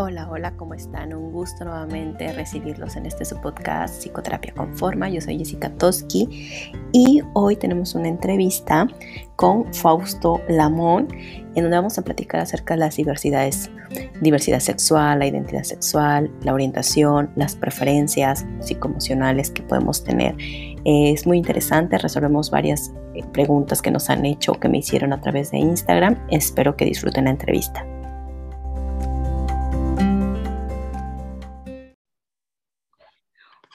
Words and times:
Hola, 0.00 0.28
hola, 0.30 0.52
¿cómo 0.52 0.74
están? 0.74 1.12
Un 1.12 1.32
gusto 1.32 1.64
nuevamente 1.64 2.32
recibirlos 2.32 2.94
en 2.94 3.06
este 3.06 3.24
su 3.24 3.36
podcast 3.40 4.00
Psicoterapia 4.00 4.54
con 4.54 4.72
Forma. 4.76 5.08
Yo 5.08 5.20
soy 5.20 5.38
Jessica 5.38 5.70
Toski 5.70 6.70
y 6.92 7.20
hoy 7.34 7.56
tenemos 7.56 7.96
una 7.96 8.06
entrevista 8.06 8.86
con 9.34 9.74
Fausto 9.74 10.40
Lamón 10.48 11.08
en 11.56 11.62
donde 11.64 11.76
vamos 11.76 11.98
a 11.98 12.02
platicar 12.02 12.40
acerca 12.40 12.74
de 12.74 12.78
las 12.78 12.94
diversidades, 12.94 13.72
diversidad 14.20 14.60
sexual, 14.60 15.18
la 15.18 15.26
identidad 15.26 15.64
sexual, 15.64 16.30
la 16.42 16.54
orientación, 16.54 17.32
las 17.34 17.56
preferencias 17.56 18.46
psicoemocionales 18.60 19.50
que 19.50 19.64
podemos 19.64 20.04
tener. 20.04 20.36
Es 20.84 21.26
muy 21.26 21.38
interesante, 21.38 21.98
resolvemos 21.98 22.52
varias 22.52 22.92
eh, 23.14 23.24
preguntas 23.32 23.82
que 23.82 23.90
nos 23.90 24.10
han 24.10 24.24
hecho, 24.26 24.52
que 24.52 24.68
me 24.68 24.78
hicieron 24.78 25.12
a 25.12 25.20
través 25.20 25.50
de 25.50 25.58
Instagram. 25.58 26.24
Espero 26.30 26.76
que 26.76 26.84
disfruten 26.84 27.24
la 27.24 27.30
entrevista. 27.30 27.84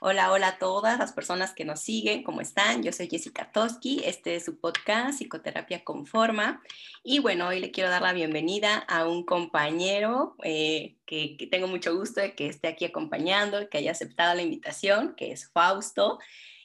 Hola, 0.05 0.33
hola 0.33 0.47
a 0.49 0.57
todas 0.57 0.99
las 0.99 1.13
personas 1.13 1.53
que 1.53 1.63
nos 1.63 1.79
siguen, 1.79 2.23
¿cómo 2.23 2.41
están? 2.41 2.83
Yo 2.83 2.91
soy 2.91 3.07
Jessica 3.07 3.53
Toski, 3.53 4.01
este 4.03 4.35
es 4.35 4.43
su 4.43 4.59
podcast 4.59 5.17
Psicoterapia 5.17 5.85
con 5.85 6.05
Forma 6.05 6.61
y 7.05 7.19
bueno, 7.19 7.47
hoy 7.47 7.61
le 7.61 7.71
quiero 7.71 7.89
dar 7.89 8.01
la 8.01 8.11
bienvenida 8.11 8.79
a 8.79 9.07
un 9.07 9.23
compañero 9.23 10.35
eh, 10.43 10.97
que, 11.05 11.37
tengo 11.49 11.67
mucho 11.67 11.95
gusto 11.95 12.19
de 12.19 12.35
que 12.35 12.47
esté 12.47 12.67
aquí 12.67 12.83
acompañando, 12.83 13.69
que 13.69 13.77
haya 13.77 13.91
aceptado 13.91 14.35
la 14.35 14.41
invitación, 14.41 15.15
que 15.15 15.31
es 15.31 15.49
Fausto. 15.51 16.19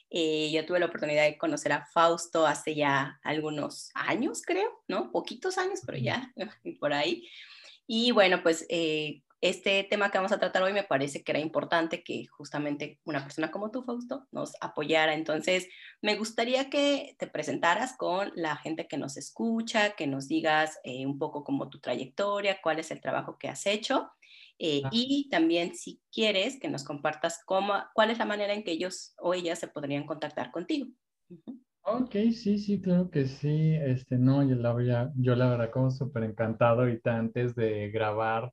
Eh, 0.09 0.51
yo 0.51 0.65
tuve 0.65 0.81
la 0.81 0.87
oportunidad 0.87 1.23
de 1.23 1.37
conocer 1.37 1.71
a 1.71 1.85
Fausto 1.85 2.45
hace 2.45 2.75
ya 2.75 3.21
algunos 3.23 3.91
años, 3.93 4.41
creo, 4.45 4.83
¿no? 4.89 5.13
Poquitos 5.13 5.57
años, 5.57 5.79
pero 5.85 5.97
ya 5.97 6.33
por 6.81 6.91
ahí. 6.91 7.25
Y 7.87 8.11
bueno, 8.11 8.43
pues 8.43 8.65
eh, 8.67 9.21
este 9.41 9.85
tema 9.89 10.11
que 10.11 10.17
vamos 10.17 10.33
a 10.33 10.39
tratar 10.39 10.63
hoy 10.63 10.73
me 10.73 10.83
parece 10.83 11.23
que 11.23 11.31
era 11.31 11.39
importante 11.39 12.03
que 12.03 12.25
justamente 12.27 12.99
una 13.05 13.23
persona 13.23 13.51
como 13.51 13.71
tú, 13.71 13.83
Fausto, 13.83 14.27
nos 14.31 14.53
apoyara. 14.59 15.13
Entonces, 15.13 15.67
me 16.01 16.15
gustaría 16.15 16.69
que 16.69 17.15
te 17.17 17.27
presentaras 17.27 17.95
con 17.95 18.31
la 18.35 18.57
gente 18.57 18.87
que 18.87 18.97
nos 18.97 19.15
escucha, 19.15 19.91
que 19.91 20.07
nos 20.07 20.27
digas 20.27 20.79
eh, 20.83 21.05
un 21.05 21.17
poco 21.17 21.43
como 21.43 21.69
tu 21.69 21.79
trayectoria, 21.79 22.59
cuál 22.61 22.79
es 22.79 22.91
el 22.91 22.99
trabajo 22.99 23.37
que 23.37 23.47
has 23.47 23.65
hecho. 23.65 24.09
Eh, 24.57 24.81
y 24.91 25.29
también, 25.29 25.73
si 25.73 26.01
quieres, 26.11 26.59
que 26.59 26.67
nos 26.67 26.83
compartas 26.83 27.41
cómo, 27.45 27.75
cuál 27.93 28.11
es 28.11 28.17
la 28.17 28.25
manera 28.25 28.53
en 28.53 28.63
que 28.63 28.71
ellos 28.71 29.13
o 29.17 29.33
ellas 29.33 29.57
se 29.57 29.69
podrían 29.69 30.05
contactar 30.05 30.51
contigo. 30.51 30.87
Ok, 31.83 32.11
sí, 32.33 32.59
sí, 32.59 32.81
claro 32.81 33.09
que 33.09 33.25
sí. 33.25 33.73
Este, 33.75 34.17
no, 34.17 34.43
yo 34.43 34.55
la, 34.55 35.11
yo 35.15 35.35
la 35.35 35.49
verdad 35.49 35.71
como 35.71 35.91
súper 35.91 36.23
encantado 36.23 36.81
ahorita 36.81 37.15
antes 37.15 37.55
de 37.55 37.89
grabar 37.89 38.51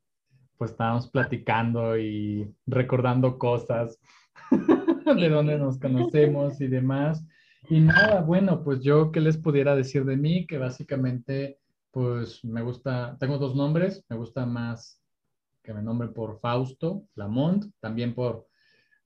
pues 0.56 0.72
estábamos 0.72 1.08
platicando 1.08 1.98
y 1.98 2.52
recordando 2.66 3.38
cosas 3.38 3.98
de 5.16 5.28
dónde 5.28 5.58
nos 5.58 5.78
conocemos 5.78 6.60
y 6.60 6.68
demás. 6.68 7.24
Y 7.68 7.80
nada, 7.80 8.20
bueno, 8.22 8.62
pues 8.62 8.80
yo 8.80 9.10
qué 9.10 9.20
les 9.20 9.36
pudiera 9.36 9.74
decir 9.74 10.04
de 10.04 10.16
mí, 10.16 10.46
que 10.46 10.58
básicamente, 10.58 11.58
pues 11.90 12.44
me 12.44 12.62
gusta, 12.62 13.16
tengo 13.18 13.38
dos 13.38 13.56
nombres, 13.56 14.04
me 14.08 14.16
gusta 14.16 14.46
más 14.46 15.02
que 15.66 15.74
me 15.74 15.82
nombre 15.82 16.08
por 16.08 16.38
Fausto 16.38 17.08
Lamont, 17.16 17.66
también 17.80 18.14
por 18.14 18.46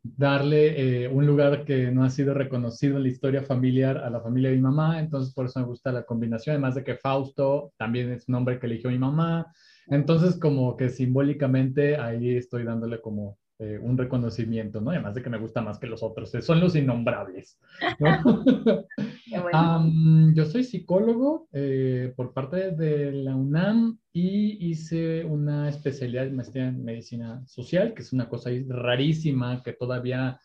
darle 0.03 1.05
eh, 1.05 1.09
un 1.09 1.27
lugar 1.27 1.65
que 1.65 1.91
no 1.91 2.05
ha 2.05 2.11
sido 2.11 2.35
reconocido 2.35 2.97
en 2.97 3.05
la 3.05 3.09
historia 3.09 3.43
familiar 3.43 3.99
a 3.99 4.11
la 4.11 4.21
familia 4.21 4.51
de 4.51 4.57
mi 4.57 4.63
mamá, 4.63 5.01
entonces 5.01 5.35
por 5.35 5.47
eso 5.47 5.61
me 5.61 5.67
gusta 5.67 5.91
la 5.91 6.05
combinación, 6.05 6.55
además 6.55 6.75
de 6.75 6.85
que 6.85 6.97
Fausto 6.97 7.73
también 7.77 8.13
es 8.13 8.29
un 8.29 8.35
nombre 8.35 8.59
que 8.59 8.67
eligió 8.67 8.91
mi 8.91 8.99
mamá, 8.99 9.53
entonces, 9.91 10.39
como 10.39 10.77
que 10.77 10.89
simbólicamente 10.89 11.97
ahí 11.97 12.37
estoy 12.37 12.65
dándole 12.65 13.01
como 13.01 13.39
eh, 13.63 13.79
un 13.79 13.99
reconocimiento, 13.99 14.81
¿no? 14.81 14.91
Además 14.91 15.15
de 15.15 15.23
que 15.23 15.29
me 15.29 15.37
gusta 15.37 15.61
más 15.61 15.79
que 15.79 15.87
los 15.87 16.03
otros, 16.03 16.35
eh, 16.35 16.41
son 16.41 16.61
los 16.61 16.75
innombrables. 16.77 17.59
yo 20.35 20.45
soy 20.47 20.65
psicólogo 20.65 21.47
eh, 21.53 22.11
por 22.17 22.33
parte 22.33 22.71
de 22.71 23.13
la 23.13 23.37
UNAM 23.37 23.99
y 24.15 24.71
hice 24.71 25.27
una 25.27 25.69
especialidad 25.69 26.25
de 26.25 26.31
maestría 26.31 26.69
en 26.69 26.83
medicina 26.83 27.43
social, 27.47 27.93
que 27.93 28.01
es 28.01 28.15
una 28.15 28.31
cosa 28.31 28.49
rarísima 28.67 29.63
que 29.63 29.75
todavía 29.75 30.41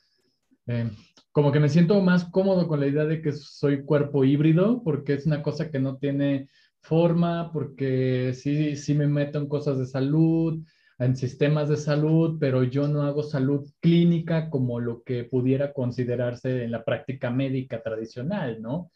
como 1.31 1.51
que 1.51 1.59
me 1.59 1.69
siento 1.69 2.01
más 2.01 2.25
cómodo 2.25 2.67
con 2.67 2.79
la 2.79 2.87
idea 2.87 3.05
de 3.05 3.21
que 3.21 3.31
soy 3.31 3.85
cuerpo 3.85 4.25
híbrido, 4.25 4.81
porque 4.83 5.13
es 5.13 5.25
una 5.25 5.43
cosa 5.43 5.69
que 5.69 5.79
no 5.79 5.97
tiene 5.97 6.49
forma, 6.85 7.51
porque 7.51 8.33
sí, 8.33 8.75
sí 8.75 8.93
me 8.93 9.07
meto 9.07 9.39
en 9.39 9.47
cosas 9.47 9.79
de 9.79 9.85
salud, 9.85 10.63
en 10.99 11.15
sistemas 11.15 11.67
de 11.67 11.77
salud, 11.77 12.37
pero 12.39 12.63
yo 12.63 12.87
no 12.87 13.01
hago 13.01 13.23
salud 13.23 13.67
clínica 13.81 14.49
como 14.49 14.79
lo 14.79 15.03
que 15.03 15.23
pudiera 15.25 15.73
considerarse 15.73 16.63
en 16.63 16.71
la 16.71 16.85
práctica 16.85 17.29
médica 17.31 17.81
tradicional, 17.81 18.61
¿no? 18.61 18.91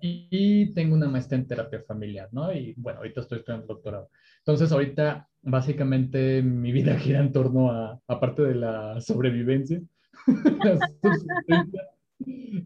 Y, 0.00 0.72
tengo 0.74 0.94
una 0.94 1.08
maestría 1.08 1.40
en 1.40 1.46
terapia 1.46 1.82
familiar, 1.86 2.28
¿no? 2.32 2.52
Y 2.52 2.74
bueno, 2.76 2.98
ahorita 2.98 3.22
estoy 3.22 3.38
estudiando 3.38 3.66
doctorado. 3.66 4.10
Entonces, 4.38 4.70
ahorita 4.70 5.28
básicamente 5.42 6.42
mi 6.42 6.70
vida 6.72 6.96
gira 6.98 7.20
en 7.20 7.32
torno 7.32 7.70
a, 7.70 7.98
aparte 8.06 8.42
de 8.42 8.54
la 8.54 9.00
sobrevivencia, 9.00 9.80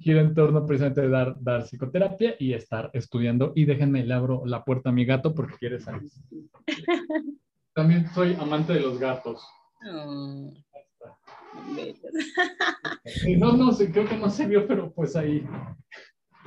gira 0.00 0.20
en 0.20 0.34
torno 0.34 0.66
precisamente 0.66 1.02
de 1.02 1.08
dar, 1.08 1.36
dar 1.40 1.64
psicoterapia 1.64 2.36
y 2.38 2.54
estar 2.54 2.90
estudiando. 2.92 3.52
Y 3.54 3.64
déjenme, 3.64 4.04
le 4.04 4.14
abro 4.14 4.42
la 4.46 4.64
puerta 4.64 4.90
a 4.90 4.92
mi 4.92 5.04
gato 5.04 5.34
porque 5.34 5.56
quiere 5.58 5.80
salir. 5.80 6.10
También 7.74 8.08
soy 8.08 8.34
amante 8.34 8.74
de 8.74 8.80
los 8.80 8.98
gatos. 8.98 9.42
Oh, 9.90 10.52
no, 13.36 13.52
no, 13.56 13.72
sí, 13.72 13.88
creo 13.88 14.08
que 14.08 14.16
no 14.16 14.30
se 14.30 14.46
vio, 14.46 14.66
pero 14.66 14.92
pues 14.92 15.16
ahí, 15.16 15.44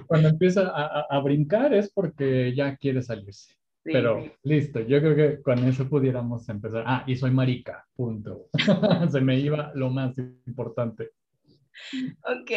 cuando 0.08 0.30
empieza 0.30 0.68
a, 0.68 1.06
a 1.10 1.20
brincar 1.22 1.74
es 1.74 1.92
porque 1.92 2.54
ya 2.56 2.76
quiere 2.78 3.02
salirse. 3.02 3.56
Pero 3.84 4.24
listo, 4.42 4.80
yo 4.80 5.00
creo 5.00 5.16
que 5.16 5.42
con 5.44 5.60
eso 5.60 5.88
pudiéramos 5.88 6.50
empezar. 6.50 6.84
Ah, 6.88 7.04
y 7.06 7.16
soy 7.16 7.30
marica, 7.30 7.86
punto. 7.96 8.48
se 9.12 9.22
me 9.22 9.40
iba 9.40 9.72
lo 9.76 9.92
más 9.92 10.18
importante. 10.18 11.12
Ok, 12.24 12.52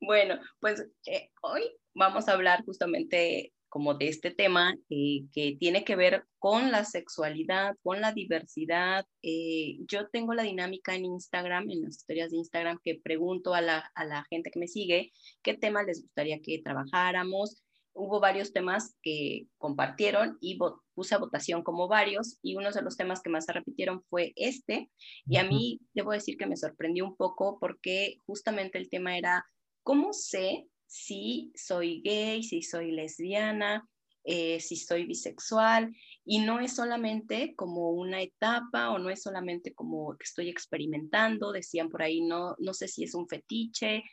bueno, 0.00 0.38
pues 0.60 0.84
eh, 1.06 1.30
hoy 1.42 1.62
vamos 1.94 2.28
a 2.28 2.32
hablar 2.32 2.64
justamente 2.64 3.52
como 3.68 3.94
de 3.94 4.08
este 4.08 4.30
tema 4.30 4.76
eh, 4.90 5.22
que 5.32 5.56
tiene 5.58 5.82
que 5.82 5.96
ver 5.96 6.26
con 6.38 6.70
la 6.70 6.84
sexualidad, 6.84 7.74
con 7.82 8.02
la 8.02 8.12
diversidad. 8.12 9.06
Eh, 9.22 9.78
yo 9.86 10.08
tengo 10.08 10.34
la 10.34 10.42
dinámica 10.42 10.94
en 10.94 11.06
Instagram, 11.06 11.70
en 11.70 11.82
las 11.82 11.96
historias 11.96 12.30
de 12.30 12.36
Instagram, 12.36 12.78
que 12.84 13.00
pregunto 13.02 13.54
a 13.54 13.62
la, 13.62 13.90
a 13.94 14.04
la 14.04 14.26
gente 14.28 14.50
que 14.50 14.60
me 14.60 14.68
sigue 14.68 15.12
qué 15.42 15.54
tema 15.54 15.84
les 15.84 16.02
gustaría 16.02 16.40
que 16.42 16.60
trabajáramos 16.62 17.62
hubo 17.94 18.20
varios 18.20 18.52
temas 18.52 18.96
que 19.02 19.46
compartieron 19.58 20.38
y 20.40 20.58
puse 20.94 21.14
a 21.14 21.18
votación 21.18 21.62
como 21.62 21.88
varios 21.88 22.38
y 22.42 22.56
uno 22.56 22.70
de 22.70 22.82
los 22.82 22.96
temas 22.96 23.20
que 23.22 23.30
más 23.30 23.44
se 23.44 23.52
repitieron 23.52 24.02
fue 24.08 24.32
este. 24.36 24.90
Y 25.26 25.36
a 25.36 25.44
mí 25.44 25.80
debo 25.94 26.12
decir 26.12 26.36
que 26.36 26.46
me 26.46 26.56
sorprendió 26.56 27.04
un 27.04 27.16
poco 27.16 27.58
porque 27.60 28.18
justamente 28.26 28.78
el 28.78 28.88
tema 28.88 29.16
era 29.18 29.44
cómo 29.82 30.12
sé 30.12 30.66
si 30.86 31.52
soy 31.54 32.02
gay, 32.02 32.42
si 32.42 32.62
soy 32.62 32.92
lesbiana, 32.92 33.88
eh, 34.24 34.60
si 34.60 34.76
soy 34.76 35.04
bisexual 35.04 35.96
y 36.24 36.38
no 36.38 36.60
es 36.60 36.76
solamente 36.76 37.54
como 37.56 37.90
una 37.90 38.22
etapa 38.22 38.90
o 38.90 38.98
no 38.98 39.10
es 39.10 39.22
solamente 39.22 39.74
como 39.74 40.16
que 40.16 40.24
estoy 40.24 40.48
experimentando, 40.48 41.50
decían 41.50 41.88
por 41.88 42.02
ahí, 42.02 42.20
no, 42.20 42.54
no 42.58 42.72
sé 42.72 42.86
si 42.86 43.02
es 43.02 43.14
un 43.14 43.26
fetiche, 43.26 44.04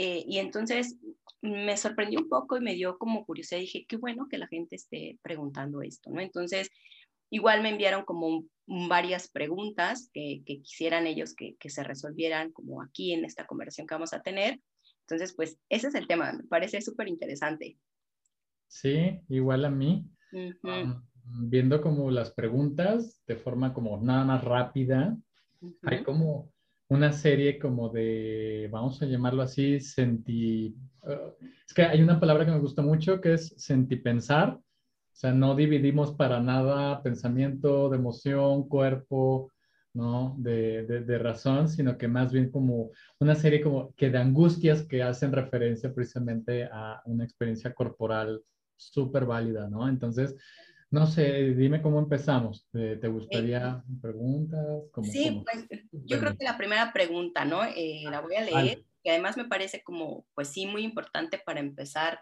eh, 0.00 0.24
y 0.28 0.38
entonces 0.38 0.96
me 1.42 1.76
sorprendió 1.76 2.20
un 2.20 2.28
poco 2.28 2.56
y 2.56 2.60
me 2.60 2.74
dio 2.74 2.98
como 2.98 3.26
curiosidad. 3.26 3.60
Dije, 3.60 3.84
qué 3.88 3.96
bueno 3.96 4.28
que 4.30 4.38
la 4.38 4.46
gente 4.46 4.76
esté 4.76 5.18
preguntando 5.22 5.82
esto, 5.82 6.10
¿no? 6.10 6.20
Entonces, 6.20 6.70
igual 7.30 7.62
me 7.62 7.70
enviaron 7.70 8.04
como 8.04 8.44
varias 8.68 9.28
preguntas 9.28 10.08
que, 10.14 10.44
quisieran 10.44 11.08
ellos 11.08 11.34
que, 11.34 11.56
se 11.68 11.82
resolvieran 11.82 12.52
como 12.52 12.80
aquí 12.80 13.12
en 13.12 13.24
esta 13.24 13.44
conversación 13.44 13.88
que 13.88 13.94
vamos 13.96 14.12
a 14.12 14.22
tener. 14.22 14.60
Entonces, 15.00 15.34
pues 15.34 15.58
ese 15.68 15.88
es 15.88 15.96
el 15.96 16.06
tema, 16.06 16.32
me 16.32 16.44
parece 16.44 16.80
súper 16.80 17.08
interesante. 17.08 17.76
Sí, 18.68 19.18
igual 19.28 19.64
a 19.64 19.70
mí. 19.70 20.08
viendo 21.24 21.82
como 21.82 22.12
las 22.12 22.30
preguntas 22.30 23.20
de 23.26 23.34
forma 23.34 23.74
como 23.74 24.00
nada 24.00 24.24
más 24.24 24.44
rápida, 24.44 25.18
hay 25.82 26.04
como 26.04 26.52
una 26.88 27.12
serie 27.12 27.58
como 27.58 27.90
de, 27.90 28.68
vamos 28.72 29.00
a 29.02 29.06
llamarlo 29.06 29.42
así, 29.42 29.80
senti... 29.80 30.74
Uh, 31.02 31.34
es 31.66 31.74
que 31.74 31.82
hay 31.82 32.02
una 32.02 32.18
palabra 32.18 32.44
que 32.44 32.50
me 32.50 32.58
gusta 32.58 32.82
mucho 32.82 33.20
que 33.20 33.34
es 33.34 33.54
sentipensar. 33.58 34.54
O 34.54 35.20
sea, 35.20 35.32
no 35.32 35.54
dividimos 35.54 36.12
para 36.12 36.40
nada 36.40 37.02
pensamiento, 37.02 37.90
de 37.90 37.96
emoción, 37.96 38.68
cuerpo, 38.68 39.52
¿no? 39.92 40.36
De, 40.38 40.84
de, 40.86 41.18
razón, 41.18 41.68
sino 41.68 41.98
que 41.98 42.08
más 42.08 42.32
bien 42.32 42.50
como 42.50 42.92
una 43.18 43.34
serie 43.34 43.60
como 43.60 43.92
que 43.94 44.10
de 44.10 44.18
angustias 44.18 44.84
que 44.84 45.02
hacen 45.02 45.32
referencia 45.32 45.92
precisamente 45.92 46.68
a 46.70 47.02
una 47.06 47.24
experiencia 47.24 47.74
corporal 47.74 48.42
súper 48.76 49.26
válida, 49.26 49.68
¿no? 49.68 49.88
Entonces, 49.88 50.36
no 50.90 51.06
sé, 51.06 51.54
dime 51.54 51.82
cómo 51.82 51.98
empezamos. 51.98 52.66
¿Te, 52.72 53.08
gustaría 53.08 53.82
preguntas? 54.00 54.60
sí, 55.04 55.42
pues 55.44 55.66
yo 55.92 56.18
creo 56.18 56.36
que 56.36 56.44
la 56.44 56.56
primera 56.56 56.92
pregunta, 56.92 57.44
¿no? 57.44 57.64
Eh, 57.64 58.04
la 58.04 58.20
voy 58.20 58.36
a 58.36 58.42
leer, 58.42 58.84
que 59.02 59.10
además 59.10 59.36
me 59.36 59.44
parece 59.44 59.82
como, 59.82 60.26
pues 60.34 60.48
sí, 60.48 60.66
muy 60.66 60.82
importante 60.82 61.38
para 61.38 61.60
empezar 61.60 62.20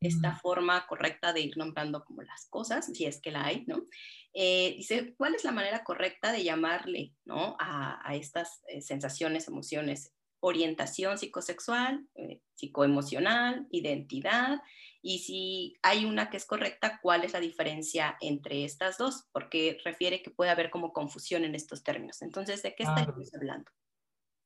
esta 0.00 0.36
forma 0.36 0.86
correcta 0.86 1.32
de 1.32 1.40
ir 1.40 1.56
nombrando 1.56 2.04
como 2.04 2.22
las 2.22 2.46
cosas, 2.48 2.86
si 2.86 3.04
es 3.04 3.20
que 3.20 3.32
la 3.32 3.44
hay, 3.46 3.64
¿no? 3.66 3.84
Eh, 4.32 4.74
dice, 4.76 5.14
¿cuál 5.16 5.34
es 5.34 5.44
la 5.44 5.52
manera 5.52 5.82
correcta 5.82 6.30
de 6.32 6.44
llamarle, 6.44 7.14
¿no? 7.24 7.56
A, 7.58 8.14
estas 8.14 8.62
eh, 8.68 8.80
sensaciones, 8.80 9.48
emociones, 9.48 10.12
orientación 10.40 11.18
psicosexual, 11.18 12.06
eh, 12.14 12.40
psicoemocional, 12.54 13.66
identidad, 13.70 14.60
y 15.00 15.20
si 15.20 15.76
hay 15.82 16.04
una 16.04 16.28
que 16.28 16.36
es 16.36 16.46
correcta, 16.46 16.98
¿cuál 17.02 17.24
es 17.24 17.32
la 17.32 17.40
diferencia 17.40 18.16
entre 18.20 18.64
estas 18.64 18.98
dos? 18.98 19.28
Porque 19.32 19.78
refiere 19.84 20.22
que 20.22 20.30
puede 20.30 20.50
haber 20.50 20.70
como 20.70 20.92
confusión 20.92 21.44
en 21.44 21.54
estos 21.54 21.82
términos. 21.82 22.20
Entonces, 22.22 22.62
¿de 22.62 22.74
qué 22.74 22.82
estamos 22.82 23.32
hablando? 23.34 23.70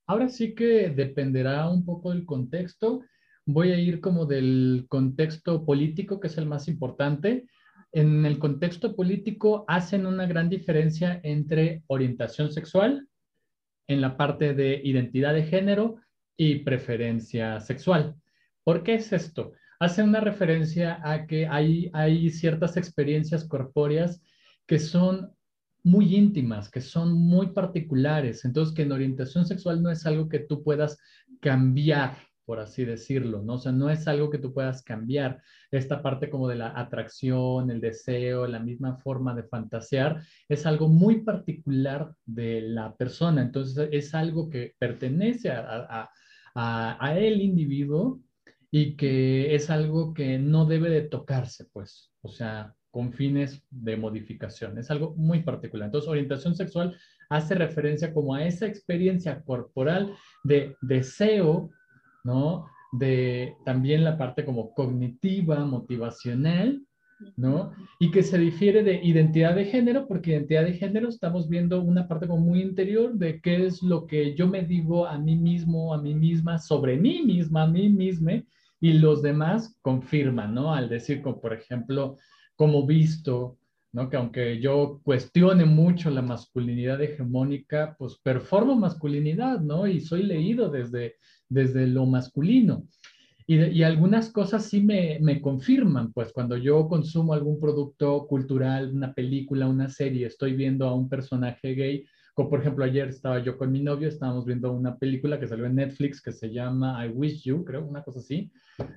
Ahora 0.06 0.28
sí 0.28 0.54
que 0.54 0.90
dependerá 0.90 1.68
un 1.68 1.84
poco 1.84 2.10
del 2.10 2.26
contexto 2.26 3.02
voy 3.46 3.72
a 3.72 3.78
ir 3.78 4.00
como 4.00 4.26
del 4.26 4.86
contexto 4.88 5.64
político, 5.64 6.20
que 6.20 6.28
es 6.28 6.38
el 6.38 6.46
más 6.46 6.68
importante. 6.68 7.46
En 7.92 8.24
el 8.24 8.38
contexto 8.38 8.94
político 8.94 9.64
hacen 9.68 10.06
una 10.06 10.26
gran 10.26 10.48
diferencia 10.48 11.20
entre 11.22 11.82
orientación 11.88 12.52
sexual, 12.52 13.06
en 13.92 14.00
la 14.00 14.16
parte 14.16 14.54
de 14.54 14.80
identidad 14.82 15.34
de 15.34 15.44
género 15.44 15.96
y 16.36 16.60
preferencia 16.60 17.60
sexual. 17.60 18.16
¿Por 18.64 18.82
qué 18.82 18.94
es 18.94 19.12
esto? 19.12 19.52
Hace 19.80 20.02
una 20.02 20.20
referencia 20.20 21.00
a 21.02 21.26
que 21.26 21.46
hay, 21.46 22.30
ciertas 22.30 22.76
experiencias 22.76 23.44
corpóreas 23.44 24.22
que 24.66 24.78
son 24.78 25.34
muy 25.82 26.14
íntimas, 26.14 26.70
que 26.70 26.80
son 26.80 27.12
muy 27.12 27.48
particulares. 27.48 28.44
Entonces, 28.44 28.74
que 28.74 28.82
en 28.82 28.92
orientación 28.92 29.44
sexual 29.44 29.82
no 29.82 29.90
es 29.90 30.06
algo 30.06 30.28
que 30.28 30.38
tú 30.38 30.62
puedas 30.62 30.98
cambiar 31.40 32.16
por 32.44 32.58
así 32.58 32.84
decirlo, 32.84 33.42
¿no? 33.42 33.54
O 33.54 33.58
sea, 33.58 33.72
no 33.72 33.90
es 33.90 34.08
algo 34.08 34.30
que 34.30 34.38
tú 34.38 34.52
puedas 34.52 34.82
cambiar. 34.82 35.42
Esta 35.70 36.02
parte 36.02 36.28
como 36.28 36.48
de 36.48 36.56
la 36.56 36.78
atracción, 36.78 37.70
el 37.70 37.80
deseo, 37.80 38.46
la 38.46 38.58
misma 38.58 38.96
forma 38.96 39.34
de 39.34 39.44
fantasear, 39.44 40.22
es 40.48 40.66
algo 40.66 40.88
muy 40.88 41.22
particular 41.22 42.12
de 42.26 42.62
la 42.62 42.96
persona. 42.96 43.42
Entonces, 43.42 43.88
es 43.92 44.14
algo 44.14 44.50
que 44.50 44.74
pertenece 44.78 45.50
a, 45.50 46.10
a, 46.54 47.18
el 47.18 47.40
individuo 47.40 48.20
y 48.70 48.96
que 48.96 49.54
es 49.54 49.70
algo 49.70 50.14
que 50.14 50.38
no 50.38 50.66
debe 50.66 50.90
de 50.90 51.02
tocarse, 51.02 51.66
pues, 51.72 52.12
o 52.22 52.28
sea, 52.28 52.74
con 52.90 53.12
fines 53.12 53.62
de 53.70 53.96
modificación. 53.96 54.78
Es 54.78 54.90
algo 54.90 55.14
muy 55.16 55.42
particular. 55.42 55.86
Entonces, 55.86 56.08
orientación 56.08 56.54
sexual 56.54 56.96
hace 57.30 57.54
referencia 57.54 58.12
como 58.12 58.34
a 58.34 58.44
esa 58.44 58.66
experiencia 58.66 59.42
corporal 59.42 60.14
de 60.44 60.76
deseo 60.82 61.70
¿no? 62.24 62.66
De 62.92 63.56
también 63.64 64.04
la 64.04 64.18
parte 64.18 64.44
como 64.44 64.74
cognitiva, 64.74 65.64
motivacional, 65.64 66.82
¿no? 67.36 67.72
Y 67.98 68.10
que 68.10 68.22
se 68.22 68.38
difiere 68.38 68.82
de 68.82 69.00
identidad 69.02 69.54
de 69.54 69.64
género, 69.66 70.06
porque 70.06 70.32
identidad 70.32 70.64
de 70.64 70.74
género 70.74 71.08
estamos 71.08 71.48
viendo 71.48 71.80
una 71.80 72.08
parte 72.08 72.26
como 72.26 72.42
muy 72.42 72.62
interior 72.62 73.14
de 73.14 73.40
qué 73.40 73.66
es 73.66 73.82
lo 73.82 74.06
que 74.06 74.34
yo 74.34 74.46
me 74.46 74.62
digo 74.62 75.06
a 75.06 75.18
mí 75.18 75.36
mismo, 75.36 75.94
a 75.94 76.00
mí 76.00 76.14
misma, 76.14 76.58
sobre 76.58 76.96
mí 76.96 77.22
misma, 77.22 77.64
a 77.64 77.66
mí 77.66 77.88
misma, 77.88 78.42
y 78.80 78.94
los 78.94 79.22
demás 79.22 79.78
confirman, 79.82 80.54
¿no? 80.54 80.74
Al 80.74 80.88
decir, 80.88 81.22
como 81.22 81.40
por 81.40 81.52
ejemplo, 81.52 82.16
como 82.56 82.86
visto, 82.86 83.58
¿no? 83.92 84.08
Que 84.08 84.16
aunque 84.16 84.60
yo 84.60 85.00
cuestione 85.04 85.64
mucho 85.64 86.10
la 86.10 86.22
masculinidad 86.22 87.00
hegemónica, 87.00 87.94
pues 87.98 88.18
performo 88.22 88.74
masculinidad, 88.74 89.60
¿no? 89.60 89.86
Y 89.86 90.00
soy 90.00 90.24
leído 90.24 90.70
desde, 90.70 91.16
desde 91.52 91.86
lo 91.86 92.06
masculino. 92.06 92.86
Y, 93.46 93.82
algunas 93.82 94.30
cosas 94.30 94.64
sí 94.64 94.80
me, 94.80 95.18
me, 95.20 95.40
confirman, 95.40 96.12
pues 96.12 96.32
cuando 96.32 96.56
yo 96.56 96.88
consumo 96.88 97.34
algún 97.34 97.60
producto 97.60 98.26
cultural, 98.26 98.94
una 98.94 99.12
película, 99.12 99.66
una 99.66 99.88
serie, 99.88 100.26
estoy 100.26 100.54
viendo 100.54 100.86
a 100.86 100.94
un 100.94 101.08
personaje 101.08 101.74
gay, 101.74 102.04
como 102.34 102.48
por 102.48 102.60
ejemplo 102.60 102.84
ayer 102.84 103.08
estaba 103.08 103.42
yo 103.42 103.58
con 103.58 103.70
mi 103.70 103.82
novio, 103.82 104.08
estábamos 104.08 104.46
viendo 104.46 104.72
una 104.72 104.96
película 104.96 105.38
que 105.38 105.48
salió 105.48 105.66
en 105.66 105.74
Netflix 105.74 106.22
que 106.22 106.32
se 106.32 106.50
llama 106.50 107.04
I 107.04 107.10
Wish 107.10 107.42
You, 107.42 107.64
creo, 107.64 107.84
una 107.84 108.02
cosa 108.02 108.20
así, 108.20 108.50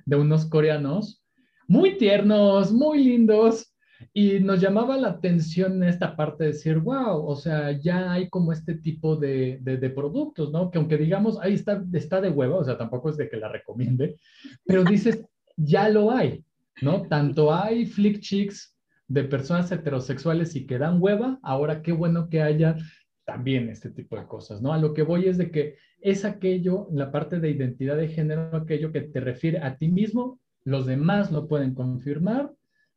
de 0.06 0.16
unos 0.16 0.46
coreanos, 0.46 1.22
muy 1.68 1.98
tiernos, 1.98 2.72
muy 2.72 3.04
lindos, 3.04 3.74
y 4.12 4.40
nos 4.40 4.60
llamaba 4.60 4.96
la 4.96 5.08
atención 5.08 5.82
esta 5.82 6.16
parte 6.16 6.44
de 6.44 6.52
decir, 6.52 6.78
wow, 6.78 7.24
o 7.26 7.36
sea, 7.36 7.72
ya 7.72 8.12
hay 8.12 8.28
como 8.28 8.52
este 8.52 8.74
tipo 8.74 9.16
de, 9.16 9.58
de, 9.60 9.90
productos, 9.90 10.52
¿no? 10.52 10.70
Que 10.70 10.78
aunque 10.78 10.96
digamos, 10.96 11.38
ahí 11.40 11.54
está, 11.54 11.82
está 11.92 12.20
de 12.20 12.30
hueva, 12.30 12.56
o 12.56 12.64
sea, 12.64 12.76
tampoco 12.76 13.10
es 13.10 13.16
de 13.16 13.28
que 13.28 13.36
la 13.36 13.48
recomiende, 13.48 14.16
pero 14.64 14.84
dices, 14.84 15.24
ya 15.56 15.88
lo 15.88 16.10
hay, 16.10 16.44
¿no? 16.82 17.02
Tanto 17.02 17.54
hay 17.54 17.86
flick 17.86 18.20
chicks 18.20 18.76
de 19.08 19.24
personas 19.24 19.70
heterosexuales 19.72 20.54
y 20.56 20.66
que 20.66 20.78
dan 20.78 21.00
hueva, 21.00 21.38
ahora 21.42 21.82
qué 21.82 21.92
bueno 21.92 22.28
que 22.28 22.42
haya 22.42 22.76
también 23.24 23.68
este 23.68 23.90
tipo 23.90 24.16
de 24.16 24.26
cosas, 24.26 24.62
¿no? 24.62 24.72
A 24.72 24.78
lo 24.78 24.94
que 24.94 25.02
voy 25.02 25.26
es 25.26 25.38
de 25.38 25.50
que 25.50 25.76
es 26.00 26.24
aquello, 26.24 26.88
la 26.92 27.10
parte 27.10 27.40
de 27.40 27.50
identidad 27.50 27.96
de 27.96 28.08
género, 28.08 28.56
aquello 28.56 28.92
que 28.92 29.00
te 29.00 29.20
refiere 29.20 29.58
a 29.58 29.76
ti 29.76 29.88
mismo, 29.88 30.38
los 30.64 30.86
demás 30.86 31.32
lo 31.32 31.48
pueden 31.48 31.74
confirmar 31.74 32.52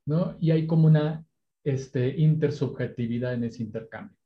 ¿no? 0.09 0.35
Y 0.39 0.49
hay 0.49 0.65
como 0.65 0.87
una 0.87 1.23
este, 1.63 2.17
intersubjetividad 2.17 3.35
en 3.35 3.43
ese 3.43 3.61
intercambio. 3.61 4.17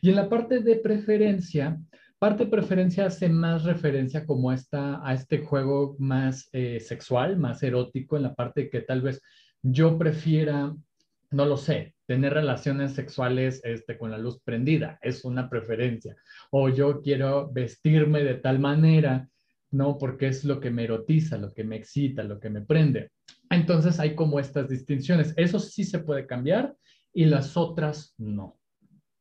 Y 0.00 0.10
en 0.10 0.16
la 0.16 0.28
parte 0.28 0.60
de 0.60 0.76
preferencia, 0.76 1.80
parte 2.20 2.44
de 2.44 2.50
preferencia 2.50 3.06
hace 3.06 3.28
más 3.28 3.64
referencia 3.64 4.24
como 4.24 4.52
esta, 4.52 5.04
a 5.04 5.12
este 5.12 5.38
juego 5.38 5.96
más 5.98 6.48
eh, 6.52 6.78
sexual, 6.78 7.36
más 7.38 7.60
erótico, 7.64 8.16
en 8.16 8.22
la 8.22 8.34
parte 8.34 8.70
que 8.70 8.82
tal 8.82 9.02
vez 9.02 9.20
yo 9.62 9.98
prefiera, 9.98 10.72
no 11.32 11.44
lo 11.44 11.56
sé, 11.56 11.96
tener 12.06 12.34
relaciones 12.34 12.92
sexuales 12.92 13.60
este, 13.64 13.98
con 13.98 14.12
la 14.12 14.18
luz 14.18 14.40
prendida, 14.44 14.96
es 15.02 15.24
una 15.24 15.50
preferencia. 15.50 16.14
O 16.52 16.68
yo 16.68 17.00
quiero 17.00 17.50
vestirme 17.50 18.22
de 18.22 18.34
tal 18.34 18.60
manera, 18.60 19.28
¿no? 19.72 19.98
Porque 19.98 20.28
es 20.28 20.44
lo 20.44 20.60
que 20.60 20.70
me 20.70 20.84
erotiza, 20.84 21.36
lo 21.36 21.52
que 21.52 21.64
me 21.64 21.76
excita, 21.76 22.22
lo 22.22 22.38
que 22.38 22.50
me 22.50 22.60
prende. 22.60 23.10
Entonces 23.52 24.00
hay 24.00 24.14
como 24.14 24.40
estas 24.40 24.68
distinciones. 24.68 25.34
Eso 25.36 25.58
sí 25.58 25.84
se 25.84 25.98
puede 25.98 26.26
cambiar 26.26 26.74
y 27.12 27.26
las 27.26 27.56
otras 27.56 28.14
no. 28.16 28.58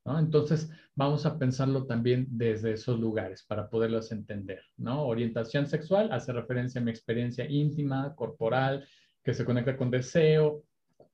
Entonces 0.05 0.71
vamos 0.95 1.25
a 1.25 1.37
pensarlo 1.37 1.85
también 1.85 2.27
desde 2.29 2.73
esos 2.73 2.99
lugares 2.99 3.43
para 3.43 3.69
poderlos 3.69 4.11
entender. 4.11 4.61
¿no? 4.77 5.05
Orientación 5.05 5.67
sexual 5.67 6.11
hace 6.11 6.31
referencia 6.33 6.81
a 6.81 6.83
mi 6.83 6.91
experiencia 6.91 7.45
íntima, 7.49 8.15
corporal, 8.15 8.87
que 9.23 9.33
se 9.33 9.45
conecta 9.45 9.77
con 9.77 9.91
deseo, 9.91 10.63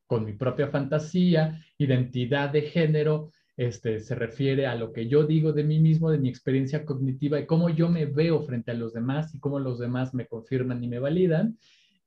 con 0.06 0.24
mi 0.24 0.34
propia 0.34 0.68
fantasía, 0.68 1.62
identidad 1.78 2.50
de 2.50 2.62
género, 2.62 3.32
este, 3.58 4.00
se 4.00 4.14
refiere 4.14 4.68
a 4.68 4.76
lo 4.76 4.94
que 4.94 5.08
yo 5.08 5.26
digo 5.26 5.52
de 5.52 5.64
mí 5.64 5.80
mismo, 5.80 6.12
de 6.12 6.20
mi 6.20 6.30
experiencia 6.30 6.86
cognitiva 6.86 7.40
y 7.40 7.48
cómo 7.48 7.70
yo 7.70 7.90
me 7.90 8.06
veo 8.06 8.44
frente 8.44 8.72
a 8.72 8.76
los 8.76 8.94
demás 8.94 9.34
y 9.34 9.40
cómo 9.40 9.60
los 9.60 9.80
demás 9.80 10.14
me 10.14 10.28
confirman 10.28 10.84
y 10.84 10.88
me 10.88 11.00
validan 11.00 11.58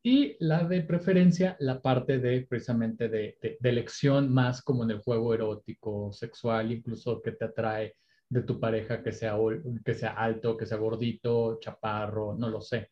y 0.02 0.36
la 0.40 0.64
de 0.64 0.82
preferencia, 0.82 1.56
la 1.60 1.80
parte 1.80 2.18
de 2.18 2.46
precisamente 2.48 3.08
de, 3.08 3.36
de, 3.40 3.68
elección 3.68 4.32
más 4.32 4.62
como 4.62 4.84
en 4.84 4.92
el 4.92 5.00
juego 5.00 5.34
erótico, 5.34 6.10
sexual, 6.12 6.72
incluso 6.72 7.20
que 7.20 7.32
te 7.32 7.44
atrae 7.44 7.96
de 8.30 8.42
tu 8.42 8.58
pareja 8.58 9.02
que 9.02 9.12
sea, 9.12 9.36
que 9.84 9.94
sea 9.94 10.12
alto, 10.12 10.56
que 10.56 10.64
sea 10.64 10.78
gordito, 10.78 11.58
chaparro, 11.60 12.34
no 12.38 12.48
lo 12.48 12.60
sé. 12.60 12.90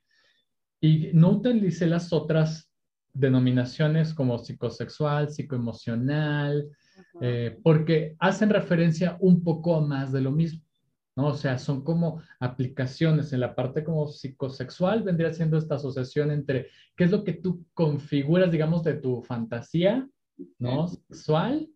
Y 0.81 1.11
no 1.15 1.31
utilicé 1.31 1.87
las 1.87 2.13
otras 2.13 2.71
denominaciones 3.13 4.13
como 4.13 4.39
psicosexual, 4.39 5.31
psicoemocional, 5.31 6.69
eh, 7.21 7.59
porque 7.63 8.17
hacen 8.19 8.51
referencia 8.51 9.17
un 9.21 9.43
poco 9.43 9.81
más 9.81 10.13
de 10.13 10.21
lo 10.21 10.31
mismo. 10.31 10.63
¿No? 11.19 11.27
O 11.27 11.35
sea, 11.35 11.59
son 11.59 11.83
como 11.83 12.23
aplicaciones 12.39 13.33
en 13.33 13.41
la 13.41 13.57
parte 13.57 13.83
como 13.83 14.07
psicosexual, 14.07 15.03
vendría 15.03 15.33
siendo 15.33 15.59
esta 15.59 15.75
asociación 15.75 16.31
entre 16.31 16.69
qué 16.95 17.03
es 17.03 17.11
lo 17.11 17.25
que 17.25 17.33
tú 17.33 17.67
configuras, 17.75 18.53
digamos, 18.53 18.85
de 18.85 18.95
tu 18.95 19.21
fantasía, 19.23 20.09
¿no? 20.61 20.87
Sexual, 20.87 21.69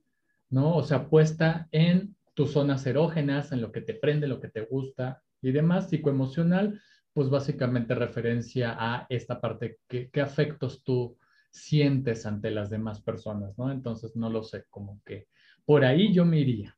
¿no? 0.49 0.77
O 0.77 0.85
sea, 0.85 1.09
puesta 1.09 1.67
en 1.73 2.15
tus 2.35 2.53
zonas 2.53 2.87
erógenas, 2.87 3.51
en 3.51 3.61
lo 3.61 3.73
que 3.73 3.81
te 3.81 3.95
prende, 3.95 4.29
lo 4.29 4.41
que 4.41 4.47
te 4.47 4.61
gusta 4.61 5.25
y 5.41 5.51
demás, 5.51 5.89
psicoemocional, 5.89 6.81
pues 7.13 7.29
básicamente 7.29 7.97
referencia 7.97 8.77
a 8.79 9.07
esta 9.09 9.41
parte, 9.41 9.81
qué, 9.89 10.09
qué 10.09 10.21
afectos 10.21 10.85
tú 10.85 11.19
sientes 11.51 12.27
ante 12.27 12.53
las 12.53 12.71
demás 12.71 13.01
personas, 13.01 13.59
¿no? 13.59 13.73
Entonces, 13.73 14.15
no 14.15 14.31
lo 14.31 14.45
sé, 14.45 14.67
como 14.71 15.03
que 15.05 15.27
por 15.65 15.85
ahí 15.85 16.15
yo 16.15 16.25
me 16.25 16.39
iría. 16.39 16.77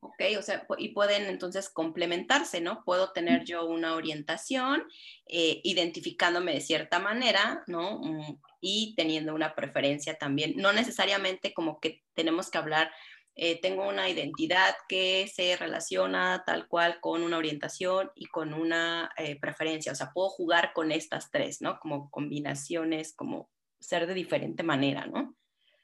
¿Ok? 0.00 0.22
O 0.38 0.42
sea, 0.42 0.66
y 0.78 0.88
pueden 0.90 1.24
entonces 1.24 1.68
complementarse, 1.68 2.60
¿no? 2.60 2.82
Puedo 2.84 3.12
tener 3.12 3.44
yo 3.44 3.66
una 3.66 3.94
orientación 3.94 4.82
eh, 5.26 5.60
identificándome 5.64 6.54
de 6.54 6.60
cierta 6.60 6.98
manera, 6.98 7.62
¿no? 7.66 8.00
Mm, 8.00 8.40
y 8.60 8.94
teniendo 8.96 9.34
una 9.34 9.54
preferencia 9.54 10.16
también. 10.18 10.54
No 10.56 10.72
necesariamente 10.72 11.52
como 11.54 11.80
que 11.80 12.02
tenemos 12.14 12.50
que 12.50 12.58
hablar, 12.58 12.90
eh, 13.36 13.60
tengo 13.60 13.88
una 13.88 14.08
identidad 14.08 14.74
que 14.88 15.30
se 15.32 15.56
relaciona 15.56 16.42
tal 16.44 16.66
cual 16.68 16.98
con 17.00 17.22
una 17.22 17.38
orientación 17.38 18.10
y 18.14 18.26
con 18.26 18.52
una 18.52 19.10
eh, 19.16 19.38
preferencia. 19.38 19.92
O 19.92 19.94
sea, 19.94 20.12
puedo 20.12 20.28
jugar 20.28 20.72
con 20.74 20.92
estas 20.92 21.30
tres, 21.30 21.62
¿no? 21.62 21.78
Como 21.78 22.10
combinaciones, 22.10 23.14
como 23.14 23.50
ser 23.78 24.06
de 24.06 24.14
diferente 24.14 24.62
manera, 24.62 25.06
¿no? 25.06 25.34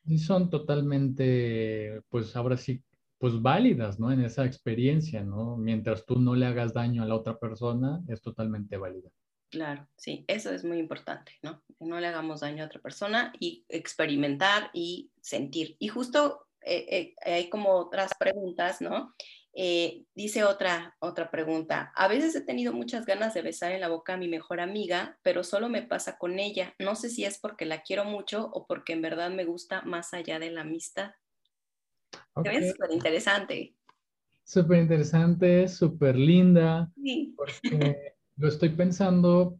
Y 0.05 0.19
son 0.19 0.51
totalmente, 0.51 2.03
pues 2.09 2.37
ahora 2.37 2.57
sí, 2.57 2.83
pues 3.19 3.41
válidas, 3.41 3.99
¿no? 3.99 4.13
En 4.13 4.21
esa 4.23 4.45
experiencia, 4.45 5.23
¿no? 5.23 5.57
Mientras 5.57 6.05
tú 6.05 6.19
no 6.19 6.35
le 6.35 6.47
hagas 6.47 6.75
daño 6.75 7.03
a 7.03 7.07
la 7.07 7.15
otra 7.15 7.39
persona, 7.39 8.03
es 8.09 8.21
totalmente 8.21 8.77
válida. 8.77 9.11
Claro, 9.51 9.87
sí, 9.97 10.25
eso 10.29 10.51
es 10.51 10.65
muy 10.65 10.79
importante, 10.79 11.33
¿no? 11.43 11.63
Que 11.79 11.85
no 11.85 12.01
le 12.01 12.09
hagamos 12.09 12.41
daño 12.41 12.63
a 12.65 12.67
otra 12.67 12.81
persona 12.81 13.33
y 13.39 13.65
experimentar 13.69 14.71
y 14.75 15.11
sentir. 15.21 15.77
Y 15.79 15.89
justo 15.89 16.47
eh, 16.63 17.15
eh, 17.25 17.33
hay 17.33 17.49
como 17.49 17.71
otras 17.71 18.11
preguntas, 18.19 18.81
¿no? 18.81 19.15
Eh, 19.59 20.05
dice 20.15 20.45
otra, 20.45 20.97
otra 20.99 21.31
pregunta. 21.31 21.93
A 21.95 22.09
veces 22.09 22.35
he 22.35 22.43
tenido 22.43 22.75
muchas 22.75 23.07
ganas 23.07 23.33
de 23.33 23.41
besar 23.41 23.73
en 23.73 23.81
la 23.81 23.89
boca 23.89 24.15
a 24.15 24.19
mi 24.19 24.29
mejor 24.29 24.61
amiga, 24.61 25.19
pero 25.23 25.45
solo 25.45 25.71
me 25.71 25.83
pasa 25.83 26.19
con 26.19 26.39
ella. 26.39 26.75
No 26.79 26.95
sé 26.97 27.09
si 27.09 27.25
es 27.25 27.39
porque 27.39 27.65
la 27.65 27.83
quiero 27.83 28.05
mucho 28.05 28.51
o 28.53 28.67
porque 28.67 28.93
en 28.93 29.01
verdad 29.01 29.31
me 29.31 29.45
gusta 29.45 29.81
más 29.83 30.13
allá 30.13 30.39
de 30.39 30.51
la 30.51 30.63
amistad. 30.63 31.13
Okay. 32.37 32.57
Es 32.57 32.73
súper 32.73 32.93
interesante. 32.93 33.75
Súper 34.45 34.79
interesante, 34.83 35.69
súper 35.69 36.17
linda. 36.17 36.93
Sí. 37.03 37.35
Porque 37.37 37.97
lo 38.37 38.49
estoy 38.49 38.69
pensando. 38.69 39.59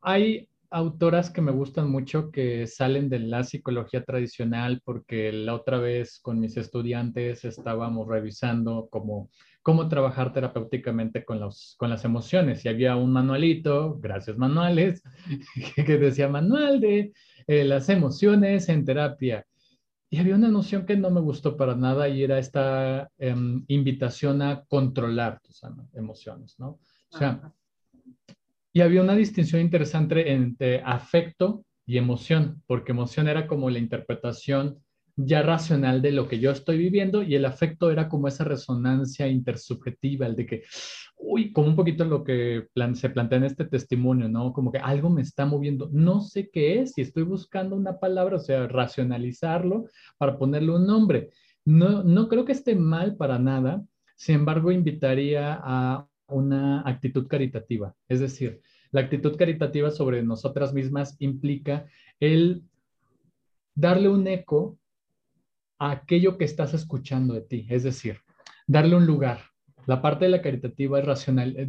Hay 0.00 0.48
autoras 0.70 1.30
que 1.30 1.42
me 1.42 1.52
gustan 1.52 1.90
mucho 1.90 2.30
que 2.30 2.66
salen 2.66 3.08
de 3.08 3.18
la 3.18 3.44
psicología 3.44 4.04
tradicional 4.04 4.80
porque 4.84 5.30
la 5.32 5.54
otra 5.54 5.78
vez 5.78 6.18
con 6.20 6.40
mis 6.40 6.56
estudiantes 6.56 7.44
estábamos 7.44 8.08
revisando 8.08 8.88
cómo, 8.90 9.28
cómo 9.60 9.88
trabajar 9.88 10.32
terapéuticamente 10.32 11.24
con, 11.24 11.40
los, 11.40 11.74
con 11.78 11.90
las 11.90 12.04
emociones 12.04 12.64
y 12.64 12.68
había 12.68 12.96
un 12.96 13.12
manualito, 13.12 13.98
gracias 13.98 14.38
manuales, 14.38 15.02
que 15.76 15.98
decía 15.98 16.28
manual 16.28 16.80
de 16.80 17.12
eh, 17.46 17.64
las 17.64 17.88
emociones 17.88 18.68
en 18.68 18.84
terapia. 18.84 19.44
Y 20.12 20.18
había 20.18 20.34
una 20.34 20.50
noción 20.50 20.84
que 20.84 20.94
no 20.94 21.08
me 21.08 21.22
gustó 21.22 21.56
para 21.56 21.74
nada 21.74 22.06
y 22.06 22.22
era 22.22 22.38
esta 22.38 23.10
em, 23.16 23.64
invitación 23.68 24.42
a 24.42 24.62
controlar 24.66 25.40
tus 25.40 25.62
emociones, 25.94 26.54
¿no? 26.58 26.78
O 27.10 27.16
sea, 27.16 27.50
y 28.74 28.82
había 28.82 29.00
una 29.00 29.14
distinción 29.14 29.62
interesante 29.62 30.30
entre 30.30 30.82
afecto 30.82 31.64
y 31.86 31.96
emoción, 31.96 32.62
porque 32.66 32.92
emoción 32.92 33.26
era 33.26 33.46
como 33.46 33.70
la 33.70 33.78
interpretación 33.78 34.84
ya 35.16 35.42
racional 35.42 36.00
de 36.00 36.12
lo 36.12 36.28
que 36.28 36.38
yo 36.38 36.50
estoy 36.50 36.78
viviendo 36.78 37.22
y 37.22 37.34
el 37.34 37.44
afecto 37.44 37.90
era 37.90 38.08
como 38.08 38.28
esa 38.28 38.44
resonancia 38.44 39.28
intersubjetiva, 39.28 40.26
el 40.26 40.36
de 40.36 40.46
que, 40.46 40.62
uy, 41.16 41.52
como 41.52 41.68
un 41.68 41.76
poquito 41.76 42.04
lo 42.04 42.24
que 42.24 42.68
se 42.94 43.10
plantea 43.10 43.38
en 43.38 43.44
este 43.44 43.64
testimonio, 43.66 44.28
¿no? 44.28 44.52
Como 44.52 44.72
que 44.72 44.78
algo 44.78 45.10
me 45.10 45.22
está 45.22 45.44
moviendo, 45.44 45.90
no 45.92 46.20
sé 46.20 46.50
qué 46.50 46.80
es 46.80 46.96
y 46.96 47.02
estoy 47.02 47.24
buscando 47.24 47.76
una 47.76 47.98
palabra, 47.98 48.36
o 48.36 48.40
sea, 48.40 48.66
racionalizarlo 48.68 49.86
para 50.18 50.38
ponerle 50.38 50.72
un 50.72 50.86
nombre. 50.86 51.30
No, 51.64 52.02
no 52.02 52.28
creo 52.28 52.44
que 52.44 52.52
esté 52.52 52.74
mal 52.74 53.16
para 53.16 53.38
nada, 53.38 53.84
sin 54.16 54.36
embargo, 54.36 54.72
invitaría 54.72 55.60
a 55.62 56.06
una 56.28 56.82
actitud 56.88 57.26
caritativa, 57.26 57.94
es 58.08 58.20
decir, 58.20 58.60
la 58.90 59.02
actitud 59.02 59.36
caritativa 59.36 59.90
sobre 59.90 60.22
nosotras 60.22 60.72
mismas 60.72 61.16
implica 61.18 61.86
el 62.20 62.62
darle 63.74 64.08
un 64.08 64.26
eco 64.26 64.78
aquello 65.90 66.38
que 66.38 66.44
estás 66.44 66.74
escuchando 66.74 67.34
de 67.34 67.42
ti, 67.42 67.66
es 67.68 67.82
decir, 67.82 68.18
darle 68.66 68.96
un 68.96 69.06
lugar. 69.06 69.40
La 69.86 70.00
parte 70.00 70.26
de 70.26 70.30
la 70.30 70.42
caritativa 70.42 71.00
es 71.00 71.04
racional, 71.04 71.56
eh, 71.56 71.68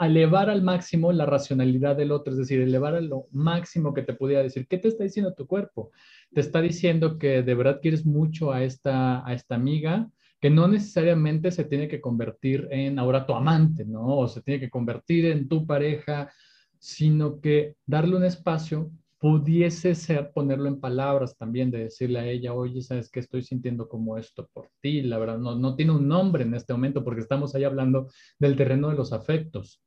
elevar 0.00 0.50
al 0.50 0.62
máximo 0.62 1.10
la 1.10 1.24
racionalidad 1.24 1.96
del 1.96 2.12
otro, 2.12 2.34
es 2.34 2.38
decir, 2.38 2.60
elevar 2.60 2.94
a 2.94 3.00
lo 3.00 3.28
máximo 3.32 3.94
que 3.94 4.02
te 4.02 4.12
pudiera 4.12 4.42
decir. 4.42 4.66
¿Qué 4.68 4.76
te 4.76 4.88
está 4.88 5.04
diciendo 5.04 5.32
tu 5.32 5.46
cuerpo? 5.46 5.90
Te 6.34 6.42
está 6.42 6.60
diciendo 6.60 7.18
que 7.18 7.42
de 7.42 7.54
verdad 7.54 7.80
quieres 7.80 8.04
mucho 8.04 8.52
a 8.52 8.62
esta, 8.62 9.26
a 9.26 9.32
esta 9.32 9.54
amiga, 9.54 10.10
que 10.38 10.50
no 10.50 10.68
necesariamente 10.68 11.50
se 11.50 11.64
tiene 11.64 11.88
que 11.88 12.00
convertir 12.00 12.68
en 12.70 12.98
ahora 12.98 13.26
tu 13.26 13.32
amante, 13.32 13.86
¿no? 13.86 14.18
O 14.18 14.28
se 14.28 14.42
tiene 14.42 14.60
que 14.60 14.70
convertir 14.70 15.24
en 15.26 15.48
tu 15.48 15.66
pareja, 15.66 16.30
sino 16.78 17.40
que 17.40 17.74
darle 17.86 18.16
un 18.16 18.24
espacio 18.24 18.90
pudiese 19.18 19.94
ser 19.94 20.30
ponerlo 20.32 20.68
en 20.68 20.80
palabras 20.80 21.36
también, 21.36 21.70
de 21.70 21.84
decirle 21.84 22.20
a 22.20 22.26
ella, 22.26 22.54
oye, 22.54 22.80
¿sabes 22.82 23.10
qué 23.10 23.20
estoy 23.20 23.42
sintiendo 23.42 23.88
como 23.88 24.16
esto 24.16 24.48
por 24.52 24.70
ti? 24.80 25.02
La 25.02 25.18
verdad, 25.18 25.38
no, 25.38 25.56
no 25.56 25.74
tiene 25.74 25.92
un 25.92 26.06
nombre 26.06 26.44
en 26.44 26.54
este 26.54 26.72
momento 26.72 27.02
porque 27.04 27.20
estamos 27.20 27.54
ahí 27.54 27.64
hablando 27.64 28.08
del 28.38 28.56
terreno 28.56 28.88
de 28.88 28.94
los 28.94 29.12
afectos, 29.12 29.82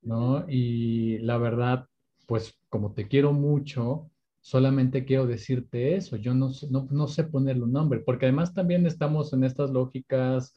¿no? 0.00 0.44
Y 0.48 1.18
la 1.18 1.38
verdad, 1.38 1.86
pues 2.26 2.56
como 2.68 2.92
te 2.92 3.08
quiero 3.08 3.32
mucho, 3.32 4.10
solamente 4.40 5.04
quiero 5.04 5.26
decirte 5.26 5.96
eso, 5.96 6.16
yo 6.16 6.32
no, 6.32 6.50
no, 6.70 6.86
no 6.88 7.08
sé 7.08 7.24
ponerle 7.24 7.64
un 7.64 7.72
nombre, 7.72 7.98
porque 7.98 8.26
además 8.26 8.54
también 8.54 8.86
estamos 8.86 9.32
en 9.32 9.42
estas 9.42 9.70
lógicas 9.70 10.54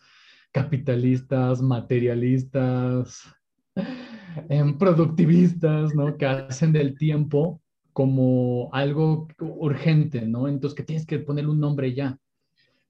capitalistas, 0.52 1.60
materialistas, 1.60 3.24
en 4.50 4.78
productivistas, 4.78 5.96
¿no? 5.96 6.16
Que 6.18 6.28
hacen 6.28 6.72
del 6.72 6.96
tiempo 6.96 7.62
como 8.00 8.70
algo 8.72 9.28
urgente, 9.40 10.22
¿no? 10.22 10.48
Entonces 10.48 10.74
que 10.74 10.84
tienes 10.84 11.06
que 11.06 11.20
ponerle 11.20 11.52
un 11.52 11.60
nombre 11.60 11.94
ya. 11.94 12.18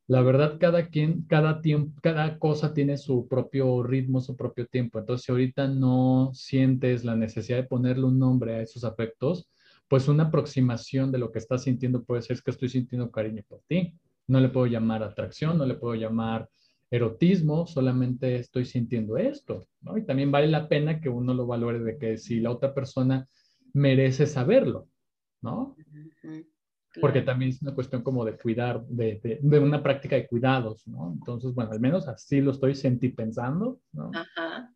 La 0.05 0.21
verdad, 0.21 0.57
cada 0.59 0.89
quien, 0.89 1.23
cada 1.23 1.63
tiempo, 1.63 1.99
cada 2.03 2.37
cosa 2.37 2.75
tiene 2.75 2.95
su 2.95 3.27
propio 3.27 3.81
ritmo, 3.81 4.21
su 4.21 4.37
propio 4.37 4.67
tiempo. 4.67 4.99
Entonces, 4.99 5.25
si 5.25 5.31
ahorita 5.31 5.67
no 5.67 6.29
sientes 6.35 7.05
la 7.05 7.15
necesidad 7.15 7.57
de 7.57 7.63
ponerle 7.63 8.05
un 8.05 8.19
nombre 8.19 8.53
a 8.53 8.61
esos 8.61 8.83
afectos, 8.83 9.49
pues 9.87 10.07
una 10.07 10.25
aproximación 10.25 11.11
de 11.11 11.17
lo 11.17 11.31
que 11.31 11.39
estás 11.39 11.63
sintiendo 11.63 12.03
puede 12.03 12.21
ser 12.21 12.35
es 12.35 12.43
que 12.43 12.51
estoy 12.51 12.69
sintiendo 12.69 13.09
cariño 13.09 13.41
por 13.47 13.61
ti. 13.67 13.95
No 14.27 14.39
le 14.39 14.49
puedo 14.49 14.67
llamar 14.67 15.01
atracción, 15.01 15.57
no 15.57 15.65
le 15.65 15.73
puedo 15.73 15.95
llamar 15.95 16.47
erotismo, 16.91 17.65
solamente 17.65 18.35
estoy 18.35 18.65
sintiendo 18.65 19.17
esto, 19.17 19.65
¿no? 19.81 19.97
Y 19.97 20.05
también 20.05 20.29
vale 20.29 20.49
la 20.49 20.69
pena 20.69 21.01
que 21.01 21.09
uno 21.09 21.33
lo 21.33 21.47
valore 21.47 21.79
de 21.79 21.97
que 21.97 22.19
si 22.19 22.41
la 22.41 22.51
otra 22.51 22.75
persona 22.75 23.27
merece 23.73 24.25
saberlo, 24.25 24.88
¿no? 25.41 25.75
Porque 26.99 27.21
también 27.21 27.51
es 27.51 27.61
una 27.61 27.75
cuestión 27.75 28.01
como 28.01 28.25
de 28.25 28.37
cuidar, 28.37 28.83
de, 28.87 29.39
de, 29.41 29.59
una 29.59 29.83
práctica 29.83 30.15
de 30.15 30.27
cuidados, 30.27 30.87
¿no? 30.87 31.13
Entonces, 31.13 31.53
bueno, 31.53 31.71
al 31.71 31.79
menos 31.79 32.07
así 32.07 32.41
lo 32.41 32.51
estoy 32.51 32.73
sentí 32.73 33.09
pensando, 33.09 33.79
¿no? 33.91 34.11
Ajá. 34.13 34.73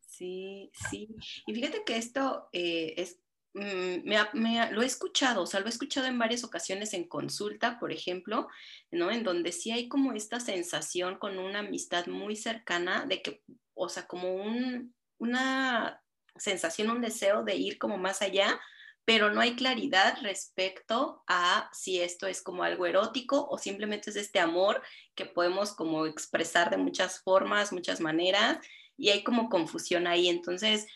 Sí, 0.00 0.70
sí. 0.90 1.14
Y 1.46 1.54
fíjate 1.54 1.84
que 1.84 1.96
esto 1.96 2.48
eh, 2.52 2.94
es, 2.96 3.20
mm, 3.54 4.08
me, 4.32 4.72
lo 4.72 4.82
he 4.82 4.86
escuchado, 4.86 5.42
o 5.42 5.46
sea, 5.46 5.60
lo 5.60 5.66
he 5.66 5.68
escuchado 5.68 6.06
en 6.06 6.18
varias 6.18 6.44
ocasiones 6.44 6.92
en 6.94 7.06
consulta, 7.06 7.78
por 7.78 7.92
ejemplo, 7.92 8.48
¿no? 8.90 9.10
En 9.10 9.22
donde 9.22 9.52
sí 9.52 9.70
hay 9.70 9.86
como 9.88 10.12
esta 10.12 10.40
sensación 10.40 11.18
con 11.18 11.38
una 11.38 11.60
amistad 11.60 12.06
muy 12.06 12.36
cercana 12.36 13.06
de 13.06 13.22
que, 13.22 13.42
o 13.74 13.88
sea, 13.88 14.06
como 14.06 14.34
un, 14.34 14.94
una 15.18 16.02
sensación, 16.36 16.90
un 16.90 17.00
deseo 17.00 17.44
de 17.44 17.56
ir 17.56 17.78
como 17.78 17.96
más 17.96 18.22
allá, 18.22 18.58
pero 19.08 19.32
no 19.32 19.40
hay 19.40 19.56
claridad 19.56 20.18
respecto 20.20 21.24
a 21.26 21.70
si 21.72 21.98
esto 21.98 22.26
es 22.26 22.42
como 22.42 22.62
algo 22.62 22.84
erótico 22.84 23.48
o 23.48 23.56
simplemente 23.56 24.10
es 24.10 24.16
este 24.16 24.38
amor 24.38 24.82
que 25.14 25.24
podemos 25.24 25.72
como 25.72 26.04
expresar 26.04 26.68
de 26.68 26.76
muchas 26.76 27.22
formas, 27.22 27.72
muchas 27.72 28.02
maneras, 28.02 28.58
y 28.98 29.08
hay 29.08 29.24
como 29.24 29.48
confusión 29.48 30.06
ahí. 30.06 30.28
Entonces, 30.28 30.88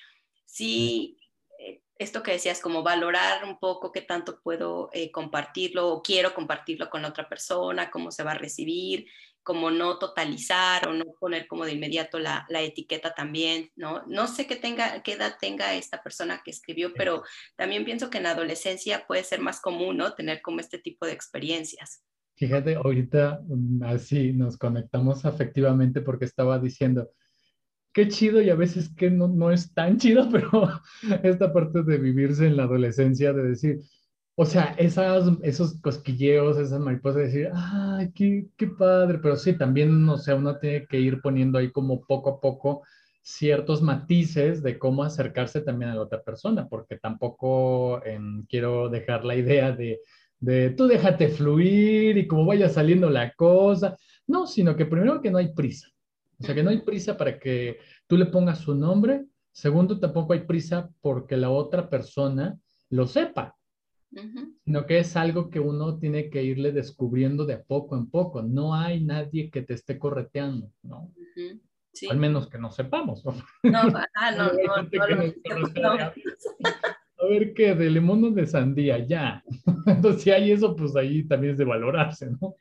sí, 0.44 1.16
eh, 1.58 1.80
esto 1.96 2.22
que 2.22 2.32
decías, 2.32 2.60
como 2.60 2.82
valorar 2.82 3.46
un 3.46 3.58
poco 3.58 3.92
qué 3.92 4.02
tanto 4.02 4.42
puedo 4.42 4.90
eh, 4.92 5.10
compartirlo 5.10 5.88
o 5.88 6.02
quiero 6.02 6.34
compartirlo 6.34 6.90
con 6.90 7.06
otra 7.06 7.30
persona, 7.30 7.90
cómo 7.90 8.10
se 8.10 8.24
va 8.24 8.32
a 8.32 8.38
recibir, 8.38 9.06
como 9.42 9.70
no 9.70 9.98
totalizar 9.98 10.88
o 10.88 10.94
no 10.94 11.04
poner 11.18 11.46
como 11.46 11.64
de 11.64 11.72
inmediato 11.72 12.18
la, 12.18 12.46
etiqueta 12.50 13.14
también, 13.14 13.70
¿no? 13.76 14.04
No 14.06 14.26
sé 14.26 14.46
qué, 14.46 14.56
tenga, 14.56 15.02
qué 15.02 15.14
edad 15.14 15.36
tenga 15.40 15.74
esta 15.74 16.02
persona 16.02 16.42
que 16.44 16.50
escribió, 16.50 16.92
pero 16.94 17.22
también 17.56 17.84
pienso 17.84 18.10
que 18.10 18.18
en 18.18 18.24
la 18.24 18.30
adolescencia 18.30 19.04
puede 19.06 19.24
ser 19.24 19.40
más 19.40 19.60
común, 19.60 19.96
¿no? 19.96 20.14
Tener 20.14 20.42
como 20.42 20.60
este 20.60 20.78
tipo 20.78 21.06
de 21.06 21.12
experiencias. 21.12 22.04
Fíjate, 22.36 22.76
ahorita 22.76 23.40
mm, 23.46 23.82
así 23.84 24.32
nos 24.32 24.56
conectamos 24.56 25.24
afectivamente 25.24 26.00
porque 26.00 26.24
estaba 26.24 26.58
diciendo, 26.58 27.10
qué 27.92 28.08
chido 28.08 28.40
y 28.40 28.50
a 28.50 28.54
veces 28.54 28.90
que 28.94 29.10
no, 29.10 29.28
no 29.28 29.50
es 29.50 29.72
tan 29.74 29.98
chido, 29.98 30.28
pero 30.32 30.68
esta 31.22 31.52
parte 31.52 31.82
de 31.82 31.98
vivirse 31.98 32.46
en 32.46 32.56
la 32.56 32.64
adolescencia, 32.64 33.32
de 33.32 33.42
decir, 33.42 33.80
o 34.42 34.44
sea, 34.44 34.74
esas, 34.76 35.30
esos 35.42 35.80
cosquilleos, 35.80 36.58
esas 36.58 36.80
mariposas, 36.80 37.16
de 37.18 37.22
decir, 37.26 37.50
ay, 37.54 38.10
qué, 38.12 38.48
qué 38.56 38.66
padre, 38.66 39.20
pero 39.22 39.36
sí, 39.36 39.56
también, 39.56 40.08
o 40.08 40.18
sea, 40.18 40.34
uno 40.34 40.58
tiene 40.58 40.84
que 40.88 40.98
ir 40.98 41.20
poniendo 41.20 41.58
ahí 41.58 41.70
como 41.70 42.04
poco 42.04 42.30
a 42.30 42.40
poco 42.40 42.82
ciertos 43.22 43.82
matices 43.82 44.60
de 44.64 44.80
cómo 44.80 45.04
acercarse 45.04 45.60
también 45.60 45.92
a 45.92 45.94
la 45.94 46.00
otra 46.02 46.22
persona, 46.22 46.66
porque 46.68 46.98
tampoco 46.98 48.04
em, 48.04 48.44
quiero 48.46 48.88
dejar 48.88 49.24
la 49.24 49.36
idea 49.36 49.70
de, 49.70 50.00
de 50.40 50.70
tú 50.70 50.88
déjate 50.88 51.28
fluir 51.28 52.18
y 52.18 52.26
como 52.26 52.44
vaya 52.44 52.68
saliendo 52.68 53.10
la 53.10 53.32
cosa. 53.34 53.96
No, 54.26 54.48
sino 54.48 54.74
que 54.74 54.86
primero 54.86 55.20
que 55.20 55.30
no 55.30 55.38
hay 55.38 55.52
prisa. 55.54 55.86
O 56.40 56.44
sea, 56.44 56.52
que 56.52 56.64
no 56.64 56.70
hay 56.70 56.80
prisa 56.80 57.16
para 57.16 57.38
que 57.38 57.78
tú 58.08 58.16
le 58.16 58.26
pongas 58.26 58.58
su 58.58 58.74
nombre. 58.74 59.24
Segundo, 59.52 60.00
tampoco 60.00 60.32
hay 60.32 60.40
prisa 60.40 60.90
porque 61.00 61.36
la 61.36 61.50
otra 61.50 61.88
persona 61.88 62.58
lo 62.90 63.06
sepa 63.06 63.54
sino 64.64 64.86
que 64.86 64.98
es 64.98 65.16
algo 65.16 65.50
que 65.50 65.60
uno 65.60 65.98
tiene 65.98 66.30
que 66.30 66.42
irle 66.42 66.72
descubriendo 66.72 67.46
de 67.46 67.58
poco 67.58 67.96
en 67.96 68.10
poco. 68.10 68.42
No 68.42 68.74
hay 68.74 69.02
nadie 69.02 69.50
que 69.50 69.62
te 69.62 69.74
esté 69.74 69.98
correteando, 69.98 70.70
¿no? 70.82 71.12
Al 72.10 72.16
menos 72.16 72.48
que 72.48 72.58
no 72.58 72.70
sepamos. 72.70 73.24
No, 73.24 73.32
ah, 74.16 74.30
no, 74.36 74.52
no, 75.82 75.92
A 77.22 77.26
ver 77.26 77.54
qué, 77.54 77.74
de 77.76 77.88
limón 77.88 78.34
de 78.34 78.46
sandía, 78.48 78.98
ya. 78.98 79.44
Entonces, 79.86 80.22
si 80.22 80.30
hay 80.32 80.50
eso, 80.50 80.74
pues 80.74 80.96
ahí 80.96 81.22
también 81.28 81.52
es 81.52 81.58
de 81.58 81.64
valorarse, 81.64 82.28
¿no? 82.40 82.56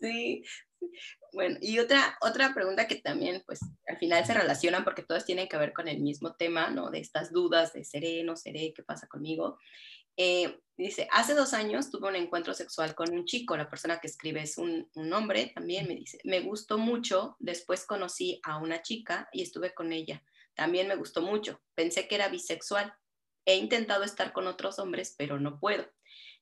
Sí. 0.00 0.42
Bueno, 1.34 1.58
y 1.60 1.78
otra, 1.80 2.16
otra 2.22 2.54
pregunta 2.54 2.88
que 2.88 2.94
también, 2.96 3.42
pues, 3.44 3.60
al 3.86 3.98
final 3.98 4.24
se 4.24 4.32
relacionan 4.32 4.84
porque 4.84 5.02
todas 5.02 5.26
tienen 5.26 5.48
que 5.48 5.58
ver 5.58 5.74
con 5.74 5.86
el 5.86 6.00
mismo 6.00 6.34
tema, 6.34 6.70
¿no? 6.70 6.90
De 6.90 6.98
estas 6.98 7.30
dudas 7.30 7.74
de 7.74 7.84
seré, 7.84 8.24
no 8.24 8.36
seré, 8.36 8.72
qué 8.74 8.82
pasa 8.82 9.06
conmigo. 9.06 9.58
Eh, 10.16 10.58
dice, 10.76 11.08
hace 11.12 11.34
dos 11.34 11.52
años 11.52 11.90
tuve 11.90 12.08
un 12.08 12.16
encuentro 12.16 12.54
sexual 12.54 12.94
con 12.94 13.12
un 13.12 13.24
chico, 13.24 13.56
la 13.56 13.68
persona 13.68 13.98
que 13.98 14.06
escribe 14.06 14.42
es 14.42 14.58
un, 14.58 14.88
hombre 15.12 15.52
también, 15.54 15.86
me 15.86 15.94
dice, 15.94 16.18
me 16.24 16.40
gustó 16.40 16.78
mucho, 16.78 17.36
después 17.38 17.84
conocí 17.84 18.40
a 18.44 18.58
una 18.58 18.82
chica 18.82 19.28
y 19.32 19.42
estuve 19.42 19.74
con 19.74 19.92
ella, 19.92 20.22
también 20.54 20.88
me 20.88 20.96
gustó 20.96 21.22
mucho, 21.22 21.60
pensé 21.74 22.08
que 22.08 22.14
era 22.14 22.28
bisexual, 22.28 22.94
he 23.44 23.56
intentado 23.56 24.04
estar 24.04 24.32
con 24.32 24.46
otros 24.46 24.78
hombres, 24.78 25.14
pero 25.16 25.38
no 25.38 25.60
puedo, 25.60 25.84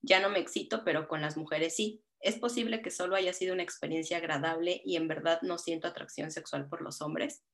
ya 0.02 0.20
no 0.20 0.30
me 0.30 0.38
excito, 0.38 0.84
pero 0.84 1.08
con 1.08 1.20
las 1.20 1.36
mujeres 1.36 1.76
sí. 1.76 2.00
¿Es 2.20 2.38
posible 2.38 2.80
que 2.80 2.90
solo 2.90 3.16
haya 3.16 3.34
sido 3.34 3.52
una 3.52 3.62
experiencia 3.62 4.16
agradable 4.16 4.80
y 4.82 4.96
en 4.96 5.08
verdad 5.08 5.40
no 5.42 5.58
siento 5.58 5.88
atracción 5.88 6.30
sexual 6.30 6.70
por 6.70 6.80
los 6.80 7.02
hombres? 7.02 7.44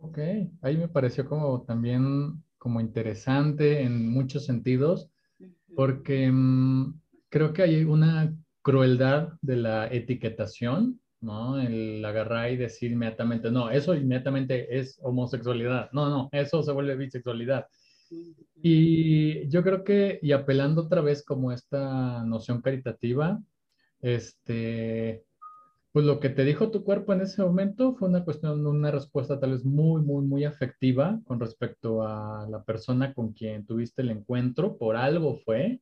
Ok, 0.00 0.18
ahí 0.62 0.76
me 0.76 0.86
pareció 0.86 1.26
como 1.26 1.64
también 1.64 2.44
como 2.56 2.80
interesante 2.80 3.82
en 3.82 4.08
muchos 4.10 4.46
sentidos 4.46 5.10
porque 5.76 6.30
mm, 6.30 7.00
creo 7.28 7.52
que 7.52 7.62
hay 7.62 7.84
una 7.84 8.34
crueldad 8.62 9.34
de 9.42 9.56
la 9.56 9.86
etiquetación, 9.92 11.00
¿no? 11.20 11.60
El 11.60 12.04
agarrar 12.04 12.50
y 12.52 12.56
decir 12.56 12.92
inmediatamente, 12.92 13.50
no, 13.50 13.70
eso 13.70 13.94
inmediatamente 13.94 14.78
es 14.78 14.98
homosexualidad, 15.02 15.90
no, 15.92 16.08
no, 16.08 16.28
eso 16.32 16.62
se 16.62 16.72
vuelve 16.72 16.96
bisexualidad. 16.96 17.66
Y 18.62 19.48
yo 19.48 19.62
creo 19.62 19.84
que, 19.84 20.18
y 20.22 20.32
apelando 20.32 20.82
otra 20.82 21.00
vez 21.00 21.24
como 21.24 21.52
esta 21.52 22.24
noción 22.24 22.62
caritativa, 22.62 23.40
este, 24.00 25.24
pues 25.94 26.06
lo 26.06 26.18
que 26.18 26.28
te 26.28 26.44
dijo 26.44 26.72
tu 26.72 26.82
cuerpo 26.82 27.12
en 27.12 27.20
ese 27.20 27.40
momento 27.40 27.94
fue 27.94 28.08
una 28.08 28.24
cuestión, 28.24 28.66
una 28.66 28.90
respuesta 28.90 29.38
tal 29.38 29.52
vez 29.52 29.64
muy, 29.64 30.02
muy, 30.02 30.24
muy 30.26 30.44
afectiva 30.44 31.20
con 31.24 31.38
respecto 31.38 32.02
a 32.02 32.48
la 32.50 32.64
persona 32.64 33.14
con 33.14 33.32
quien 33.32 33.64
tuviste 33.64 34.02
el 34.02 34.10
encuentro, 34.10 34.76
por 34.76 34.96
algo 34.96 35.36
fue, 35.44 35.80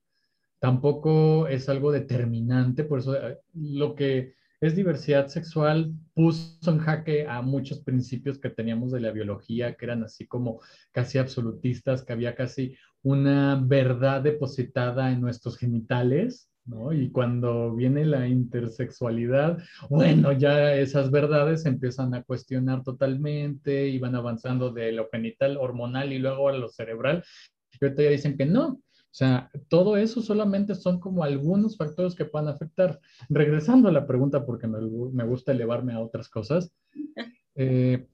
tampoco 0.59 1.49
es 1.49 1.71
algo 1.71 1.91
determinante, 1.93 2.85
por 2.85 2.99
eso 2.99 3.17
eh, 3.17 3.39
lo 3.55 3.95
que 3.95 4.35
es 4.61 4.77
diversidad 4.77 5.29
sexual 5.29 5.95
puso 6.13 6.71
en 6.71 6.79
jaque 6.81 7.27
a 7.27 7.41
muchos 7.41 7.81
principios 7.81 8.39
que 8.39 8.51
teníamos 8.51 8.93
de 8.93 9.01
la 9.01 9.13
biología, 9.13 9.77
que 9.77 9.87
eran 9.87 10.05
así 10.05 10.27
como 10.27 10.61
casi 10.91 11.17
absolutistas, 11.17 12.05
que 12.05 12.13
había 12.13 12.35
casi 12.35 12.77
una 13.03 13.59
verdad 13.65 14.21
depositada 14.21 15.11
en 15.11 15.23
nuestros 15.23 15.57
genitales 15.57 16.52
¿no? 16.65 16.93
Y 16.93 17.11
cuando 17.11 17.75
viene 17.75 18.05
la 18.05 18.29
intersexualidad, 18.29 19.59
bueno, 19.91 20.33
ya 20.33 20.75
esas 20.75 21.11
verdades 21.11 21.63
se 21.63 21.69
empiezan 21.69 22.15
a 22.15 22.23
cuestionar 22.23 22.83
totalmente 22.83 23.89
y 23.89 23.99
van 23.99 24.15
avanzando 24.15 24.71
de 24.71 24.93
lo 24.93 25.09
genital 25.11 25.57
hormonal 25.57 26.13
y 26.13 26.19
luego 26.19 26.49
a 26.49 26.53
lo 26.53 26.69
cerebral. 26.69 27.25
Y 27.73 27.85
ahorita 27.85 28.03
ya 28.03 28.11
dicen 28.11 28.37
que 28.37 28.47
no. 28.47 28.81
O 29.13 29.15
sea, 29.15 29.51
todo 29.69 29.99
eso 29.99 30.23
solamente 30.23 30.75
son 30.75 30.99
como 30.99 31.23
algunos 31.23 31.77
factores 31.77 32.15
que 32.15 32.25
puedan 32.25 32.49
afectar. 32.49 32.99
Regresando 33.29 33.89
a 33.89 33.93
la 33.93 34.07
pregunta, 34.07 34.47
porque 34.47 34.67
me, 34.67 34.79
me 34.81 35.25
gusta 35.25 35.53
elevarme 35.53 35.93
a 35.93 36.01
otras 36.01 36.31
cosas, 36.31 36.73
eh, 37.55 38.07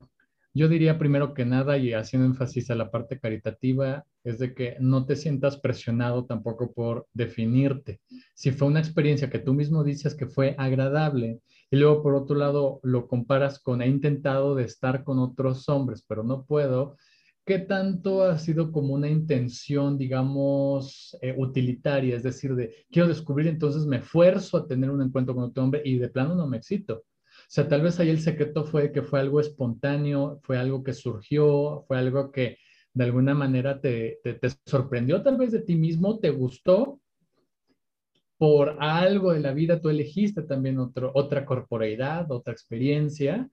yo 0.59 0.68
diría 0.68 0.99
primero 0.99 1.35
que 1.35 1.44
nada, 1.44 1.79
y 1.79 1.92
haciendo 1.92 2.27
énfasis 2.27 2.71
a 2.71 2.75
la 2.75 2.90
parte 2.90 3.21
caritativa, 3.21 4.05
es 4.25 4.38
de 4.38 4.55
que 4.55 4.77
no 4.81 5.07
te 5.07 5.14
sientas 5.14 5.57
presionado 5.57 6.27
tampoco 6.27 6.73
por 6.73 7.07
definirte. 7.14 8.01
Si 8.35 8.51
fue 8.51 8.66
una 8.66 8.81
experiencia 8.81 9.31
que 9.31 9.38
tú 9.38 9.55
mismo 9.55 9.85
dices 9.85 10.16
que 10.16 10.27
fue 10.27 10.57
agradable 10.59 11.40
y 11.71 11.77
luego 11.77 12.03
por 12.03 12.14
otro 12.14 12.35
lado 12.37 12.81
lo 12.83 13.07
comparas 13.07 13.61
con 13.61 13.83
he 13.83 13.87
intentado 13.87 14.57
de 14.57 14.64
estar 14.64 15.05
con 15.05 15.21
otros 15.21 15.68
hombres, 15.68 16.05
pero 16.07 16.25
no 16.25 16.44
puedo, 16.44 16.97
¿qué 17.47 17.61
tanto 17.61 18.23
ha 18.25 18.37
sido 18.38 18.73
como 18.73 18.94
una 18.94 19.09
intención, 19.09 19.97
digamos, 19.97 21.16
eh, 21.23 21.35
utilitaria? 21.38 22.16
Es 22.16 22.25
decir, 22.25 22.57
de 22.57 22.75
quiero 22.90 23.07
descubrir, 23.07 23.47
entonces 23.47 23.87
me 23.87 23.99
esfuerzo 23.99 24.57
a 24.57 24.66
tener 24.66 24.90
un 24.90 25.03
encuentro 25.03 25.35
con 25.37 25.44
otro 25.44 25.62
hombre 25.62 25.83
y 25.85 25.99
de 25.99 26.09
plano 26.09 26.35
no 26.35 26.49
me 26.49 26.57
excito. 26.57 27.05
O 27.49 27.51
sea, 27.51 27.67
tal 27.67 27.81
vez 27.81 27.99
ahí 27.99 28.11
el 28.11 28.21
secreto 28.21 28.65
fue 28.65 28.93
que 28.93 29.01
fue 29.01 29.21
algo 29.21 29.41
espontáneo, 29.41 30.39
fue 30.43 30.59
algo 30.59 30.85
que 30.85 30.93
surgió, 30.93 31.83
fue 31.89 31.97
algo 31.97 32.31
que 32.31 32.59
de 32.93 33.05
alguna 33.05 33.33
manera 33.33 33.81
te, 33.81 34.19
te, 34.23 34.39
sorprendió 34.67 35.23
tal 35.23 35.39
vez 35.39 35.53
de 35.53 35.61
ti 35.61 35.75
mismo, 35.75 36.19
te 36.19 36.29
gustó, 36.29 37.01
por 38.37 38.77
algo 38.81 39.33
de 39.33 39.41
la 39.41 39.55
vida 39.55 39.81
tú 39.81 39.89
elegiste 39.89 40.43
también 40.43 40.79
otro, 40.79 41.11
otra 41.15 41.47
corporeidad, 41.47 42.31
otra 42.31 42.53
experiencia, 42.53 43.49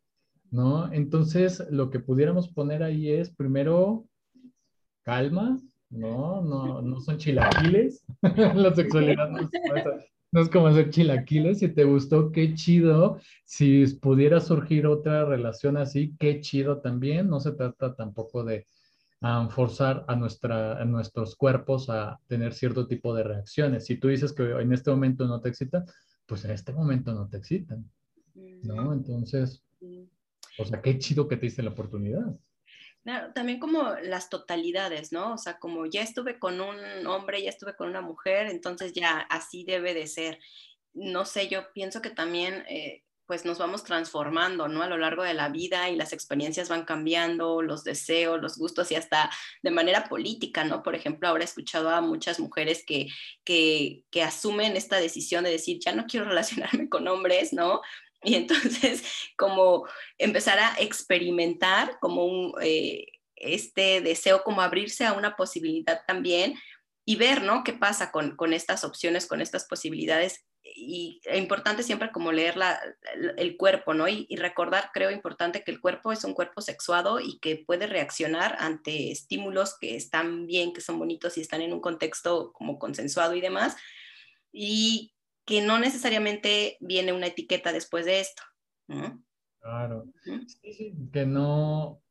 ¿no? 0.52 0.92
Entonces, 0.92 1.66
lo 1.72 1.90
que 1.90 2.02
pudiéramos 2.02 2.50
poner 2.50 2.84
ahí 2.84 3.10
es, 3.10 3.34
primero, 3.34 4.04
calma, 5.04 5.58
¿no? 5.90 6.42
No, 6.42 6.82
no 6.82 7.00
son 7.00 7.18
chilaquiles, 7.18 8.04
la 8.56 8.76
sexualidad 8.76 9.30
no 9.30 9.50
no 10.36 10.42
es 10.42 10.50
como 10.50 10.68
hacer 10.68 10.90
chilaquiles. 10.90 11.60
Si 11.60 11.70
te 11.70 11.86
gustó, 11.86 12.30
qué 12.34 12.54
chido. 12.56 13.22
Si 13.46 13.86
pudiera 14.02 14.42
surgir 14.42 14.86
otra 14.86 15.24
relación 15.24 15.78
así, 15.78 16.14
qué 16.20 16.42
chido 16.42 16.82
también. 16.82 17.30
No 17.30 17.40
se 17.40 17.54
trata 17.54 17.96
tampoco 17.96 18.44
de 18.44 18.68
forzar 19.50 20.04
a, 20.10 20.16
nuestra, 20.18 20.78
a 20.78 20.84
nuestros 20.84 21.38
cuerpos 21.38 21.90
a 21.90 22.20
tener 22.28 22.54
cierto 22.54 22.86
tipo 22.86 23.16
de 23.16 23.24
reacciones. 23.24 23.86
Si 23.86 23.96
tú 23.96 24.10
dices 24.10 24.34
que 24.34 24.44
en 24.44 24.74
este 24.74 24.92
momento 24.92 25.26
no 25.26 25.40
te 25.40 25.48
excitan, 25.48 25.86
pues 26.26 26.44
en 26.44 26.52
este 26.52 26.74
momento 26.74 27.14
no 27.14 27.30
te 27.30 27.38
excitan. 27.38 27.90
¿No? 28.64 28.92
Entonces, 28.92 29.64
o 30.60 30.66
sea, 30.66 30.82
qué 30.82 31.00
chido 31.00 31.30
que 31.30 31.38
te 31.38 31.46
diste 31.46 31.64
la 31.64 31.70
oportunidad. 31.70 32.36
También 33.36 33.60
como 33.60 33.92
las 34.02 34.30
totalidades, 34.30 35.12
¿no? 35.12 35.34
O 35.34 35.38
sea, 35.38 35.60
como 35.60 35.86
ya 35.86 36.02
estuve 36.02 36.40
con 36.40 36.60
un 36.60 37.06
hombre, 37.06 37.44
ya 37.44 37.50
estuve 37.50 37.76
con 37.76 37.90
una 37.90 38.02
mujer, 38.02 38.48
entonces 38.48 38.94
ya 38.94 39.20
así 39.30 39.64
debe 39.64 39.94
de 39.94 40.08
ser. 40.08 40.40
No 40.94 41.26
sé, 41.26 41.48
yo 41.48 41.72
pienso 41.74 42.02
que 42.02 42.10
también 42.10 42.66
eh, 42.68 43.04
pues 43.28 43.46
nos 43.46 43.60
vamos 43.60 43.84
transformando, 43.84 44.68
¿no? 44.68 44.82
A 44.82 44.88
lo 44.88 44.98
largo 44.98 45.22
de 45.22 45.36
la 45.36 45.50
vida 45.50 45.90
y 45.90 45.96
las 45.96 46.14
experiencias 46.14 46.70
van 46.70 46.86
cambiando, 46.86 47.62
los 47.62 47.84
deseos, 47.84 48.42
los 48.42 48.58
gustos 48.58 48.92
y 48.92 48.96
hasta 48.96 49.30
de 49.62 49.72
manera 49.72 50.06
política, 50.06 50.64
¿no? 50.64 50.82
Por 50.82 50.96
ejemplo, 50.96 51.28
ahora 51.28 51.44
he 51.44 51.46
escuchado 51.46 51.90
a 51.90 52.02
muchas 52.02 52.40
mujeres 52.40 52.84
que, 52.86 53.08
que 53.44 54.24
asumen 54.24 54.76
esta 54.78 54.98
decisión 54.98 55.44
de 55.44 55.52
decir, 55.52 55.80
ya 55.80 55.94
no 55.94 56.06
quiero 56.06 56.26
relacionarme 56.30 56.90
con 56.90 57.08
hombres, 57.08 57.54
¿no? 57.54 57.82
Y 58.26 58.36
entonces, 58.36 59.04
como 59.38 59.88
empezar 60.18 60.60
a 60.60 60.76
experimentar 60.80 61.98
como 62.00 62.60
eh, 62.62 63.06
este 63.36 64.02
deseo, 64.02 64.44
como 64.44 64.62
abrirse 64.62 65.06
a 65.06 65.14
una 65.14 65.36
posibilidad 65.36 66.02
también 66.08 66.56
y 67.06 67.16
ver, 67.18 67.44
¿no? 67.44 67.64
¿Qué 67.64 67.74
pasa 67.74 68.12
con, 68.12 68.36
con 68.36 68.54
estas 68.54 68.84
opciones, 68.84 69.28
con 69.28 69.42
estas 69.42 69.66
posibilidades? 69.66 70.46
Y 70.64 71.22
es 71.24 71.38
importante 71.38 71.84
siempre 71.84 72.12
como 72.12 72.32
leer 72.32 72.58
la, 72.58 72.80
el 73.38 73.56
cuerpo, 73.56 73.94
¿no? 73.94 74.08
Y, 74.08 74.26
y, 74.28 74.38
recordar, 74.38 74.90
creo 74.94 75.12
importante 75.12 75.64
que 75.64 75.72
el 75.72 75.80
cuerpo 75.80 76.12
es 76.12 76.24
un 76.24 76.34
cuerpo 76.34 76.62
sexuado 76.62 77.20
y 77.20 77.38
que 77.40 77.58
puede 77.58 77.86
reaccionar 77.86 78.56
ante 78.60 79.12
estímulos 79.12 79.78
que 79.80 79.96
están 79.96 80.48
bien, 80.48 80.74
que 80.74 80.82
son 80.82 80.98
bonitos 80.98 81.38
y 81.38 81.42
están 81.42 81.62
en 81.62 81.72
un 81.72 81.82
contexto 81.82 82.52
como 82.54 82.80
consensuado 82.80 83.36
y 83.36 83.42
demás. 83.42 83.76
Y 84.52 85.15
que 85.46 85.62
no 85.62 85.80
necesariamente 85.80 86.78
viene 86.80 87.14
una 87.14 87.28
etiqueta 87.28 87.72
después 87.72 88.06
de 88.06 88.20
esto. 88.20 88.44
Claro. 89.60 90.06
Sí, 90.24 90.74
sí, 90.74 90.94
que 91.12 91.26
no, 91.26 92.02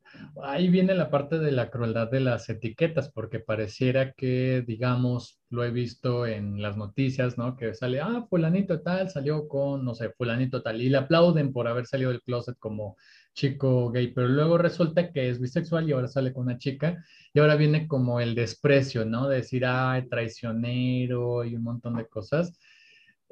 ahí 0.42 0.68
viene 0.68 0.94
la 0.94 1.10
parte 1.10 1.38
de 1.38 1.52
la 1.52 1.70
crueldad 1.70 2.10
de 2.10 2.20
las 2.20 2.48
etiquetas, 2.48 3.10
porque 3.10 3.40
pareciera 3.40 4.12
que, 4.12 4.64
digamos, 4.66 5.40
lo 5.50 5.64
he 5.64 5.70
visto 5.70 6.26
en 6.26 6.60
las 6.60 6.76
noticias, 6.76 7.38
¿no? 7.38 7.56
Que 7.56 7.74
sale, 7.74 8.00
ah, 8.00 8.26
fulanito 8.28 8.80
tal 8.82 9.10
salió 9.10 9.48
con, 9.48 9.84
no 9.84 9.94
sé, 9.94 10.10
fulanito 10.10 10.62
tal, 10.62 10.80
y 10.80 10.88
le 10.88 10.98
aplauden 10.98 11.52
por 11.52 11.68
haber 11.68 11.86
salido 11.86 12.10
del 12.10 12.22
closet 12.22 12.56
como 12.58 12.96
chico 13.34 13.90
gay, 13.90 14.08
pero 14.12 14.28
luego 14.28 14.58
resulta 14.58 15.10
que 15.12 15.28
es 15.28 15.40
bisexual 15.40 15.88
y 15.88 15.92
ahora 15.92 16.08
sale 16.08 16.32
con 16.32 16.44
una 16.44 16.58
chica, 16.58 17.04
y 17.32 17.40
ahora 17.40 17.56
viene 17.56 17.88
como 17.88 18.20
el 18.20 18.34
desprecio, 18.34 19.04
¿no? 19.04 19.28
De 19.28 19.36
decir, 19.36 19.64
ay, 19.66 20.08
traicionero 20.08 21.44
y 21.44 21.54
un 21.56 21.62
montón 21.62 21.96
de 21.96 22.06
cosas. 22.06 22.58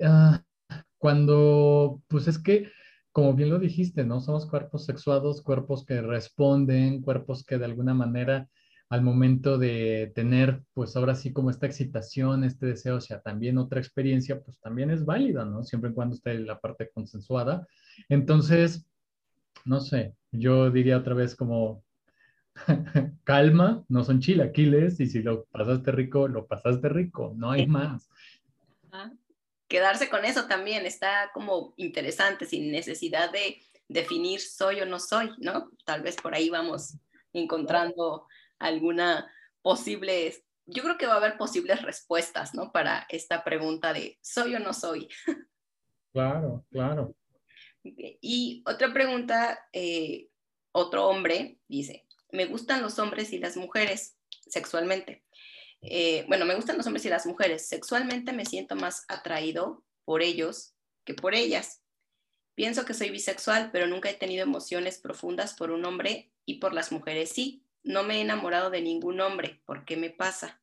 Ah, 0.02 0.42
cuando, 0.98 2.02
pues 2.08 2.28
es 2.28 2.38
que 2.38 2.70
como 3.12 3.34
bien 3.34 3.50
lo 3.50 3.58
dijiste, 3.58 4.04
¿no? 4.04 4.20
Somos 4.20 4.46
cuerpos 4.46 4.86
sexuados, 4.86 5.42
cuerpos 5.42 5.84
que 5.84 6.00
responden, 6.00 7.02
cuerpos 7.02 7.44
que 7.44 7.58
de 7.58 7.66
alguna 7.66 7.94
manera 7.94 8.48
al 8.88 9.02
momento 9.02 9.58
de 9.58 10.12
tener, 10.14 10.62
pues 10.74 10.96
ahora 10.96 11.14
sí 11.14 11.32
como 11.32 11.50
esta 11.50 11.66
excitación, 11.66 12.44
este 12.44 12.66
deseo, 12.66 12.96
o 12.96 13.00
sea, 13.00 13.20
también 13.20 13.56
otra 13.58 13.80
experiencia, 13.80 14.40
pues 14.42 14.60
también 14.60 14.90
es 14.90 15.04
válida, 15.04 15.44
¿no? 15.44 15.62
Siempre 15.62 15.90
y 15.90 15.94
cuando 15.94 16.14
esté 16.14 16.38
la 16.38 16.58
parte 16.60 16.90
consensuada. 16.92 17.66
Entonces, 18.08 18.86
no 19.64 19.80
sé, 19.80 20.14
yo 20.30 20.70
diría 20.70 20.98
otra 20.98 21.14
vez 21.14 21.34
como, 21.36 21.84
calma, 23.24 23.82
no 23.88 24.04
son 24.04 24.20
chilaquiles 24.20 25.00
y 25.00 25.06
si 25.06 25.22
lo 25.22 25.44
pasaste 25.46 25.90
rico, 25.92 26.28
lo 26.28 26.46
pasaste 26.46 26.88
rico, 26.90 27.32
no 27.36 27.50
hay 27.50 27.66
más 27.66 28.10
quedarse 29.72 30.10
con 30.10 30.26
eso 30.26 30.46
también 30.48 30.84
está 30.84 31.30
como 31.32 31.72
interesante, 31.78 32.44
sin 32.44 32.70
necesidad 32.70 33.32
de 33.32 33.62
definir 33.88 34.38
soy 34.38 34.82
o 34.82 34.86
no 34.86 34.98
soy, 35.00 35.30
¿no? 35.38 35.70
Tal 35.86 36.02
vez 36.02 36.16
por 36.16 36.34
ahí 36.34 36.50
vamos 36.50 36.98
encontrando 37.32 38.26
alguna 38.58 39.32
posible, 39.62 40.44
yo 40.66 40.82
creo 40.82 40.98
que 40.98 41.06
va 41.06 41.14
a 41.14 41.16
haber 41.16 41.38
posibles 41.38 41.80
respuestas, 41.80 42.54
¿no? 42.54 42.70
Para 42.70 43.06
esta 43.08 43.44
pregunta 43.44 43.94
de 43.94 44.18
soy 44.20 44.54
o 44.56 44.58
no 44.58 44.74
soy. 44.74 45.08
Claro, 46.12 46.66
claro. 46.70 47.14
Y 47.82 48.62
otra 48.66 48.92
pregunta, 48.92 49.58
eh, 49.72 50.28
otro 50.72 51.08
hombre 51.08 51.58
dice, 51.66 52.06
me 52.30 52.44
gustan 52.44 52.82
los 52.82 52.98
hombres 52.98 53.32
y 53.32 53.38
las 53.38 53.56
mujeres 53.56 54.18
sexualmente. 54.28 55.24
Eh, 55.82 56.24
bueno, 56.28 56.44
me 56.44 56.54
gustan 56.54 56.76
los 56.76 56.86
hombres 56.86 57.04
y 57.04 57.08
las 57.08 57.26
mujeres. 57.26 57.66
Sexualmente 57.66 58.32
me 58.32 58.46
siento 58.46 58.76
más 58.76 59.04
atraído 59.08 59.84
por 60.04 60.22
ellos 60.22 60.74
que 61.04 61.14
por 61.14 61.34
ellas. 61.34 61.82
Pienso 62.54 62.84
que 62.84 62.94
soy 62.94 63.10
bisexual, 63.10 63.70
pero 63.72 63.86
nunca 63.86 64.10
he 64.10 64.14
tenido 64.14 64.42
emociones 64.42 64.98
profundas 64.98 65.54
por 65.54 65.70
un 65.70 65.84
hombre 65.84 66.32
y 66.44 66.60
por 66.60 66.72
las 66.72 66.92
mujeres 66.92 67.30
sí. 67.30 67.66
No 67.82 68.04
me 68.04 68.18
he 68.18 68.20
enamorado 68.20 68.70
de 68.70 68.80
ningún 68.80 69.20
hombre. 69.20 69.60
¿Por 69.66 69.84
qué 69.84 69.96
me 69.96 70.10
pasa? 70.10 70.62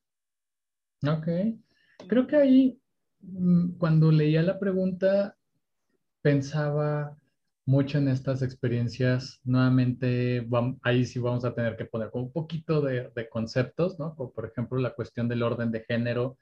Ok. 1.06 1.28
Creo 2.08 2.26
que 2.26 2.36
ahí, 2.36 2.80
mm, 3.20 3.76
cuando 3.76 4.10
leía 4.10 4.42
la 4.42 4.58
pregunta, 4.58 5.36
pensaba 6.22 7.19
mucho 7.70 7.98
en 7.98 8.08
estas 8.08 8.42
experiencias. 8.42 9.40
Nuevamente, 9.44 10.44
ahí 10.82 11.04
sí 11.04 11.20
vamos 11.20 11.44
a 11.44 11.54
tener 11.54 11.76
que 11.76 11.84
poner 11.84 12.10
un 12.14 12.32
poquito 12.32 12.80
de, 12.80 13.28
conceptos, 13.30 13.96
¿no? 13.98 14.16
por 14.16 14.44
ejemplo, 14.44 14.76
la 14.78 14.92
cuestión 14.92 15.28
del 15.28 15.44
orden 15.44 15.70
de 15.70 15.84
género, 15.84 16.36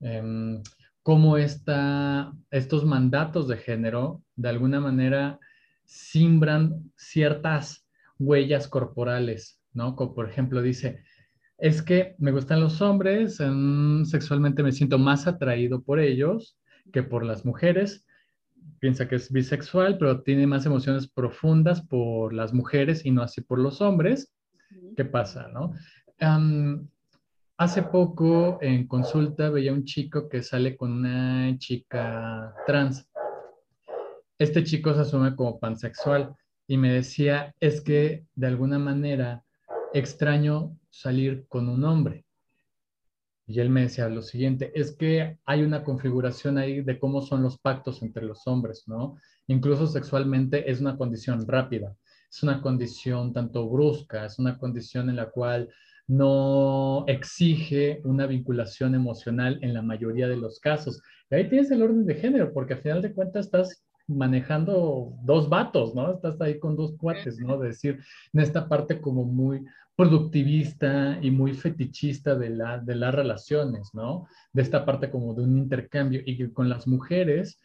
em, 0.00 0.62
cómo 1.02 1.36
está, 1.36 2.32
estos 2.50 2.86
mandatos 2.86 3.46
de 3.46 3.58
género 3.58 4.22
de 4.36 4.48
alguna 4.48 4.80
manera 4.80 5.38
simbran 5.84 6.90
ciertas 6.96 7.86
huellas 8.18 8.66
corporales, 8.66 9.60
¿no? 9.74 9.94
Como 9.96 10.14
por 10.14 10.30
ejemplo 10.30 10.62
dice, 10.62 11.04
es 11.58 11.82
que 11.82 12.14
me 12.18 12.32
gustan 12.32 12.60
los 12.62 12.80
hombres, 12.80 13.38
em, 13.40 14.02
sexualmente 14.06 14.62
me 14.62 14.72
siento 14.72 14.98
más 14.98 15.26
atraído 15.26 15.82
por 15.82 16.00
ellos 16.00 16.58
que 16.90 17.02
por 17.02 17.22
las 17.22 17.44
mujeres, 17.44 18.06
piensa 18.80 19.08
que 19.08 19.16
es 19.16 19.30
bisexual, 19.30 19.98
pero 19.98 20.22
tiene 20.22 20.46
más 20.46 20.66
emociones 20.66 21.08
profundas 21.08 21.82
por 21.82 22.32
las 22.32 22.52
mujeres 22.52 23.04
y 23.04 23.10
no 23.10 23.22
así 23.22 23.40
por 23.40 23.58
los 23.58 23.80
hombres. 23.80 24.32
¿Qué 24.96 25.04
pasa, 25.04 25.48
no? 25.48 25.72
hace 27.56 27.82
poco 27.82 28.58
en 28.62 28.86
consulta 28.86 29.50
veía 29.50 29.72
un 29.72 29.84
chico 29.84 30.28
que 30.28 30.42
sale 30.42 30.76
con 30.76 30.92
una 30.92 31.56
chica 31.58 32.54
trans. 32.66 33.08
Este 34.38 34.64
chico 34.64 34.94
se 34.94 35.00
asume 35.00 35.36
como 35.36 35.58
pansexual 35.58 36.34
y 36.66 36.76
me 36.76 36.92
decía, 36.92 37.54
es 37.60 37.80
que 37.80 38.24
de 38.34 38.46
alguna 38.46 38.78
manera 38.78 39.44
extraño 39.92 40.76
salir 40.90 41.46
con 41.48 41.68
un 41.68 41.84
hombre. 41.84 42.23
Y 43.46 43.60
él 43.60 43.68
me 43.68 43.82
decía 43.82 44.08
lo 44.08 44.22
siguiente, 44.22 44.72
es 44.74 44.96
que 44.96 45.38
hay 45.44 45.62
una 45.62 45.84
configuración 45.84 46.56
ahí 46.56 46.80
de 46.80 46.98
cómo 46.98 47.20
son 47.20 47.42
los 47.42 47.58
pactos 47.58 48.02
entre 48.02 48.24
los 48.24 48.46
hombres, 48.46 48.84
¿no? 48.86 49.16
Incluso 49.48 49.86
sexualmente 49.86 50.70
es 50.70 50.80
una 50.80 50.96
condición 50.96 51.46
rápida, 51.46 51.94
es 52.30 52.42
una 52.42 52.62
condición 52.62 53.32
tanto 53.34 53.68
brusca, 53.68 54.24
es 54.24 54.38
una 54.38 54.58
condición 54.58 55.10
en 55.10 55.16
la 55.16 55.30
cual 55.30 55.68
no 56.06 57.04
exige 57.06 58.00
una 58.04 58.26
vinculación 58.26 58.94
emocional 58.94 59.58
en 59.62 59.74
la 59.74 59.82
mayoría 59.82 60.28
de 60.28 60.36
los 60.36 60.58
casos. 60.60 61.02
Y 61.30 61.34
ahí 61.34 61.48
tienes 61.48 61.70
el 61.70 61.82
orden 61.82 62.06
de 62.06 62.14
género, 62.14 62.52
porque 62.52 62.74
al 62.74 62.82
final 62.82 63.02
de 63.02 63.12
cuentas 63.12 63.46
estás 63.46 63.83
manejando 64.06 65.14
dos 65.22 65.48
vatos, 65.48 65.94
¿no? 65.94 66.12
Estás 66.12 66.40
ahí 66.40 66.58
con 66.58 66.76
dos 66.76 66.94
cuates, 66.96 67.38
¿no? 67.38 67.58
De 67.58 67.68
decir, 67.68 68.00
en 68.32 68.40
esta 68.40 68.68
parte 68.68 69.00
como 69.00 69.24
muy 69.24 69.64
productivista 69.96 71.18
y 71.22 71.30
muy 71.30 71.54
fetichista 71.54 72.34
de, 72.34 72.50
la, 72.50 72.78
de 72.78 72.96
las 72.96 73.14
relaciones, 73.14 73.94
¿no? 73.94 74.26
De 74.52 74.62
esta 74.62 74.84
parte 74.84 75.10
como 75.10 75.34
de 75.34 75.42
un 75.42 75.56
intercambio 75.56 76.20
y 76.24 76.36
que 76.36 76.52
con 76.52 76.68
las 76.68 76.86
mujeres 76.86 77.60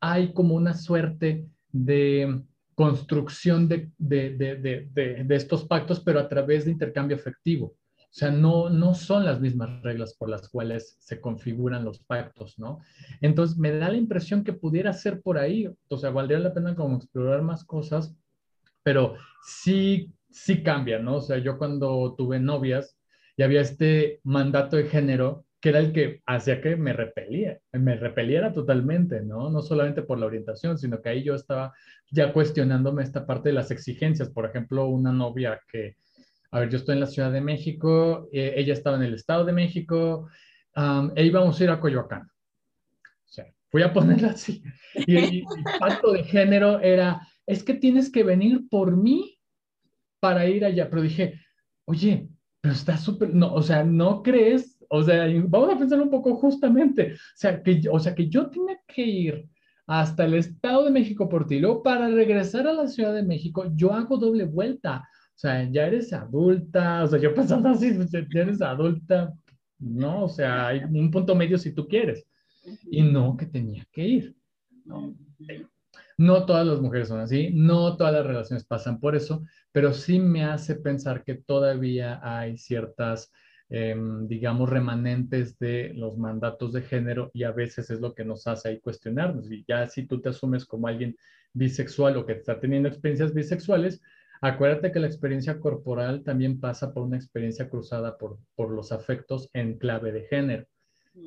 hay 0.00 0.32
como 0.32 0.54
una 0.54 0.74
suerte 0.74 1.46
de 1.70 2.42
construcción 2.74 3.68
de, 3.68 3.90
de, 3.98 4.30
de, 4.30 4.88
de, 5.24 5.36
estos 5.36 5.64
pactos, 5.66 6.00
pero 6.00 6.18
a 6.18 6.28
través 6.28 6.64
de 6.64 6.70
intercambio 6.70 7.16
afectivo. 7.16 7.76
O 8.12 8.14
sea, 8.14 8.30
no, 8.30 8.68
no 8.68 8.94
son 8.94 9.24
las 9.24 9.40
mismas 9.40 9.82
reglas 9.82 10.12
por 10.12 10.28
las 10.28 10.46
cuales 10.50 10.96
se 11.00 11.18
configuran 11.18 11.82
los 11.82 12.00
pactos, 12.00 12.58
¿no? 12.58 12.80
Entonces, 13.22 13.56
me 13.56 13.72
da 13.72 13.88
la 13.88 13.96
impresión 13.96 14.44
que 14.44 14.52
pudiera 14.52 14.92
ser 14.92 15.22
por 15.22 15.38
ahí, 15.38 15.66
o 15.88 15.96
sea, 15.96 16.10
valdría 16.10 16.38
la 16.38 16.52
pena 16.52 16.74
como 16.76 16.98
explorar 16.98 17.40
más 17.40 17.64
cosas, 17.64 18.14
pero 18.82 19.14
sí, 19.42 20.12
sí 20.30 20.62
cambia, 20.62 20.98
¿no? 20.98 21.16
O 21.16 21.20
sea, 21.22 21.38
yo 21.38 21.56
cuando 21.56 22.14
tuve 22.14 22.38
novias 22.38 22.98
y 23.38 23.44
había 23.44 23.62
este 23.62 24.20
mandato 24.24 24.76
de 24.76 24.88
género 24.88 25.46
que 25.62 25.70
era 25.70 25.78
el 25.78 25.92
que 25.92 26.20
hacía 26.26 26.60
que 26.60 26.76
me 26.76 26.92
repelía, 26.92 27.60
me 27.72 27.96
repeliera 27.96 28.52
totalmente, 28.52 29.22
¿no? 29.22 29.48
No 29.48 29.62
solamente 29.62 30.02
por 30.02 30.18
la 30.18 30.26
orientación, 30.26 30.76
sino 30.76 31.00
que 31.00 31.08
ahí 31.08 31.22
yo 31.22 31.36
estaba 31.36 31.72
ya 32.10 32.32
cuestionándome 32.32 33.04
esta 33.04 33.24
parte 33.24 33.50
de 33.50 33.54
las 33.54 33.70
exigencias. 33.70 34.28
Por 34.28 34.44
ejemplo, 34.44 34.86
una 34.88 35.12
novia 35.12 35.60
que 35.70 35.96
a 36.52 36.60
ver, 36.60 36.68
yo 36.68 36.76
estoy 36.76 36.94
en 36.94 37.00
la 37.00 37.06
Ciudad 37.06 37.32
de 37.32 37.40
México, 37.40 38.28
eh, 38.30 38.52
ella 38.56 38.74
estaba 38.74 38.96
en 38.96 39.04
el 39.04 39.14
Estado 39.14 39.44
de 39.44 39.52
México, 39.52 40.28
e 41.14 41.24
íbamos 41.24 41.58
a 41.58 41.64
ir 41.64 41.70
a 41.70 41.80
Coyoacán. 41.80 42.22
O 42.22 43.28
sea, 43.28 43.46
fui 43.70 43.82
a 43.82 43.92
ponerla 43.94 44.28
así. 44.30 44.62
Y 44.94 45.16
el 45.16 45.44
pacto 45.80 46.12
de 46.12 46.24
género 46.24 46.78
era, 46.80 47.26
es 47.46 47.64
que 47.64 47.74
tienes 47.74 48.12
que 48.12 48.22
venir 48.22 48.68
por 48.70 48.94
mí 48.96 49.38
para 50.20 50.46
ir 50.46 50.64
allá. 50.64 50.90
Pero 50.90 51.02
dije, 51.02 51.40
oye, 51.86 52.28
pero 52.60 52.74
está 52.74 52.98
súper, 52.98 53.34
no, 53.34 53.52
o 53.54 53.62
sea, 53.62 53.82
¿no 53.82 54.22
crees? 54.22 54.76
O 54.90 55.02
sea, 55.02 55.26
vamos 55.48 55.74
a 55.74 55.78
pensar 55.78 56.02
un 56.02 56.10
poco 56.10 56.36
justamente, 56.36 57.14
o 57.14 57.16
sea, 57.34 57.62
que, 57.62 57.80
o 57.90 57.98
sea, 57.98 58.14
que 58.14 58.28
yo 58.28 58.50
tenga 58.50 58.78
que 58.86 59.02
ir 59.02 59.48
hasta 59.86 60.26
el 60.26 60.34
Estado 60.34 60.84
de 60.84 60.90
México 60.90 61.30
por 61.30 61.46
ti, 61.46 61.58
luego 61.58 61.82
para 61.82 62.08
regresar 62.08 62.66
a 62.66 62.74
la 62.74 62.88
Ciudad 62.88 63.14
de 63.14 63.22
México, 63.22 63.72
yo 63.74 63.94
hago 63.94 64.18
doble 64.18 64.44
vuelta. 64.44 65.08
O 65.34 65.38
sea, 65.42 65.68
ya 65.70 65.86
eres 65.86 66.12
adulta, 66.12 67.04
o 67.04 67.08
sea, 67.08 67.18
yo 67.18 67.34
pensando 67.34 67.68
así, 67.70 67.98
ya 68.10 68.40
eres 68.40 68.62
adulta, 68.62 69.32
¿no? 69.78 70.24
O 70.24 70.28
sea, 70.28 70.68
hay 70.68 70.84
un 70.84 71.10
punto 71.10 71.34
medio 71.34 71.58
si 71.58 71.72
tú 71.74 71.88
quieres. 71.88 72.26
Y 72.90 73.02
no 73.02 73.36
que 73.36 73.46
tenía 73.46 73.84
que 73.90 74.06
ir. 74.06 74.36
¿no? 74.84 75.14
no 76.18 76.46
todas 76.46 76.66
las 76.66 76.80
mujeres 76.80 77.08
son 77.08 77.20
así, 77.20 77.50
no 77.52 77.96
todas 77.96 78.12
las 78.12 78.26
relaciones 78.26 78.64
pasan 78.64 79.00
por 79.00 79.16
eso, 79.16 79.44
pero 79.72 79.92
sí 79.92 80.18
me 80.18 80.44
hace 80.44 80.76
pensar 80.76 81.24
que 81.24 81.34
todavía 81.34 82.20
hay 82.22 82.56
ciertas, 82.58 83.32
em, 83.68 84.26
digamos, 84.28 84.68
remanentes 84.68 85.58
de 85.58 85.92
los 85.94 86.18
mandatos 86.18 86.72
de 86.72 86.82
género 86.82 87.30
y 87.34 87.44
a 87.44 87.52
veces 87.52 87.90
es 87.90 88.00
lo 88.00 88.14
que 88.14 88.24
nos 88.24 88.46
hace 88.46 88.68
ahí 88.68 88.80
cuestionarnos. 88.80 89.50
Y 89.50 89.64
ya 89.66 89.86
si 89.86 90.06
tú 90.06 90.20
te 90.20 90.28
asumes 90.28 90.64
como 90.66 90.86
alguien 90.86 91.16
bisexual 91.54 92.16
o 92.16 92.26
que 92.26 92.32
está 92.32 92.60
teniendo 92.60 92.88
experiencias 92.88 93.34
bisexuales, 93.34 94.00
Acuérdate 94.44 94.90
que 94.90 94.98
la 94.98 95.06
experiencia 95.06 95.60
corporal 95.60 96.24
también 96.24 96.58
pasa 96.58 96.92
por 96.92 97.04
una 97.04 97.16
experiencia 97.16 97.70
cruzada 97.70 98.18
por, 98.18 98.40
por 98.56 98.72
los 98.72 98.90
afectos 98.90 99.48
en 99.52 99.78
clave 99.78 100.10
de 100.10 100.22
género. 100.22 100.66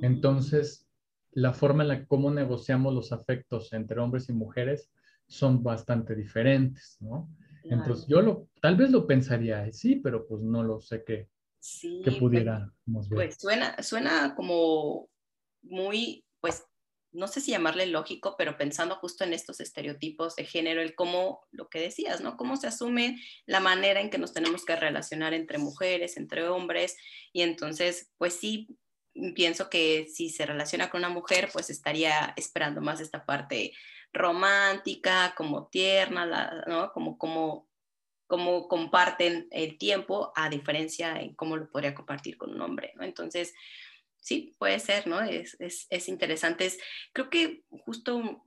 Entonces, 0.01 0.85
la 1.31 1.53
forma 1.53 1.83
en 1.83 1.87
la 1.89 1.99
que 1.99 2.07
cómo 2.07 2.29
negociamos 2.29 2.93
los 2.93 3.13
afectos 3.13 3.71
entre 3.71 4.01
hombres 4.01 4.27
y 4.27 4.33
mujeres 4.33 4.91
son 5.27 5.63
bastante 5.63 6.13
diferentes, 6.13 6.97
¿no? 6.99 7.29
Entonces 7.63 8.05
yo 8.07 8.21
lo, 8.21 8.49
tal 8.61 8.75
vez 8.75 8.91
lo 8.91 9.07
pensaría, 9.07 9.71
sí, 9.71 9.95
pero 9.95 10.27
pues 10.27 10.41
no 10.41 10.61
lo 10.61 10.81
sé 10.81 11.03
qué, 11.03 11.29
sí, 11.59 12.01
qué 12.03 12.11
pudiéramos 12.11 12.69
pues. 12.85 13.09
Pues 13.09 13.37
suena, 13.39 13.81
suena 13.81 14.35
como 14.35 15.09
muy, 15.63 16.23
pues 16.41 16.65
no 17.15 17.27
sé 17.27 17.41
si 17.41 17.51
llamarle 17.51 17.87
lógico, 17.87 18.35
pero 18.37 18.57
pensando 18.57 18.95
justo 18.95 19.23
en 19.23 19.33
estos 19.33 19.59
estereotipos 19.59 20.35
de 20.35 20.45
género, 20.45 20.81
el 20.81 20.95
cómo, 20.95 21.47
lo 21.51 21.69
que 21.69 21.79
decías, 21.79 22.21
¿no? 22.21 22.37
Cómo 22.37 22.57
se 22.57 22.67
asume 22.67 23.17
la 23.45 23.59
manera 23.59 24.01
en 24.01 24.09
que 24.09 24.17
nos 24.17 24.33
tenemos 24.33 24.65
que 24.65 24.75
relacionar 24.75 25.33
entre 25.33 25.57
mujeres, 25.57 26.17
entre 26.17 26.47
hombres, 26.47 26.97
y 27.33 27.41
entonces, 27.41 28.11
pues 28.17 28.33
sí, 28.35 28.67
pienso 29.33 29.69
que 29.69 30.07
si 30.13 30.29
se 30.29 30.45
relaciona 30.45 30.89
con 30.89 30.99
una 30.99 31.09
mujer, 31.09 31.49
pues 31.53 31.69
estaría 31.69 32.33
esperando 32.35 32.81
más 32.81 32.99
esta 32.99 33.25
parte 33.25 33.73
romántica, 34.11 35.33
como 35.37 35.67
tierna, 35.67 36.63
¿no? 36.67 36.91
Como, 36.91 37.17
como, 37.17 37.69
como 38.27 38.67
comparten 38.67 39.47
el 39.51 39.77
tiempo, 39.77 40.31
a 40.35 40.49
diferencia 40.49 41.19
en 41.19 41.35
cómo 41.35 41.57
lo 41.57 41.69
podría 41.69 41.95
compartir 41.95 42.37
con 42.37 42.51
un 42.51 42.61
hombre, 42.61 42.93
¿no? 42.95 43.03
Entonces, 43.03 43.53
sí, 44.25 44.55
puede 44.57 44.79
ser, 44.79 45.05
¿no? 45.05 45.21
Es, 45.21 45.55
es, 45.59 45.85
es 45.91 46.09
interesante. 46.09 46.71
creo 47.13 47.29
que 47.29 47.63
justo 47.69 48.43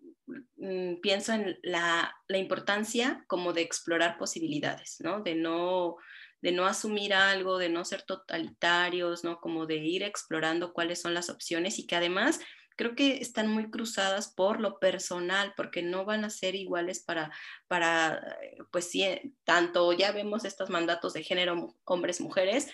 mm, 0.57 0.97
pienso 1.01 1.33
en 1.33 1.57
la, 1.63 2.13
la, 2.27 2.39
importancia 2.39 3.25
como 3.29 3.53
de 3.53 3.63
explorar 3.63 4.19
posibilidades, 4.19 4.97
¿no? 5.01 5.23
De 5.23 5.37
no 5.37 5.97
de 6.41 6.53
no 6.53 6.67
asumir 6.67 7.15
algo, 7.15 7.59
de 7.59 7.69
no 7.69 7.85
ser 7.85 8.03
totalitarios, 8.03 9.25
¿no? 9.25 9.41
Como 9.41 9.67
de 9.67 9.77
ir 9.77 10.03
explorando 10.05 10.73
cuáles 10.73 11.01
son 11.01 11.15
las 11.15 11.31
opciones 11.31 11.79
y 11.79 11.87
que 11.87 11.97
además 11.97 12.41
creo 12.77 12.95
que 12.95 13.19
están 13.19 13.49
muy 13.49 13.71
cruzadas 13.71 14.33
por 14.33 14.61
lo 14.61 14.79
personal, 14.79 15.53
porque 15.57 15.83
no 15.83 16.05
van 16.05 16.25
a 16.25 16.31
ser 16.31 16.55
iguales 16.55 17.01
para, 17.01 17.33
para 17.67 18.39
pues 18.71 18.89
sí, 18.89 19.05
tanto 19.45 19.93
ya 19.93 20.13
vemos 20.13 20.45
estos 20.45 20.71
mandatos 20.71 21.13
de 21.13 21.25
género 21.25 21.75
hombres-mujeres, 21.85 22.69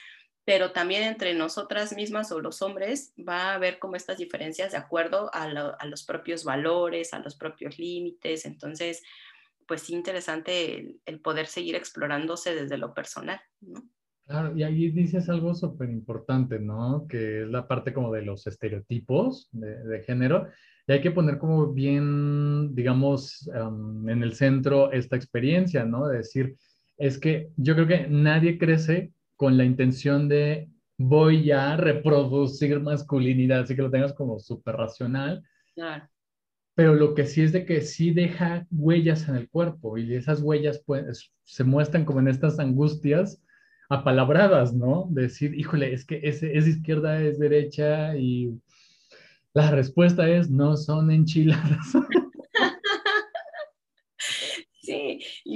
pero 0.45 0.73
también 0.73 1.05
entre 1.05 1.35
nosotras 1.35 1.95
mismas 1.95 2.31
o 2.31 2.41
los 2.41 2.61
hombres 2.61 3.15
va 3.17 3.51
a 3.51 3.55
haber 3.55 3.79
como 3.79 3.97
estas 3.97 4.19
diferencias 4.19 4.73
de 4.73 4.79
acuerdo 4.79 5.31
a, 5.33 5.45
a 5.45 5.87
los 5.87 6.05
propios 6.05 6.45
valores, 6.45 7.15
a 7.15 7.21
los 7.21 7.35
propios 7.35 7.79
límites. 7.79 8.45
Entonces, 8.45 9.03
pues 9.67 9.89
interesante 9.89 10.99
el, 11.07 11.21
poder 11.21 11.47
seguir 11.47 11.75
explorándose 11.77 12.55
desde 12.55 12.77
lo 12.77 12.93
personal, 12.93 13.41
¿no? 13.61 13.83
Claro, 14.27 14.57
y 14.57 14.63
ahí 14.63 14.91
dices 14.91 15.29
algo 15.29 15.55
súper 15.55 15.91
importante, 15.91 16.59
¿no? 16.59 17.07
Que 17.07 17.43
es 17.43 17.49
la 17.49 17.69
parte 17.69 17.93
como 17.93 18.11
de 18.11 18.23
los 18.23 18.47
estereotipos 18.47 19.49
de, 19.53 19.85
de 19.85 20.03
género. 20.03 20.49
Y 20.87 20.93
hay 20.93 21.03
que 21.03 21.11
poner 21.11 21.39
como 21.39 21.73
bien, 21.73 22.75
digamos, 22.75 23.49
en 23.53 24.23
el 24.23 24.35
centro 24.35 24.93
esta 24.93 25.17
experiencia, 25.17 25.85
¿no? 25.85 26.09
De 26.09 26.19
decir, 26.19 26.57
es 26.97 27.19
que 27.19 27.51
yo 27.57 27.75
creo 27.75 27.87
que 27.87 28.07
nadie 28.09 28.57
crece 28.57 29.13
con 29.37 29.57
la 29.57 29.65
intención 29.65 30.29
de 30.29 30.69
voy 30.97 31.51
a 31.51 31.77
reproducir 31.77 32.81
masculinidad, 32.81 33.61
así 33.61 33.75
que 33.75 33.83
lo 33.83 33.91
tengas 33.91 34.13
como 34.13 34.39
súper 34.39 34.77
racional. 34.77 35.43
Claro. 35.75 36.09
Pero 36.75 36.95
lo 36.95 37.15
que 37.15 37.27
sí 37.27 37.43
es 37.43 37.53
de 37.53 37.65
que 37.65 37.81
sí 37.81 38.11
deja 38.11 38.67
huellas 38.71 39.29
en 39.29 39.37
el 39.37 39.49
cuerpo 39.49 39.97
y 39.97 40.15
esas 40.15 40.41
huellas 40.41 40.83
pues, 40.85 41.33
se 41.45 41.65
muestran 41.65 42.05
como 42.05 42.21
en 42.21 42.29
estas 42.29 42.59
angustias 42.59 43.41
apalabradas, 43.89 44.75
¿no? 44.75 45.07
decir, 45.11 45.55
híjole, 45.55 45.93
es 45.93 46.05
que 46.05 46.21
es, 46.23 46.43
es 46.43 46.67
izquierda, 46.67 47.21
es 47.23 47.39
derecha 47.39 48.17
y 48.17 48.59
la 49.53 49.71
respuesta 49.71 50.29
es 50.29 50.51
no 50.51 50.77
son 50.77 51.11
enchiladas. 51.11 51.93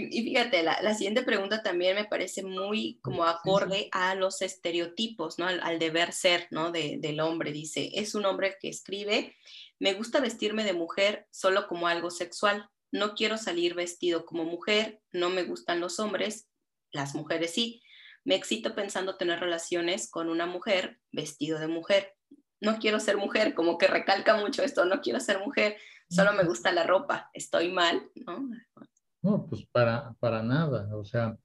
Y, 0.00 0.22
fíjate, 0.22 0.62
la, 0.62 0.94
siguiente 0.94 1.22
pregunta 1.22 1.62
también 1.62 1.96
me 1.96 2.04
parece 2.04 2.44
muy 2.44 3.00
como 3.02 3.24
acorde 3.24 3.88
a 3.90 4.14
los 4.14 4.42
estereotipos, 4.42 5.38
¿no? 5.38 5.46
Al, 5.46 5.78
deber 5.78 6.12
ser, 6.12 6.46
¿no? 6.50 6.70
del 6.70 7.20
hombre. 7.20 7.52
Dice, 7.52 7.90
es 7.94 8.14
un 8.14 8.24
hombre 8.24 8.56
que 8.60 8.68
escribe, 8.68 9.34
me 9.80 9.94
gusta 9.94 10.20
vestirme 10.20 10.64
de 10.64 10.72
mujer 10.72 11.26
solo 11.30 11.66
como 11.66 11.88
algo 11.88 12.10
sexual. 12.10 12.68
No 12.92 13.14
quiero 13.14 13.38
salir 13.38 13.74
vestido 13.74 14.24
como 14.24 14.44
mujer, 14.44 15.00
no 15.12 15.30
me 15.30 15.42
gustan 15.42 15.80
los 15.80 15.98
hombres, 15.98 16.48
las 16.92 17.14
mujeres 17.14 17.52
sí. 17.52 17.82
Me 18.24 18.34
excito 18.34 18.74
pensando 18.74 19.16
tener 19.16 19.40
relaciones 19.40 20.10
con 20.10 20.28
una 20.28 20.46
mujer 20.46 21.00
vestido 21.10 21.58
de 21.58 21.66
mujer. 21.66 22.14
No 22.60 22.78
quiero 22.78 23.00
ser 23.00 23.16
mujer, 23.16 23.54
como 23.54 23.78
que 23.78 23.88
recalca 23.88 24.36
mucho 24.36 24.62
esto, 24.62 24.84
no 24.84 25.00
quiero 25.00 25.20
ser 25.20 25.38
mujer, 25.40 25.76
solo 26.10 26.32
me 26.32 26.44
gusta 26.44 26.72
la 26.72 26.84
ropa, 26.84 27.30
estoy 27.32 27.70
mal, 27.70 28.10
¿no? 28.14 28.48
No, 29.22 29.46
pues 29.46 29.66
para, 29.66 30.14
para 30.20 30.42
nada. 30.42 30.94
O 30.96 31.04
sea, 31.04 31.36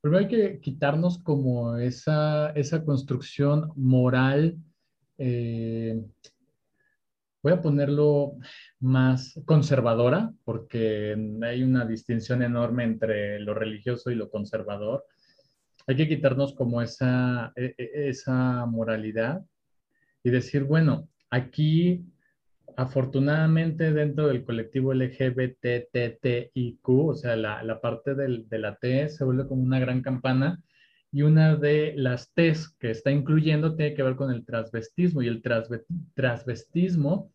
primero 0.00 0.20
hay 0.24 0.28
que 0.28 0.60
quitarnos 0.60 1.18
como 1.18 1.76
esa, 1.76 2.50
esa 2.50 2.84
construcción 2.84 3.72
moral. 3.76 4.56
Eh, 5.18 6.02
voy 7.42 7.52
a 7.52 7.62
ponerlo 7.62 8.36
más 8.80 9.38
conservadora, 9.44 10.32
porque 10.44 11.16
hay 11.42 11.62
una 11.62 11.84
distinción 11.84 12.42
enorme 12.42 12.84
entre 12.84 13.40
lo 13.40 13.54
religioso 13.54 14.10
y 14.10 14.14
lo 14.14 14.30
conservador. 14.30 15.04
Hay 15.86 15.96
que 15.96 16.08
quitarnos 16.08 16.54
como 16.54 16.82
esa, 16.82 17.52
e, 17.56 17.74
e, 17.76 18.08
esa 18.08 18.66
moralidad 18.66 19.44
y 20.22 20.30
decir, 20.30 20.64
bueno, 20.64 21.08
aquí 21.30 22.04
afortunadamente 22.78 23.92
dentro 23.92 24.28
del 24.28 24.44
colectivo 24.44 24.94
LGBTTIQ, 24.94 26.88
o 26.88 27.14
sea, 27.16 27.34
la, 27.34 27.60
la 27.64 27.80
parte 27.80 28.14
del, 28.14 28.48
de 28.48 28.58
la 28.60 28.76
T 28.76 29.08
se 29.08 29.24
vuelve 29.24 29.48
como 29.48 29.64
una 29.64 29.80
gran 29.80 30.00
campana 30.00 30.62
y 31.10 31.22
una 31.22 31.56
de 31.56 31.94
las 31.96 32.32
T's 32.34 32.68
que 32.78 32.92
está 32.92 33.10
incluyendo 33.10 33.74
tiene 33.74 33.94
que 33.94 34.04
ver 34.04 34.14
con 34.14 34.30
el 34.30 34.44
transvestismo 34.44 35.22
y 35.22 35.26
el 35.26 35.42
transvestismo 36.14 37.32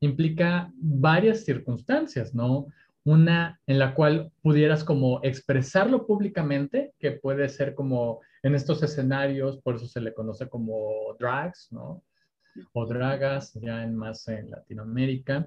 implica 0.00 0.72
varias 0.76 1.44
circunstancias, 1.44 2.34
¿no? 2.34 2.68
Una 3.04 3.60
en 3.66 3.78
la 3.78 3.94
cual 3.94 4.32
pudieras 4.40 4.82
como 4.82 5.20
expresarlo 5.22 6.06
públicamente, 6.06 6.94
que 6.98 7.10
puede 7.12 7.50
ser 7.50 7.74
como 7.74 8.22
en 8.42 8.54
estos 8.54 8.82
escenarios, 8.82 9.58
por 9.58 9.76
eso 9.76 9.88
se 9.88 10.00
le 10.00 10.14
conoce 10.14 10.48
como 10.48 11.14
drags, 11.18 11.70
¿no? 11.70 12.02
O 12.72 12.86
dragas, 12.86 13.52
ya 13.54 13.82
en 13.82 13.96
más 13.96 14.28
en 14.28 14.50
Latinoamérica. 14.50 15.46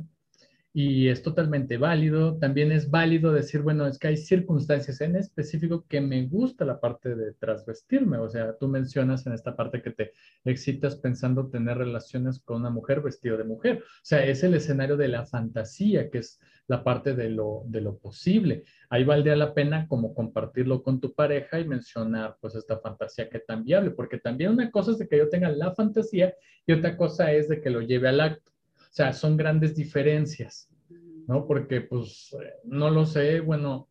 Y 0.82 1.10
es 1.10 1.22
totalmente 1.22 1.78
válido. 1.78 2.38
También 2.38 2.72
es 2.72 2.90
válido 2.90 3.34
decir, 3.34 3.64
bueno, 3.64 3.86
es 3.86 4.00
que 4.00 4.08
hay 4.08 4.16
circunstancias 4.16 5.02
en 5.02 5.18
específico 5.18 5.86
que 5.90 6.00
me 6.00 6.26
gusta 6.26 6.64
la 6.64 6.80
parte 6.80 7.16
de 7.16 7.34
transvestirme. 7.34 8.18
O 8.18 8.30
sea, 8.30 8.56
tú 8.58 8.70
mencionas 8.70 9.28
en 9.28 9.34
esta 9.34 9.58
parte 9.58 9.82
que 9.82 9.92
te 9.92 10.14
excitas 10.46 10.96
pensando 10.96 11.50
tener 11.50 11.80
relaciones 11.80 12.40
con 12.40 12.62
una 12.62 12.70
mujer 12.70 13.02
vestido 13.02 13.38
de 13.38 13.44
mujer. 13.44 13.80
O 13.84 14.04
sea, 14.04 14.24
es 14.26 14.42
el 14.42 14.54
escenario 14.54 14.96
de 14.96 15.10
la 15.10 15.26
fantasía, 15.26 16.10
que 16.10 16.20
es 16.20 16.40
la 16.68 16.82
parte 16.82 17.14
de 17.14 17.30
lo, 17.30 17.64
de 17.66 17.82
lo 17.82 17.98
posible. 17.98 18.64
Ahí 18.90 19.04
valdría 19.04 19.36
la 19.36 19.54
pena 19.54 19.86
como 19.86 20.14
compartirlo 20.14 20.82
con 20.82 21.02
tu 21.02 21.14
pareja 21.14 21.60
y 21.60 21.68
mencionar 21.68 22.38
pues 22.40 22.56
esta 22.56 22.80
fantasía 22.80 23.30
que 23.30 23.40
tan 23.40 23.66
viable, 23.66 23.92
porque 23.92 24.18
también 24.18 24.52
una 24.52 24.72
cosa 24.72 24.92
es 24.92 25.00
de 25.00 25.10
que 25.10 25.18
yo 25.18 25.28
tenga 25.28 25.50
la 25.50 25.76
fantasía 25.76 26.34
y 26.66 26.72
otra 26.72 26.96
cosa 26.96 27.34
es 27.34 27.50
de 27.50 27.60
que 27.60 27.70
lo 27.70 27.82
lleve 27.82 28.08
al 28.08 28.22
acto. 28.22 28.50
O 28.90 28.92
sea, 28.92 29.14
son 29.14 29.38
grandes 29.38 29.76
diferencias, 29.76 30.68
¿no? 31.28 31.46
Porque 31.46 31.82
pues 31.82 32.36
no 32.64 32.90
lo 32.90 33.06
sé, 33.06 33.40
bueno, 33.40 33.88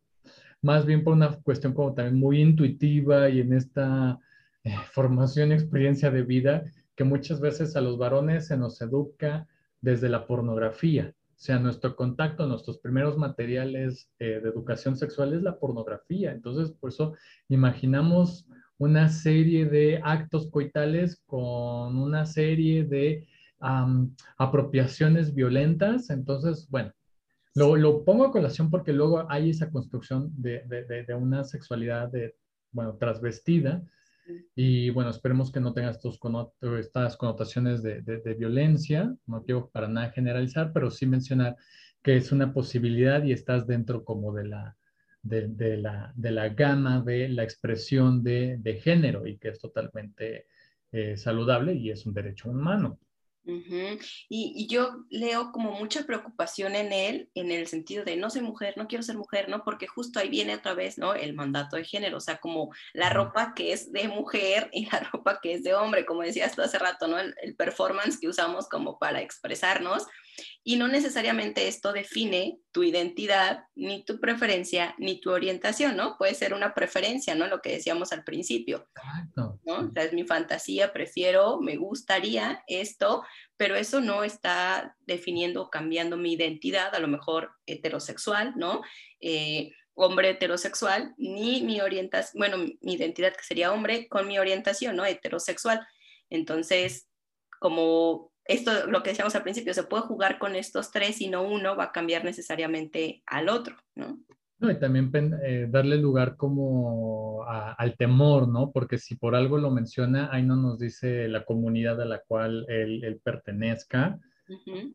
más 0.61 0.85
bien 0.85 1.03
por 1.03 1.13
una 1.13 1.39
cuestión 1.41 1.73
como 1.73 1.93
también 1.93 2.19
muy 2.19 2.41
intuitiva 2.41 3.29
y 3.29 3.39
en 3.39 3.53
esta 3.53 4.19
eh, 4.65 4.75
formación 4.91 5.51
y 5.51 5.53
experiencia 5.53 6.11
de 6.11 6.23
vida 6.23 6.65
que 6.95 7.05
muchas 7.05 7.39
veces 7.39 7.77
a 7.77 7.81
los 7.81 7.97
varones 7.97 8.47
se 8.47 8.57
nos 8.57 8.81
educa 8.81 9.47
desde 9.79 10.09
la 10.09 10.27
pornografía. 10.27 11.13
O 11.15 11.41
sea, 11.41 11.57
nuestro 11.57 11.95
contacto, 11.95 12.45
nuestros 12.45 12.79
primeros 12.79 13.17
materiales 13.17 14.11
eh, 14.19 14.41
de 14.43 14.49
educación 14.49 14.97
sexual 14.97 15.33
es 15.33 15.41
la 15.41 15.57
pornografía. 15.57 16.33
Entonces, 16.33 16.75
por 16.75 16.89
eso 16.89 17.13
imaginamos 17.47 18.49
una 18.77 19.07
serie 19.07 19.65
de 19.65 20.01
actos 20.03 20.49
coitales 20.49 21.23
con 21.25 21.97
una 21.97 22.25
serie 22.25 22.83
de 22.83 23.25
apropiaciones 23.59 25.33
violentas. 25.33 26.09
Entonces, 26.09 26.67
bueno, 26.69 26.93
lo, 27.55 27.75
lo, 27.75 28.03
pongo 28.03 28.25
a 28.25 28.31
colación 28.31 28.69
porque 28.69 28.93
luego 28.93 29.29
hay 29.29 29.49
esa 29.51 29.69
construcción 29.69 30.31
de, 30.35 30.63
de, 30.67 31.03
de 31.03 31.13
una 31.13 31.43
sexualidad 31.43 32.09
de, 32.09 32.35
bueno, 32.71 32.95
transvestida 32.97 33.83
y 34.55 34.89
bueno, 34.91 35.09
esperemos 35.09 35.51
que 35.51 35.59
no 35.59 35.73
tenga 35.73 35.91
estos 35.91 36.19
estas 36.79 37.17
connotaciones 37.17 37.81
de, 37.81 38.01
de, 38.01 38.33
violencia. 38.35 39.15
No 39.25 39.43
quiero 39.43 39.69
para 39.69 39.87
nada 39.87 40.11
generalizar, 40.11 40.71
pero 40.73 40.91
sí 40.91 41.05
mencionar 41.05 41.55
que 42.03 42.17
es 42.17 42.31
una 42.31 42.53
posibilidad 42.53 43.23
y 43.23 43.31
estás 43.31 43.67
dentro 43.67 44.03
como 44.03 44.33
de 44.33 44.47
la, 44.47 44.77
de, 45.21 45.77
la, 45.77 46.13
de 46.15 46.31
la 46.31 46.49
gama 46.49 47.01
de 47.01 47.29
la 47.29 47.43
expresión 47.43 48.23
de, 48.23 48.57
de 48.59 48.75
género 48.75 49.27
y 49.27 49.37
que 49.37 49.49
es 49.49 49.59
totalmente 49.59 50.47
eh, 50.91 51.17
saludable 51.17 51.73
y 51.73 51.89
es 51.89 52.05
un 52.05 52.13
derecho 52.13 52.49
humano. 52.49 52.99
Y, 53.43 54.67
yo 54.67 55.05
leo 55.09 55.51
como 55.51 55.71
mucha 55.71 56.03
preocupación 56.03 56.75
en 56.75 56.91
él, 56.91 57.29
en 57.33 57.51
el 57.51 57.67
sentido 57.67 58.03
de 58.03 58.17
no 58.17 58.29
soy 58.29 58.41
mujer, 58.41 58.75
no 58.77 58.87
quiero 58.87 59.03
ser 59.03 59.17
mujer, 59.17 59.49
¿no? 59.49 59.63
Porque 59.63 59.87
justo 59.87 60.19
ahí 60.19 60.29
viene 60.29 60.55
otra 60.55 60.73
vez, 60.73 60.97
¿no? 60.97 61.13
El 61.13 61.33
mandato 61.33 61.75
de 61.75 61.83
género, 61.83 62.17
o 62.17 62.21
sea, 62.21 62.37
como 62.37 62.71
la 62.93 63.09
ropa 63.09 63.53
que 63.55 63.73
es 63.73 63.91
de 63.91 64.07
mujer 64.07 64.69
y 64.73 64.85
la 64.85 64.99
ropa 65.11 65.39
que 65.41 65.53
es 65.53 65.63
de 65.63 65.73
hombre, 65.73 66.05
como 66.05 66.21
decías 66.21 66.55
tú 66.55 66.61
hace 66.61 66.77
rato, 66.79 67.07
¿no? 67.07 67.19
El, 67.19 67.33
el 67.41 67.55
performance 67.55 68.19
que 68.19 68.27
usamos 68.27 68.67
como 68.67 68.99
para 68.99 69.21
expresarnos. 69.21 70.05
Y 70.63 70.75
no 70.75 70.87
necesariamente 70.87 71.67
esto 71.67 71.91
define 71.93 72.59
tu 72.71 72.83
identidad, 72.83 73.63
ni 73.75 74.03
tu 74.03 74.19
preferencia, 74.19 74.95
ni 74.97 75.19
tu 75.19 75.31
orientación, 75.31 75.97
¿no? 75.97 76.17
Puede 76.17 76.35
ser 76.35 76.53
una 76.53 76.73
preferencia, 76.73 77.35
¿no? 77.35 77.47
Lo 77.47 77.61
que 77.61 77.71
decíamos 77.71 78.11
al 78.11 78.23
principio. 78.23 78.87
¿no? 79.35 79.59
O 79.65 79.91
sea, 79.93 80.03
es 80.03 80.13
mi 80.13 80.23
fantasía, 80.23 80.93
prefiero, 80.93 81.59
me 81.61 81.77
gustaría 81.77 82.63
esto, 82.67 83.23
pero 83.57 83.75
eso 83.75 84.01
no 84.01 84.23
está 84.23 84.95
definiendo 85.01 85.63
o 85.63 85.69
cambiando 85.69 86.17
mi 86.17 86.33
identidad, 86.33 86.93
a 86.93 86.99
lo 86.99 87.07
mejor 87.07 87.51
heterosexual, 87.65 88.53
¿no? 88.55 88.81
Eh, 89.19 89.71
hombre 89.95 90.29
heterosexual, 90.29 91.13
ni 91.17 91.61
mi 91.61 91.81
orientación, 91.81 92.39
bueno, 92.39 92.57
mi 92.57 92.93
identidad 92.93 93.33
que 93.33 93.43
sería 93.43 93.73
hombre 93.73 94.07
con 94.07 94.27
mi 94.27 94.39
orientación, 94.39 94.95
¿no? 94.95 95.05
Heterosexual. 95.05 95.85
Entonces, 96.29 97.09
como 97.59 98.31
esto, 98.49 98.87
lo 98.87 99.03
que 99.03 99.11
decíamos 99.11 99.35
al 99.35 99.43
principio, 99.43 99.75
se 99.75 99.83
puede 99.83 100.03
jugar 100.03 100.39
con 100.39 100.55
estos 100.55 100.91
tres 100.91 101.21
y 101.21 101.29
no 101.29 101.43
uno 101.43 101.75
va 101.75 101.85
a 101.85 101.91
cambiar 101.91 102.25
necesariamente 102.25 103.21
al 103.27 103.47
otro, 103.47 103.75
¿no? 103.93 104.19
No, 104.57 104.71
y 104.71 104.79
también 104.79 105.11
eh, 105.45 105.67
darle 105.69 105.97
lugar 105.97 106.35
como 106.35 107.45
al 107.47 107.95
temor, 107.95 108.49
¿no? 108.49 108.71
Porque 108.71 108.97
si 108.97 109.15
por 109.15 109.35
algo 109.35 109.57
lo 109.57 109.69
menciona, 109.69 110.29
ahí 110.31 110.43
no 110.43 110.55
nos 110.55 110.79
dice 110.79 111.29
la 111.29 111.45
comunidad 111.45 112.01
a 112.01 112.05
la 112.05 112.21
cual 112.27 112.65
él, 112.67 113.21
pertenezca 113.23 114.19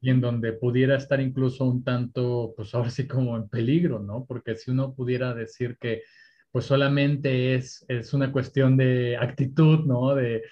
y 0.01 0.11
en 0.11 0.21
donde 0.21 0.53
pudiera 0.53 0.97
estar 0.97 1.21
incluso 1.21 1.65
un 1.65 1.85
tanto, 1.85 2.53
pues 2.57 2.75
ahora 2.75 2.91
sí 2.91 3.07
como 3.07 3.37
en 3.37 3.49
peligro, 3.49 4.01
¿no? 4.01 4.27
Porque 4.27 4.57
si 4.57 4.73
uno 4.73 4.93
pudiera 4.93 5.33
decir 5.33 5.79
que 5.81 6.03
pues 6.51 6.67
solamente 6.67 7.55
es, 7.55 7.85
es 7.89 8.13
una 8.15 8.33
cuestión 8.33 8.77
de 8.77 9.17
actitud, 9.17 9.87
¿no? 9.87 10.15
De, 10.15 10.43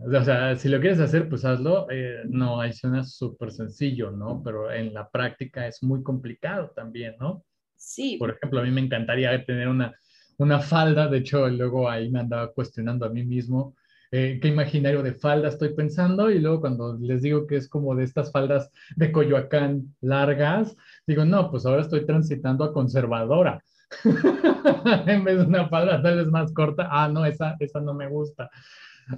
o 0.00 0.24
sea, 0.24 0.56
si 0.56 0.68
lo 0.68 0.80
quieres 0.80 1.00
hacer, 1.00 1.28
pues 1.28 1.44
hazlo. 1.44 1.86
Eh, 1.90 2.22
no, 2.28 2.60
ahí 2.60 2.72
suena 2.72 3.04
súper 3.04 3.52
sencillo, 3.52 4.10
¿no? 4.10 4.42
Pero 4.42 4.72
en 4.72 4.94
la 4.94 5.08
práctica 5.10 5.66
es 5.66 5.82
muy 5.82 6.02
complicado 6.02 6.70
también, 6.74 7.16
¿no? 7.20 7.44
Sí. 7.76 8.16
Por 8.18 8.30
ejemplo, 8.30 8.60
a 8.60 8.62
mí 8.62 8.70
me 8.70 8.80
encantaría 8.80 9.44
tener 9.44 9.68
una, 9.68 9.94
una 10.38 10.60
falda, 10.60 11.08
de 11.08 11.18
hecho, 11.18 11.48
luego 11.48 11.88
ahí 11.88 12.10
me 12.10 12.20
andaba 12.20 12.52
cuestionando 12.52 13.06
a 13.06 13.10
mí 13.10 13.24
mismo. 13.24 13.76
Eh, 14.12 14.40
qué 14.42 14.48
imaginario 14.48 15.04
de 15.04 15.14
falda 15.14 15.48
estoy 15.48 15.72
pensando 15.74 16.32
y 16.32 16.40
luego 16.40 16.60
cuando 16.60 16.98
les 16.98 17.22
digo 17.22 17.46
que 17.46 17.54
es 17.56 17.68
como 17.68 17.94
de 17.94 18.02
estas 18.02 18.32
faldas 18.32 18.72
de 18.96 19.12
Coyoacán 19.12 19.94
largas, 20.00 20.76
digo, 21.06 21.24
no, 21.24 21.48
pues 21.50 21.64
ahora 21.64 21.82
estoy 21.82 22.04
transitando 22.06 22.64
a 22.64 22.72
conservadora. 22.72 23.62
en 25.06 25.24
vez 25.24 25.38
de 25.38 25.44
una 25.44 25.68
falda 25.68 26.02
tal 26.02 26.16
vez 26.16 26.26
más 26.26 26.52
corta, 26.52 26.88
ah, 26.90 27.08
no, 27.08 27.24
esa, 27.24 27.56
esa 27.60 27.80
no 27.80 27.94
me 27.94 28.08
gusta. 28.08 28.50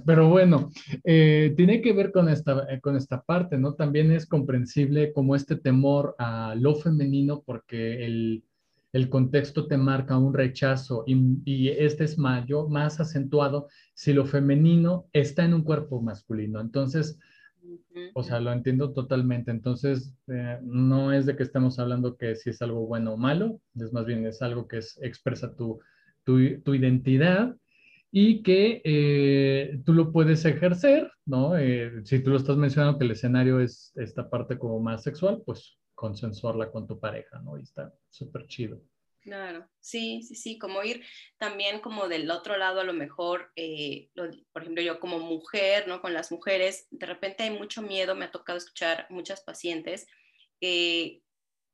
Pero 0.05 0.29
bueno, 0.29 0.69
eh, 1.03 1.53
tiene 1.55 1.81
que 1.81 1.93
ver 1.93 2.11
con 2.11 2.29
esta, 2.29 2.65
eh, 2.69 2.79
con 2.81 2.95
esta 2.95 3.21
parte, 3.21 3.57
¿no? 3.57 3.73
También 3.73 4.11
es 4.11 4.25
comprensible 4.25 5.13
como 5.13 5.35
este 5.35 5.55
temor 5.55 6.15
a 6.17 6.55
lo 6.55 6.75
femenino 6.75 7.43
porque 7.45 8.05
el, 8.05 8.43
el 8.91 9.09
contexto 9.09 9.67
te 9.67 9.77
marca 9.77 10.17
un 10.17 10.33
rechazo 10.33 11.03
y, 11.05 11.39
y, 11.45 11.69
este 11.69 12.03
es 12.05 12.17
mayor, 12.17 12.69
más 12.69 12.99
acentuado 12.99 13.67
si 13.93 14.13
lo 14.13 14.25
femenino 14.25 15.07
está 15.13 15.45
en 15.45 15.53
un 15.53 15.63
cuerpo 15.63 16.01
masculino. 16.01 16.59
Entonces, 16.61 17.17
o 18.13 18.23
sea, 18.23 18.39
lo 18.39 18.51
entiendo 18.51 18.93
totalmente. 18.93 19.51
Entonces, 19.51 20.13
eh, 20.27 20.59
no 20.63 21.13
es 21.13 21.25
de 21.25 21.35
que 21.35 21.43
estemos 21.43 21.79
hablando 21.79 22.17
que 22.17 22.35
si 22.35 22.49
es 22.49 22.61
algo 22.61 22.85
bueno 22.85 23.13
o 23.13 23.17
malo, 23.17 23.59
es 23.75 23.93
más 23.93 24.05
bien 24.05 24.25
es 24.25 24.41
algo 24.41 24.67
que 24.67 24.77
es, 24.77 24.99
expresa 25.01 25.55
tu, 25.55 25.79
tu, 26.23 26.61
tu 26.61 26.73
identidad 26.73 27.55
y 28.15 28.43
que 28.43 28.79
eh, 28.83 29.79
tú 29.83 29.91
lo 29.91 30.11
puedes 30.11 30.45
ejercer, 30.45 31.11
¿no? 31.25 31.57
Eh, 31.57 32.05
si 32.05 32.19
tú 32.19 32.29
lo 32.29 32.37
estás 32.37 32.57
mencionando 32.57 32.99
que 32.99 33.05
el 33.05 33.11
escenario 33.11 33.59
es 33.59 33.91
esta 33.95 34.29
parte 34.29 34.59
como 34.59 34.79
más 34.79 35.01
sexual, 35.01 35.41
pues 35.43 35.79
consensuarla 35.95 36.69
con 36.69 36.85
tu 36.85 36.99
pareja, 36.99 37.39
¿no? 37.39 37.57
Y 37.57 37.63
está 37.63 37.91
súper 38.11 38.45
chido. 38.45 38.79
Claro, 39.21 39.67
sí, 39.79 40.21
sí, 40.21 40.35
sí, 40.35 40.59
como 40.59 40.83
ir 40.83 41.03
también 41.39 41.79
como 41.79 42.07
del 42.07 42.29
otro 42.29 42.55
lado 42.55 42.81
a 42.81 42.83
lo 42.83 42.93
mejor, 42.93 43.51
eh, 43.55 44.11
por 44.51 44.61
ejemplo, 44.61 44.83
yo 44.83 44.99
como 44.99 45.17
mujer, 45.17 45.87
¿no? 45.87 45.99
Con 45.99 46.13
las 46.13 46.31
mujeres, 46.31 46.85
de 46.91 47.07
repente 47.07 47.41
hay 47.41 47.49
mucho 47.49 47.81
miedo, 47.81 48.13
me 48.13 48.25
ha 48.25 48.31
tocado 48.31 48.59
escuchar 48.59 49.07
muchas 49.09 49.41
pacientes 49.41 50.05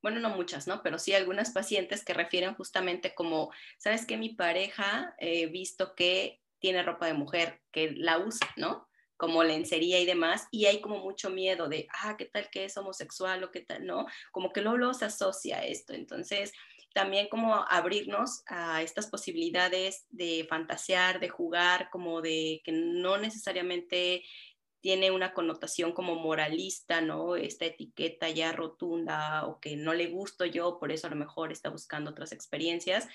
bueno, 0.01 0.19
no 0.19 0.29
muchas, 0.29 0.67
¿no? 0.67 0.81
Pero 0.83 0.99
sí 0.99 1.13
algunas 1.13 1.51
pacientes 1.51 2.03
que 2.03 2.13
refieren 2.13 2.55
justamente 2.55 3.13
como, 3.13 3.51
¿sabes 3.77 4.05
qué? 4.05 4.17
Mi 4.17 4.29
pareja, 4.29 5.13
he 5.17 5.47
visto 5.47 5.95
que 5.95 6.39
tiene 6.59 6.83
ropa 6.83 7.05
de 7.05 7.13
mujer, 7.13 7.61
que 7.71 7.91
la 7.91 8.19
usa, 8.19 8.47
¿no? 8.57 8.87
Como 9.17 9.43
lencería 9.43 9.99
y 9.99 10.05
demás, 10.05 10.47
y 10.51 10.65
hay 10.65 10.79
como 10.81 10.99
mucho 10.99 11.29
miedo 11.29 11.67
de, 11.67 11.87
ah, 12.01 12.15
¿qué 12.17 12.25
tal 12.25 12.49
que 12.49 12.65
es 12.65 12.77
homosexual 12.77 13.43
o 13.43 13.51
qué 13.51 13.61
tal, 13.61 13.85
no? 13.85 14.05
Como 14.31 14.51
que 14.53 14.61
luego, 14.61 14.77
luego 14.77 14.93
se 14.93 15.05
asocia 15.05 15.59
a 15.59 15.65
esto. 15.65 15.93
Entonces, 15.93 16.53
también 16.93 17.27
como 17.27 17.55
abrirnos 17.69 18.43
a 18.47 18.81
estas 18.81 19.07
posibilidades 19.07 20.05
de 20.09 20.45
fantasear, 20.49 21.19
de 21.19 21.29
jugar, 21.29 21.89
como 21.91 22.21
de 22.21 22.61
que 22.63 22.71
no 22.71 23.17
necesariamente 23.17 24.23
tiene 24.81 25.11
una 25.11 25.33
connotación 25.33 25.93
como 25.93 26.15
moralista, 26.15 27.01
¿no? 27.01 27.35
Esta 27.35 27.65
etiqueta 27.65 28.29
ya 28.29 28.51
rotunda 28.51 29.45
o 29.45 29.59
que 29.59 29.75
no 29.75 29.93
le 29.93 30.07
gusto 30.07 30.45
yo, 30.45 30.79
por 30.79 30.91
eso 30.91 31.07
a 31.07 31.09
lo 31.09 31.15
mejor 31.15 31.51
está 31.51 31.69
buscando 31.69 32.11
otras 32.11 32.31
experiencias. 32.31 33.07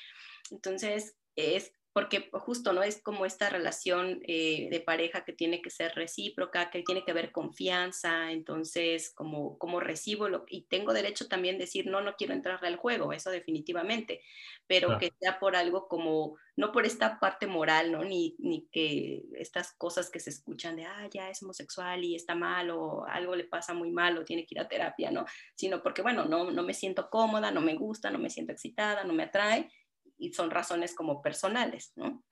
Entonces, 0.50 1.16
es 1.36 1.72
porque 1.94 2.28
justo, 2.32 2.72
¿no? 2.72 2.82
Es 2.82 3.00
como 3.00 3.24
esta 3.24 3.48
relación 3.48 4.20
eh, 4.26 4.66
de 4.68 4.80
pareja 4.80 5.24
que 5.24 5.32
tiene 5.32 5.62
que 5.62 5.70
ser 5.70 5.92
recíproca, 5.94 6.68
que 6.68 6.82
tiene 6.82 7.04
que 7.04 7.12
haber 7.12 7.30
confianza, 7.30 8.32
entonces, 8.32 9.14
como, 9.14 9.56
como 9.58 9.78
recibo 9.78 10.28
lo, 10.28 10.44
y 10.48 10.66
tengo 10.66 10.92
derecho 10.92 11.28
también 11.28 11.56
decir, 11.56 11.86
no, 11.86 12.00
no 12.00 12.16
quiero 12.16 12.34
entrarle 12.34 12.66
al 12.66 12.78
juego, 12.78 13.12
eso 13.12 13.30
definitivamente, 13.30 14.22
pero 14.66 14.98
que 14.98 15.12
sea 15.20 15.38
por 15.38 15.54
algo 15.54 15.86
como, 15.86 16.36
no 16.56 16.72
por 16.72 16.84
esta 16.84 17.20
parte 17.20 17.46
moral, 17.46 17.92
¿no? 17.92 18.02
Ni, 18.04 18.34
ni 18.40 18.66
que 18.72 19.22
estas 19.36 19.72
cosas 19.76 20.10
que 20.10 20.18
se 20.18 20.30
escuchan 20.30 20.74
de, 20.74 20.86
ah, 20.86 21.08
ya 21.12 21.30
es 21.30 21.44
homosexual 21.44 22.02
y 22.02 22.16
está 22.16 22.34
mal 22.34 22.70
o 22.70 23.04
algo 23.06 23.36
le 23.36 23.44
pasa 23.44 23.72
muy 23.72 23.92
mal 23.92 24.18
o 24.18 24.24
tiene 24.24 24.46
que 24.46 24.56
ir 24.56 24.60
a 24.60 24.68
terapia, 24.68 25.12
¿no? 25.12 25.26
Sino 25.54 25.80
porque, 25.80 26.02
bueno, 26.02 26.24
no, 26.24 26.50
no 26.50 26.62
me 26.64 26.74
siento 26.74 27.08
cómoda, 27.08 27.52
no 27.52 27.60
me 27.60 27.76
gusta, 27.76 28.10
no 28.10 28.18
me 28.18 28.30
siento 28.30 28.52
excitada, 28.52 29.04
no 29.04 29.12
me 29.12 29.22
atrae 29.22 29.70
y 30.18 30.32
son 30.32 30.50
razones 30.50 30.94
como 30.94 31.22
personales, 31.22 31.92
¿no? 31.96 32.24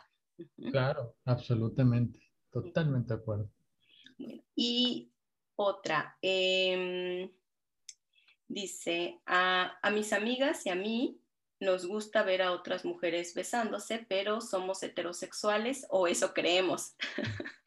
Claro, 0.71 1.17
absolutamente, 1.25 2.21
totalmente 2.51 3.15
de 3.15 3.21
acuerdo. 3.21 3.51
y 4.55 5.11
otra, 5.57 6.17
em, 6.23 7.31
dice, 8.49 9.21
a, 9.27 9.79
a 9.83 9.91
mis 9.91 10.13
amigas 10.13 10.67
y 10.67 10.71
a 10.71 10.75
mí 10.75 11.23
nos 11.61 11.87
gusta 11.87 12.23
ver 12.25 12.43
a 12.43 12.53
otras 12.53 12.85
mujeres 12.85 13.35
besándose, 13.35 14.05
pero 14.09 14.41
somos 14.41 14.83
heterosexuales 14.83 15.87
o 15.91 16.07
eso 16.07 16.35
creemos. 16.35 16.97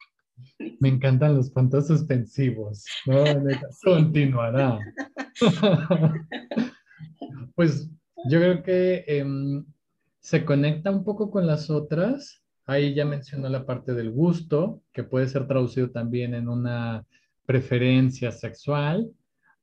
Me 0.80 0.90
encantan 0.90 1.36
los 1.36 1.50
puntos 1.50 1.86
suspensivos. 1.86 2.84
No, 3.06 3.24
continuará. 3.84 4.78
pues 7.54 7.88
yo 8.28 8.38
creo 8.38 8.62
que 8.62 9.04
em, 9.06 9.64
se 10.26 10.44
conecta 10.44 10.90
un 10.90 11.04
poco 11.04 11.30
con 11.30 11.46
las 11.46 11.70
otras. 11.70 12.42
Ahí 12.64 12.94
ya 12.94 13.04
mencionó 13.04 13.48
la 13.48 13.64
parte 13.64 13.94
del 13.94 14.10
gusto, 14.10 14.82
que 14.92 15.04
puede 15.04 15.28
ser 15.28 15.46
traducido 15.46 15.90
también 15.90 16.34
en 16.34 16.48
una 16.48 17.06
preferencia 17.46 18.32
sexual, 18.32 19.08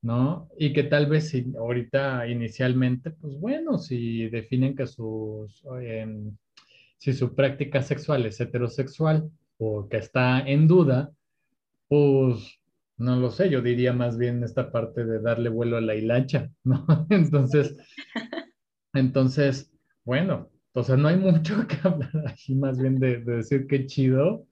¿no? 0.01 0.47
Y 0.57 0.71
que 0.71 0.83
tal 0.83 1.07
vez 1.07 1.27
si 1.27 1.53
ahorita 1.59 2.29
inicialmente, 2.29 3.11
pues 3.11 3.37
bueno, 3.41 3.77
si 3.77 4.29
definen 4.29 4.73
que 4.73 4.87
sus, 4.87 5.61
em, 5.81 6.33
si 6.97 7.11
su 7.11 7.35
práctica 7.35 7.81
sexual 7.81 8.25
es 8.25 8.39
heterosexual 8.39 9.29
o 9.57 9.89
que 9.89 9.97
está 9.97 10.39
en 10.47 10.65
duda, 10.65 11.11
pues 11.89 12.57
no 12.95 13.17
lo 13.17 13.31
sé, 13.31 13.49
yo 13.49 13.61
diría 13.61 13.91
más 13.91 14.17
bien 14.17 14.41
esta 14.45 14.71
parte 14.71 15.03
de 15.03 15.19
darle 15.19 15.49
vuelo 15.49 15.75
a 15.75 15.81
la 15.81 15.95
hilacha, 15.95 16.49
¿no? 16.63 16.85
Entonces, 17.09 17.75
entonces, 18.93 19.69
bueno, 20.05 20.52
o 20.73 20.83
sea, 20.83 20.97
no 20.97 21.07
hay 21.07 21.17
mucho 21.17 21.55
que 21.67 21.77
hablar 21.83 22.27
aquí, 22.27 22.55
más 22.55 22.79
bien 22.79 22.99
de, 22.99 23.19
decir 23.19 23.67
qué 23.67 23.85
chido. 23.85 24.47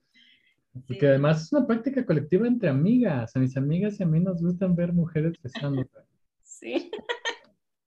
Porque 0.86 1.06
además 1.06 1.42
es 1.42 1.52
una 1.52 1.66
práctica 1.66 2.06
colectiva 2.06 2.46
entre 2.46 2.70
amigas. 2.70 3.36
A 3.36 3.38
mis 3.38 3.56
amigas 3.56 4.00
y 4.00 4.04
a 4.04 4.06
mí 4.06 4.20
nos 4.20 4.40
gustan 4.40 4.74
ver 4.74 4.92
mujeres 4.92 5.34
besando. 5.42 5.86
Sí. 6.42 6.90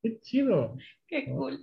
Qué 0.04 0.20
chido. 0.20 0.78
Qué 1.08 1.26
cool. 1.26 1.60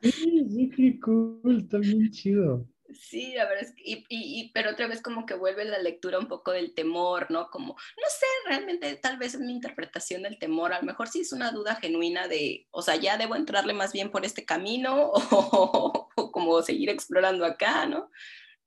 Sí, 0.00 0.46
sí, 0.48 0.70
qué 0.74 0.98
cool, 1.00 1.58
está 1.58 1.78
bien 1.78 2.10
chido. 2.10 2.66
Sí, 2.94 3.32
la 3.34 3.44
verdad 3.46 3.64
es 3.64 3.74
que, 3.74 3.82
y, 3.84 4.04
y, 4.08 4.50
pero 4.52 4.70
otra 4.70 4.86
vez 4.86 5.00
como 5.00 5.26
que 5.26 5.34
vuelve 5.34 5.64
la 5.64 5.78
lectura 5.78 6.18
un 6.18 6.28
poco 6.28 6.52
del 6.52 6.74
temor, 6.74 7.30
¿no? 7.30 7.48
Como, 7.50 7.74
no 7.74 8.08
sé, 8.08 8.26
realmente 8.48 8.96
tal 8.96 9.18
vez 9.18 9.34
es 9.34 9.40
mi 9.40 9.52
interpretación 9.52 10.22
del 10.22 10.38
temor, 10.38 10.72
a 10.72 10.80
lo 10.80 10.84
mejor 10.84 11.08
sí 11.08 11.20
es 11.20 11.32
una 11.32 11.50
duda 11.52 11.76
genuina 11.76 12.28
de, 12.28 12.66
o 12.70 12.82
sea, 12.82 12.96
ya 12.96 13.16
debo 13.16 13.36
entrarle 13.36 13.72
más 13.72 13.92
bien 13.92 14.10
por 14.10 14.24
este 14.24 14.44
camino 14.44 15.10
o, 15.30 16.08
o 16.16 16.32
como 16.32 16.62
seguir 16.62 16.90
explorando 16.90 17.44
acá, 17.44 17.86
¿no? 17.86 18.10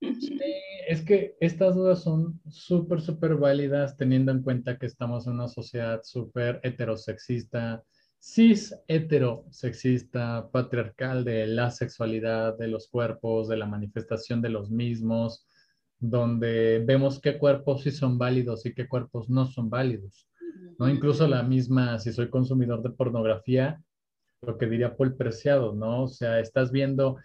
Sí, 0.01 0.39
es 0.87 1.01
que 1.01 1.35
estas 1.39 1.75
dudas 1.75 2.03
son 2.03 2.39
súper, 2.49 3.01
súper 3.01 3.35
válidas 3.35 3.97
teniendo 3.97 4.31
en 4.31 4.43
cuenta 4.43 4.77
que 4.77 4.85
estamos 4.85 5.25
en 5.25 5.33
una 5.33 5.47
sociedad 5.47 6.01
súper 6.03 6.59
heterosexista, 6.63 7.83
cis 8.25 8.75
heterosexista, 8.87 10.49
patriarcal 10.51 11.23
de 11.23 11.45
la 11.45 11.69
sexualidad, 11.69 12.57
de 12.57 12.67
los 12.67 12.87
cuerpos, 12.87 13.47
de 13.47 13.55
la 13.55 13.67
manifestación 13.67 14.41
de 14.41 14.49
los 14.49 14.71
mismos, 14.71 15.45
donde 15.99 16.83
vemos 16.83 17.21
qué 17.21 17.37
cuerpos 17.37 17.83
sí 17.83 17.91
son 17.91 18.17
válidos 18.17 18.65
y 18.65 18.73
qué 18.73 18.87
cuerpos 18.87 19.29
no 19.29 19.45
son 19.45 19.69
válidos. 19.69 20.27
¿no? 20.79 20.89
Incluso 20.89 21.27
la 21.27 21.43
misma, 21.43 21.99
si 21.99 22.11
soy 22.11 22.31
consumidor 22.31 22.81
de 22.81 22.89
pornografía, 22.89 23.79
lo 24.41 24.57
que 24.57 24.65
diría 24.65 24.97
Paul 24.97 25.15
Preciado, 25.15 25.73
¿no? 25.73 26.03
O 26.03 26.07
sea, 26.07 26.39
estás 26.39 26.71
viendo 26.71 27.17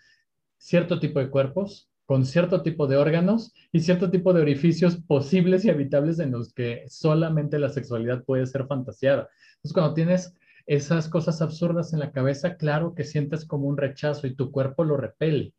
cierto 0.59 1.01
tipo 1.01 1.19
de 1.19 1.31
cuerpos 1.31 1.91
con 2.05 2.27
cierto 2.27 2.63
tipo 2.63 2.87
de 2.87 2.99
órganos 2.99 3.55
y 3.73 3.81
cierto 3.81 4.11
tipo 4.11 4.35
de 4.35 4.43
orificios 4.43 4.97
posibles 4.97 5.65
y 5.65 5.71
habitables 5.71 6.19
en 6.19 6.33
los 6.33 6.53
que 6.53 6.85
solamente 6.89 7.59
la 7.59 7.71
sexualidad 7.71 8.23
puede 8.25 8.47
ser 8.47 8.67
fantasiada. 8.67 9.31
Entonces, 9.55 9.73
cuando 9.73 9.95
tienes 9.95 10.35
esas 10.71 11.09
cosas 11.09 11.43
absurdas 11.43 11.93
en 11.93 11.99
la 11.99 12.13
cabeza, 12.13 12.55
claro 12.55 12.95
que 12.95 13.03
sientes 13.03 13.45
como 13.45 13.67
un 13.67 13.77
rechazo 13.77 14.29
y 14.29 14.37
tu 14.37 14.53
cuerpo 14.53 14.85
lo 14.85 14.97
repele, 14.97 15.53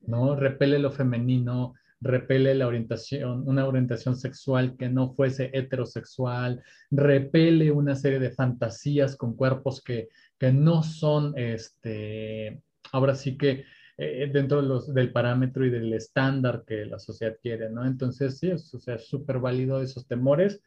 ¿no? 0.00 0.34
Repele 0.34 0.80
lo 0.80 0.90
femenino, 0.90 1.74
repele 2.00 2.52
la 2.52 2.66
orientación, 2.66 3.44
una 3.46 3.64
orientación 3.64 4.16
sexual 4.16 4.76
que 4.76 4.88
no 4.88 5.14
fuese 5.14 5.50
heterosexual, 5.52 6.64
repele 6.90 7.70
una 7.70 7.94
serie 7.94 8.18
de 8.18 8.32
fantasías 8.32 9.14
con 9.14 9.36
cuerpos 9.36 9.80
que, 9.80 10.08
que 10.36 10.50
no 10.50 10.82
son, 10.82 11.32
este, 11.38 12.60
ahora 12.90 13.14
sí 13.14 13.38
que 13.38 13.66
eh, 13.96 14.28
dentro 14.32 14.80
del 14.80 15.12
parámetro 15.12 15.64
y 15.64 15.70
del 15.70 15.92
estándar 15.92 16.64
que 16.66 16.86
la 16.86 16.98
sociedad 16.98 17.36
quiere, 17.40 17.70
¿no? 17.70 17.86
Entonces, 17.86 18.38
sí, 18.40 18.50
es, 18.50 18.74
o 18.74 18.80
sea, 18.80 18.98
súper 18.98 19.38
válido 19.38 19.80
esos 19.80 20.08
temores 20.08 20.60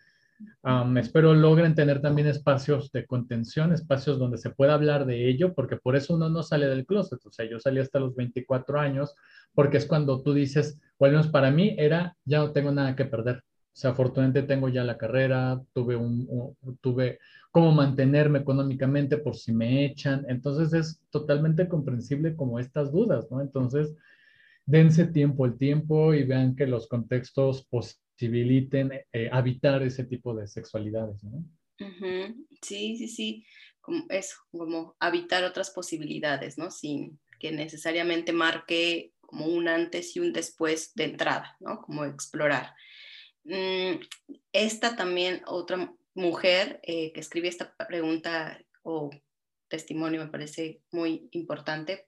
espero 0.98 1.34
logren 1.34 1.76
tener 1.76 2.02
también 2.02 2.28
espacios 2.28 2.92
de 2.92 3.06
contención, 3.06 3.74
espacios 3.74 4.20
donde 4.20 4.38
se 4.38 4.50
pueda 4.50 4.74
hablar 4.74 5.06
de 5.06 5.30
ello, 5.30 5.54
porque 5.54 5.78
por 5.78 5.96
eso 5.96 6.16
uno 6.16 6.30
no 6.30 6.44
sale 6.44 6.68
del 6.68 6.86
closet. 6.86 7.20
O 7.26 7.32
sea, 7.32 7.50
yo 7.50 7.60
salí 7.60 7.80
hasta 7.80 8.00
los 8.00 8.16
24 8.16 8.80
años, 8.80 9.16
porque 9.54 9.78
es 9.78 9.86
cuando 9.86 10.22
tú 10.22 10.34
dices, 10.34 10.80
o 10.98 11.06
al 11.06 11.12
menos 11.12 11.28
para 11.28 11.52
mí 11.52 11.76
era, 11.78 12.16
ya 12.26 12.40
no 12.40 12.52
tengo 12.52 12.72
nada 12.72 12.96
que 12.96 13.06
perder. 13.06 13.38
O 13.38 13.82
sea, 13.82 13.92
afortunadamente 13.92 14.44
tengo 14.44 14.68
ya 14.70 14.84
la 14.84 14.98
carrera, 14.98 15.62
tuve, 15.74 15.96
un, 15.96 16.28
tuve 16.82 17.20
cómo 17.52 17.72
mantenerme 17.72 18.40
económicamente 18.40 19.18
por 19.18 19.36
si 19.36 19.54
me 19.54 19.86
echan. 19.86 20.26
Entonces 20.28 20.74
es 20.74 21.02
totalmente 21.10 21.68
comprensible 21.68 22.36
como 22.36 22.60
estas 22.60 22.92
dudas, 22.92 23.28
¿no? 23.32 23.42
Entonces, 23.42 23.96
dense 24.66 25.06
tiempo 25.06 25.46
el 25.46 25.58
tiempo 25.58 26.14
y 26.14 26.24
vean 26.24 26.56
que 26.56 26.68
los 26.68 26.88
contextos 26.88 27.66
posibles 27.68 28.09
eh, 28.22 29.30
habitar 29.32 29.82
ese 29.84 30.03
tipo 30.03 30.36
de 30.36 30.47
sexualidades, 30.47 31.24
¿no? 31.24 31.43
Sí, 32.61 32.97
sí, 32.97 33.07
sí, 33.07 33.45
como 33.80 34.05
eso, 34.09 34.36
como 34.51 34.95
habitar 34.99 35.43
otras 35.43 35.72
posibilidades, 35.72 36.57
¿no? 36.57 36.72
Sin 36.72 37.20
que 37.39 37.51
necesariamente 37.51 38.34
marque 38.34 39.13
como 39.22 39.45
un 39.45 39.67
antes 39.67 40.15
y 40.15 40.20
un 40.20 40.34
después 40.34 40.93
de 40.95 41.05
entrada, 41.05 41.55
¿no? 41.59 41.82
Como 41.82 42.03
explorar. 42.03 42.74
Mm, 43.45 44.01
esta 44.51 44.95
también, 44.95 45.41
otra 45.47 45.93
mujer 46.13 46.80
eh, 46.84 47.13
que 47.13 47.20
escribe 47.20 47.47
esta 47.47 47.76
pregunta 47.88 48.59
o 48.84 49.09
testimonio 49.70 50.24
me 50.24 50.32
parece 50.32 50.82
muy 50.91 51.30
importante. 51.32 52.07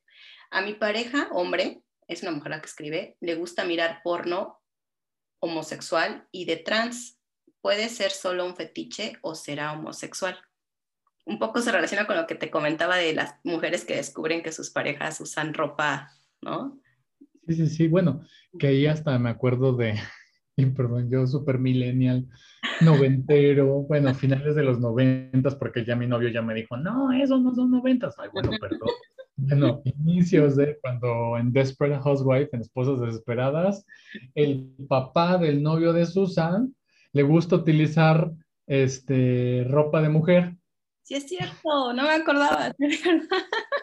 A 0.49 0.61
mi 0.61 0.73
pareja, 0.73 1.29
hombre, 1.31 1.81
es 2.07 2.23
una 2.23 2.31
mujer 2.31 2.51
la 2.51 2.59
que 2.59 2.67
escribe, 2.67 3.17
le 3.21 3.35
gusta 3.35 3.63
mirar 3.63 4.01
porno 4.03 4.60
homosexual 5.41 6.25
y 6.31 6.45
de 6.45 6.55
trans. 6.55 7.19
¿Puede 7.61 7.89
ser 7.89 8.11
solo 8.11 8.45
un 8.45 8.55
fetiche 8.55 9.17
o 9.21 9.35
será 9.35 9.73
homosexual? 9.73 10.37
Un 11.25 11.37
poco 11.37 11.61
se 11.61 11.71
relaciona 11.71 12.07
con 12.07 12.15
lo 12.15 12.25
que 12.25 12.35
te 12.35 12.49
comentaba 12.49 12.95
de 12.95 13.13
las 13.13 13.35
mujeres 13.43 13.85
que 13.85 13.97
descubren 13.97 14.41
que 14.41 14.51
sus 14.51 14.71
parejas 14.71 15.19
usan 15.19 15.53
ropa, 15.53 16.09
¿no? 16.41 16.79
Sí, 17.47 17.53
sí, 17.53 17.67
sí. 17.67 17.87
Bueno, 17.87 18.21
que 18.57 18.67
ahí 18.67 18.87
hasta 18.87 19.19
me 19.19 19.29
acuerdo 19.29 19.73
de, 19.73 19.95
perdón, 20.75 21.09
yo 21.11 21.27
super 21.27 21.59
millennial, 21.59 22.27
noventero, 22.81 23.83
bueno, 23.83 24.13
finales 24.15 24.55
de 24.55 24.63
los 24.63 24.79
noventas, 24.79 25.55
porque 25.55 25.85
ya 25.85 25.95
mi 25.95 26.07
novio 26.07 26.29
ya 26.29 26.41
me 26.41 26.55
dijo, 26.55 26.77
no, 26.77 27.11
esos 27.11 27.41
no 27.41 27.53
son 27.53 27.69
noventas. 27.71 28.15
Ay, 28.17 28.29
bueno, 28.33 28.51
perdón. 28.59 28.89
Bueno, 29.43 29.81
inicios 29.83 30.55
de 30.55 30.77
cuando 30.81 31.37
en 31.37 31.51
Desperate 31.51 32.01
Housewife, 32.01 32.49
en 32.53 32.61
Esposas 32.61 32.99
Desesperadas, 32.99 33.85
el 34.35 34.71
papá 34.87 35.37
del 35.37 35.63
novio 35.63 35.93
de 35.93 36.05
Susan 36.05 36.75
le 37.11 37.23
gusta 37.23 37.55
utilizar 37.55 38.31
este, 38.67 39.65
ropa 39.67 40.01
de 40.01 40.09
mujer. 40.09 40.55
Sí, 41.01 41.15
es 41.15 41.27
cierto, 41.27 41.91
no 41.93 42.03
me 42.03 42.11
acordaba. 42.11 42.73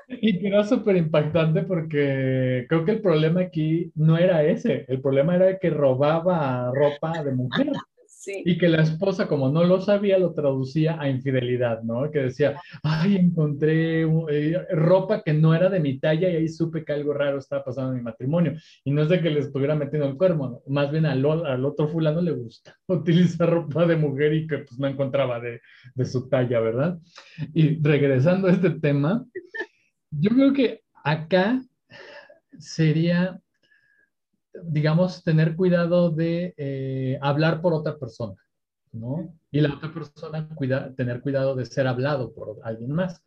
Y 0.08 0.38
que 0.38 0.46
era 0.46 0.64
súper 0.64 0.96
impactante 0.96 1.62
porque 1.62 2.64
creo 2.68 2.84
que 2.84 2.92
el 2.92 3.02
problema 3.02 3.42
aquí 3.42 3.92
no 3.94 4.16
era 4.16 4.42
ese, 4.42 4.86
el 4.88 5.02
problema 5.02 5.36
era 5.36 5.58
que 5.58 5.68
robaba 5.68 6.72
ropa 6.72 7.22
de 7.22 7.32
mujer. 7.32 7.72
Y 8.26 8.58
que 8.58 8.68
la 8.68 8.82
esposa, 8.82 9.28
como 9.28 9.48
no 9.48 9.64
lo 9.64 9.80
sabía, 9.80 10.18
lo 10.18 10.34
traducía 10.34 11.00
a 11.00 11.08
infidelidad, 11.08 11.82
¿no? 11.82 12.10
Que 12.10 12.20
decía, 12.20 12.60
ay, 12.82 13.16
encontré 13.16 14.02
eh, 14.02 14.66
ropa 14.72 15.22
que 15.22 15.32
no 15.32 15.54
era 15.54 15.68
de 15.68 15.78
mi 15.78 15.98
talla 15.98 16.28
y 16.28 16.36
ahí 16.36 16.48
supe 16.48 16.84
que 16.84 16.92
algo 16.92 17.12
raro 17.12 17.38
estaba 17.38 17.64
pasando 17.64 17.92
en 17.92 17.98
mi 17.98 18.02
matrimonio. 18.02 18.54
Y 18.84 18.90
no 18.90 19.02
es 19.02 19.08
de 19.08 19.20
que 19.20 19.30
le 19.30 19.40
estuviera 19.40 19.74
metiendo 19.76 20.08
el 20.08 20.16
cuerno, 20.16 20.62
más 20.66 20.90
bien 20.90 21.06
al, 21.06 21.24
al, 21.24 21.64
otro 21.64 21.88
fulano 21.88 22.20
le 22.20 22.32
gusta 22.32 22.76
utilizar 22.88 23.48
ropa 23.48 23.86
de 23.86 23.96
mujer 23.96 24.34
y 24.34 24.46
que 24.46 24.58
pues 24.58 24.78
no 24.78 24.88
encontraba 24.88 25.38
de, 25.40 25.60
de 25.94 26.04
su 26.04 26.28
talla, 26.28 26.60
¿verdad? 26.60 26.98
Y 27.54 27.80
regresando 27.82 28.48
a 28.48 28.52
este 28.52 28.70
tema, 28.70 29.24
yo 30.10 30.30
creo 30.30 30.52
que 30.52 30.80
acá 31.04 31.62
sería 32.58 33.40
digamos, 34.64 35.22
tener 35.24 35.56
cuidado 35.56 36.10
de 36.10 36.54
eh, 36.56 37.18
hablar 37.20 37.60
por 37.60 37.74
otra 37.74 37.98
persona, 37.98 38.34
¿no? 38.92 39.34
Y 39.50 39.60
la 39.60 39.74
otra 39.74 39.92
persona 39.92 40.48
cuida, 40.54 40.94
tener 40.94 41.20
cuidado 41.20 41.54
de 41.54 41.66
ser 41.66 41.86
hablado 41.86 42.32
por 42.32 42.58
alguien 42.62 42.92
más, 42.92 43.22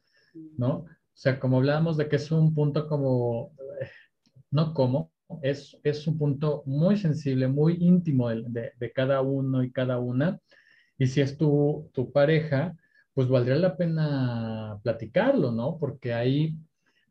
¿no? 0.58 0.70
O 0.78 0.88
sea, 1.14 1.40
como 1.40 1.58
hablábamos 1.58 1.98
de 1.98 2.08
que 2.08 2.16
es 2.16 2.32
un 2.32 2.54
punto 2.54 2.88
como, 2.88 3.54
eh, 3.82 3.90
no 4.52 4.74
como, 4.74 5.12
es, 5.42 5.78
es 5.84 6.08
un 6.08 6.18
punto 6.18 6.64
muy 6.66 6.98
sensible, 6.98 7.48
muy 7.48 7.78
íntimo 7.80 8.30
de, 8.30 8.72
de, 8.78 8.92
cada 8.92 9.22
uno 9.22 9.64
y 9.64 9.72
cada 9.72 10.00
una. 10.00 10.40
Y 10.98 11.08
si 11.08 11.22
es 11.22 11.38
tu, 11.38 11.90
tu 11.94 12.12
pareja, 12.12 12.76
pues 13.14 13.28
valdría 13.28 13.56
la 13.58 13.78
pena 13.78 14.80
platicarlo, 14.84 15.52
¿no? 15.52 15.78
Porque 15.80 16.14
ahí 16.14 16.58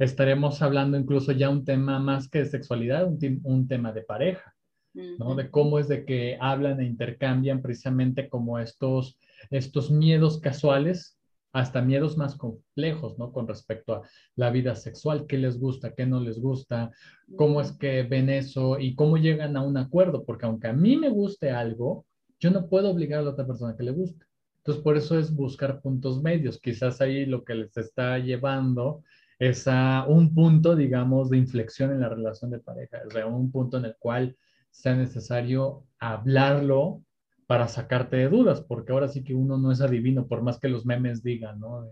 estaremos 0.00 0.62
hablando 0.62 0.96
incluso 0.96 1.32
ya 1.32 1.50
un 1.50 1.64
tema 1.64 1.98
más 1.98 2.28
que 2.28 2.40
de 2.40 2.46
sexualidad, 2.46 3.06
un, 3.06 3.68
tema 3.68 3.92
de 3.92 4.02
pareja, 4.02 4.54
¿no? 4.94 5.34
De 5.34 5.50
cómo 5.50 5.78
es 5.78 5.88
de 5.88 6.06
que 6.06 6.38
hablan 6.40 6.80
e 6.80 6.86
intercambian 6.86 7.60
precisamente 7.60 8.28
como 8.28 8.58
estos, 8.58 9.18
estos 9.50 9.90
miedos 9.90 10.40
casuales, 10.40 11.18
hasta 11.52 11.82
miedos 11.82 12.16
más 12.16 12.34
complejos, 12.36 13.18
¿no? 13.18 13.30
Con 13.32 13.46
respecto 13.46 13.94
a 13.94 14.02
la 14.36 14.50
vida 14.50 14.74
sexual, 14.74 15.26
qué 15.26 15.36
les 15.36 15.60
gusta, 15.60 15.94
qué 15.94 16.06
no 16.06 16.20
les 16.20 16.40
gusta, 16.40 16.92
cómo 17.36 17.60
es 17.60 17.72
que 17.72 18.02
ven 18.04 18.30
eso 18.30 18.78
y 18.78 18.94
cómo 18.94 19.18
llegan 19.18 19.56
a 19.56 19.62
un 19.62 19.76
acuerdo, 19.76 20.24
porque 20.24 20.46
aunque 20.46 20.68
a 20.68 20.72
mí 20.72 20.96
me 20.96 21.10
guste 21.10 21.50
algo, 21.50 22.06
yo 22.38 22.50
no 22.50 22.68
puedo 22.68 22.90
obligar 22.90 23.20
a 23.20 23.22
la 23.22 23.30
otra 23.32 23.46
persona 23.46 23.76
que 23.76 23.82
le 23.82 23.90
guste. 23.90 24.24
Entonces, 24.58 24.82
por 24.82 24.96
eso 24.96 25.18
es 25.18 25.34
buscar 25.34 25.80
puntos 25.80 26.22
medios. 26.22 26.60
Quizás 26.60 27.00
ahí 27.00 27.26
lo 27.26 27.44
que 27.44 27.54
les 27.54 27.76
está 27.76 28.18
llevando 28.18 29.02
es 29.40 29.66
un 30.06 30.34
punto, 30.34 30.76
digamos, 30.76 31.30
de 31.30 31.38
inflexión 31.38 31.90
en 31.92 32.00
la 32.00 32.10
relación 32.10 32.50
de 32.50 32.58
pareja, 32.58 32.98
es 32.98 33.24
un 33.24 33.50
punto 33.50 33.78
en 33.78 33.86
el 33.86 33.96
cual 33.98 34.36
sea 34.70 34.94
necesario 34.94 35.86
hablarlo 35.98 37.02
para 37.46 37.66
sacarte 37.66 38.16
de 38.16 38.28
dudas, 38.28 38.60
porque 38.60 38.92
ahora 38.92 39.08
sí 39.08 39.24
que 39.24 39.34
uno 39.34 39.56
no 39.56 39.72
es 39.72 39.80
adivino, 39.80 40.28
por 40.28 40.42
más 40.42 40.60
que 40.60 40.68
los 40.68 40.84
memes 40.84 41.22
digan, 41.22 41.58
¿no? 41.58 41.90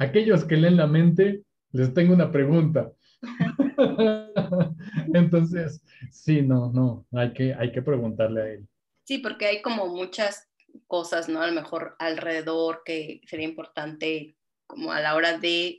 Aquellos 0.00 0.44
que 0.44 0.56
leen 0.56 0.76
la 0.76 0.88
mente, 0.88 1.44
les 1.70 1.94
tengo 1.94 2.12
una 2.12 2.32
pregunta. 2.32 2.90
Entonces, 5.14 5.82
sí, 6.10 6.42
no, 6.42 6.72
no, 6.72 7.06
hay 7.12 7.32
que, 7.32 7.54
hay 7.54 7.70
que 7.70 7.80
preguntarle 7.80 8.42
a 8.42 8.48
él. 8.48 8.68
Sí, 9.04 9.18
porque 9.18 9.46
hay 9.46 9.62
como 9.62 9.86
muchas 9.86 10.50
cosas, 10.88 11.28
¿no? 11.28 11.40
A 11.42 11.46
lo 11.46 11.52
mejor 11.52 11.94
alrededor 12.00 12.82
que 12.84 13.20
sería 13.26 13.46
importante 13.46 14.36
como 14.66 14.92
a 14.92 15.00
la 15.00 15.14
hora 15.14 15.38
de 15.38 15.78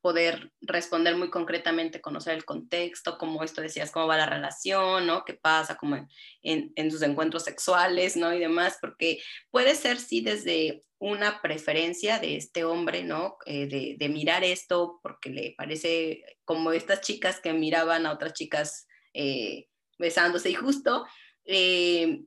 poder 0.00 0.52
responder 0.60 1.16
muy 1.16 1.30
concretamente, 1.30 2.00
conocer 2.00 2.34
el 2.34 2.44
contexto, 2.44 3.18
como 3.18 3.42
esto 3.42 3.60
decías, 3.60 3.90
cómo 3.90 4.06
va 4.06 4.16
la 4.16 4.26
relación, 4.26 5.06
¿no? 5.06 5.24
¿Qué 5.24 5.34
pasa 5.34 5.76
como 5.76 5.96
en, 6.42 6.72
en 6.74 6.90
sus 6.90 7.02
encuentros 7.02 7.44
sexuales, 7.44 8.16
¿no? 8.16 8.32
Y 8.32 8.38
demás, 8.38 8.78
porque 8.80 9.22
puede 9.50 9.74
ser, 9.74 9.98
sí, 9.98 10.20
desde 10.20 10.82
una 10.98 11.40
preferencia 11.40 12.18
de 12.18 12.36
este 12.36 12.64
hombre, 12.64 13.02
¿no? 13.02 13.38
Eh, 13.46 13.66
de, 13.66 13.96
de, 13.98 14.08
mirar 14.08 14.44
esto 14.44 15.00
porque 15.02 15.30
le 15.30 15.54
parece 15.56 16.22
como 16.44 16.72
estas 16.72 17.00
chicas 17.00 17.40
que 17.40 17.54
miraban 17.54 18.04
a 18.04 18.12
otras 18.12 18.34
chicas 18.34 18.86
eh, 19.14 19.66
besándose 19.98 20.50
y 20.50 20.54
justo 20.54 21.06
eh, 21.44 22.22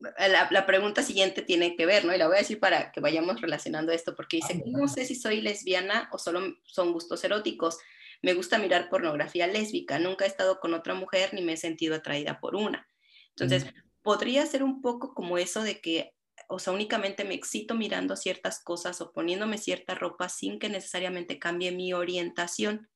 la, 0.00 0.66
pregunta 0.66 1.02
siguiente 1.02 1.42
tiene 1.42 1.76
que 1.76 1.86
ver, 1.86 2.04
¿no? 2.04 2.14
Y 2.14 2.18
la 2.18 2.26
voy 2.26 2.36
a 2.36 2.40
decir 2.40 2.58
para 2.58 2.90
que 2.92 3.00
vayamos 3.00 3.40
relacionando 3.40 3.92
esto, 3.92 4.16
porque 4.16 4.38
dice, 4.38 4.62
no 4.66 4.88
sé 4.88 5.04
si 5.04 5.14
soy 5.14 5.40
lesbiana 5.40 6.08
o 6.12 6.18
solo 6.18 6.56
son 6.64 6.92
gustos 6.92 7.22
eróticos. 7.24 7.78
Me 8.22 8.34
gusta 8.34 8.58
mirar 8.58 8.88
pornografía 8.88 9.46
lésbica. 9.46 9.98
Nunca 9.98 10.24
he 10.24 10.28
estado 10.28 10.60
con 10.60 10.74
otra 10.74 10.94
mujer 10.94 11.34
ni 11.34 11.42
me 11.42 11.54
he 11.54 11.56
sentido 11.56 11.94
atraída 11.94 12.40
por 12.40 12.54
una. 12.54 12.88
Entonces, 13.30 13.66
podría 14.02 14.44
ser 14.46 14.62
un 14.62 14.82
poco 14.82 15.14
como 15.14 15.38
eso 15.38 15.62
de 15.62 15.80
que, 15.80 16.14
o 16.48 16.58
sea, 16.58 16.72
únicamente 16.72 17.24
me 17.24 17.34
excito 17.34 17.74
mirando 17.74 18.16
ciertas 18.16 18.62
cosas 18.62 19.00
o 19.00 19.12
poniéndome 19.12 19.58
cierta 19.58 19.94
ropa 19.94 20.28
sin 20.28 20.58
que 20.58 20.68
necesariamente 20.68 21.38
cambie 21.38 21.72
mi 21.72 21.92
orientación. 21.92 22.88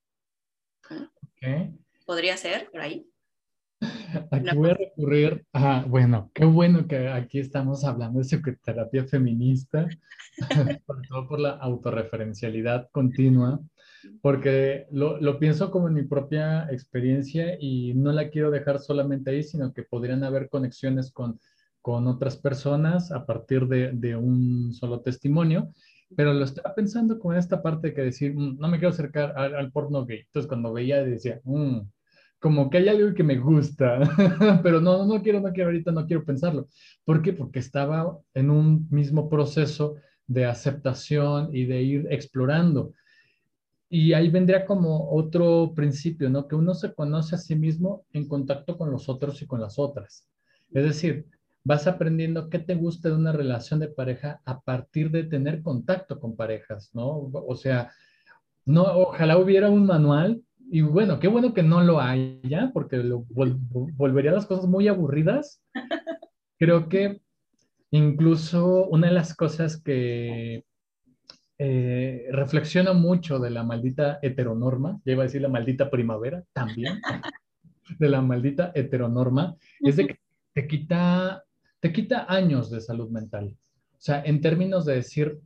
¿Podría 2.07 2.37
ser 2.37 2.71
por 2.71 2.81
ahí? 2.81 3.07
Aquí 4.31 4.57
voy 4.57 4.71
a 4.71 4.75
recurrir 4.75 5.45
a, 5.53 5.85
bueno, 5.87 6.31
qué 6.35 6.45
bueno 6.45 6.87
que 6.87 7.09
aquí 7.09 7.39
estamos 7.39 7.85
hablando 7.85 8.19
de 8.19 8.25
psicoterapia 8.25 9.05
feminista, 9.05 9.89
sobre 10.55 10.81
todo 11.09 11.29
por 11.29 11.41
la 11.41 11.51
autorreferencialidad 11.51 12.89
continua, 12.93 13.61
porque 14.21 14.87
lo, 14.91 15.21
lo, 15.21 15.39
pienso 15.39 15.71
como 15.71 15.89
en 15.89 15.95
mi 15.95 16.03
propia 16.03 16.67
experiencia 16.71 17.57
y 17.59 17.95
no 17.95 18.13
la 18.13 18.29
quiero 18.29 18.51
dejar 18.51 18.79
solamente 18.79 19.31
ahí, 19.31 19.43
sino 19.43 19.73
que 19.73 19.83
podrían 19.83 20.25
haber 20.25 20.49
conexiones 20.49 21.11
con, 21.11 21.41
con 21.81 22.07
otras 22.07 22.37
personas 22.37 23.11
a 23.13 23.25
partir 23.27 23.67
de, 23.67 23.93
de 23.93 24.17
un 24.17 24.73
solo 24.73 25.01
testimonio 25.01 25.73
pero 26.17 26.33
lo 26.33 26.45
estaba 26.45 26.75
pensando 26.75 27.19
con 27.19 27.37
esta 27.37 27.63
parte 27.63 27.89
de 27.89 27.95
que 27.95 28.03
decir, 28.03 28.35
mm, 28.35 28.59
no 28.59 28.69
me 28.69 28.79
quiero 28.79 28.93
acercar 28.93 29.37
al, 29.37 29.73
porno 29.73 30.05
gay. 30.05 30.21
Entonces, 30.21 30.49
cuando 30.49 30.73
veía, 30.73 31.03
decía, 31.03 31.41
mmm, 31.45 31.81
como 32.45 32.69
que 32.69 32.77
hay 32.77 32.89
algo 32.89 33.15
que 33.15 33.23
me 33.23 33.39
gusta, 33.39 34.01
pero 34.63 34.79
no, 34.79 35.07
no 35.07 35.23
quiero, 35.23 35.41
no 35.41 35.51
quiero 35.51 35.71
ahorita, 35.71 35.93
no 35.93 36.07
quiero 36.07 36.27
pensarlo. 36.27 36.69
¿Por 37.03 37.23
qué? 37.23 37.33
Porque 37.33 37.59
estaba 37.59 38.19
en 38.35 38.51
un 38.51 38.87
mismo 38.91 39.31
proceso 39.31 39.97
de 40.27 40.45
aceptación 40.45 41.57
y 41.57 41.65
de 41.65 41.81
ir 41.81 42.07
explorando. 42.11 42.93
Y 43.89 44.13
ahí 44.13 44.29
vendría 44.29 44.67
como 44.67 45.11
otro 45.11 45.73
principio, 45.75 46.29
¿no? 46.29 46.47
Que 46.47 46.55
uno 46.55 46.75
se 46.75 46.93
conoce 46.93 47.35
a 47.35 47.39
sí 47.39 47.57
mismo 47.57 48.05
en 48.13 48.29
contacto 48.29 48.77
con 48.77 48.91
los 48.91 49.09
otros 49.09 49.41
y 49.41 49.47
con 49.47 49.63
las 49.63 49.79
otras. 49.79 50.29
Es 50.75 50.85
decir, 50.85 51.25
vas 51.63 51.87
aprendiendo 51.87 52.51
qué 52.51 52.59
te 52.59 52.75
gusta 52.75 53.09
de 53.09 53.15
una 53.15 53.33
relación 53.33 53.81
de 53.81 53.89
pareja 53.89 54.43
a 54.45 54.61
partir 54.61 55.11
de 55.11 55.25
tener 55.25 55.63
contacto 55.63 56.21
con 56.21 56.37
parejas, 56.37 56.91
¿no? 56.93 57.31
O 57.33 57.57
sea, 57.57 57.91
no, 58.67 58.83
ojalá 58.83 59.39
hubiera 59.39 59.71
un 59.71 59.87
manual 59.87 60.43
y 60.71 60.81
bueno, 60.81 61.21
qué 61.21 61.29
bueno 61.29 61.55
que 61.55 61.63
no 61.63 61.83
lo 61.83 62.01
haya, 62.01 62.71
porque 62.73 62.97
lo, 62.97 63.25
volvería 63.29 64.31
a 64.31 64.35
las 64.35 64.47
cosas 64.47 64.67
muy 64.67 64.89
aburridas. 64.89 65.63
Creo 66.59 66.89
que 66.89 67.21
incluso 67.91 68.87
una 68.87 69.09
de 69.09 69.15
las 69.15 69.35
cosas 69.35 69.81
que 69.81 70.65
eh, 71.59 72.27
reflexiona 72.33 72.93
mucho 72.93 73.39
de 73.39 73.51
la 73.51 73.63
maldita 73.63 74.19
heteronorma, 74.23 75.01
ya 75.05 75.13
iba 75.13 75.23
a 75.23 75.27
decir 75.27 75.43
la 75.43 75.49
maldita 75.49 75.91
primavera 75.91 76.43
también, 76.53 77.01
de 77.99 78.09
la 78.09 78.21
maldita 78.21 78.73
heteronorma, 78.75 79.57
es 79.81 79.97
de 79.97 80.09
que 80.09 80.19
te 80.53 80.67
quita, 80.67 81.45
te 81.81 81.93
quita 81.93 82.27
años 82.29 82.71
de 82.71 82.81
salud 82.81 83.11
mental. 83.11 83.57
O 83.93 84.01
sea, 84.01 84.23
en 84.25 84.41
términos 84.41 84.85
de 84.85 84.97
decir, 84.97 85.39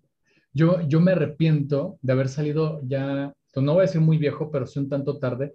yo, 0.52 0.80
yo 0.88 1.00
me 1.00 1.12
arrepiento 1.12 1.98
de 2.02 2.12
haber 2.12 2.28
salido 2.28 2.80
ya 2.84 3.32
no 3.60 3.74
voy 3.74 3.80
a 3.80 3.86
decir 3.86 4.00
muy 4.00 4.18
viejo, 4.18 4.50
pero 4.50 4.66
sí 4.66 4.78
un 4.78 4.88
tanto 4.88 5.18
tarde, 5.18 5.54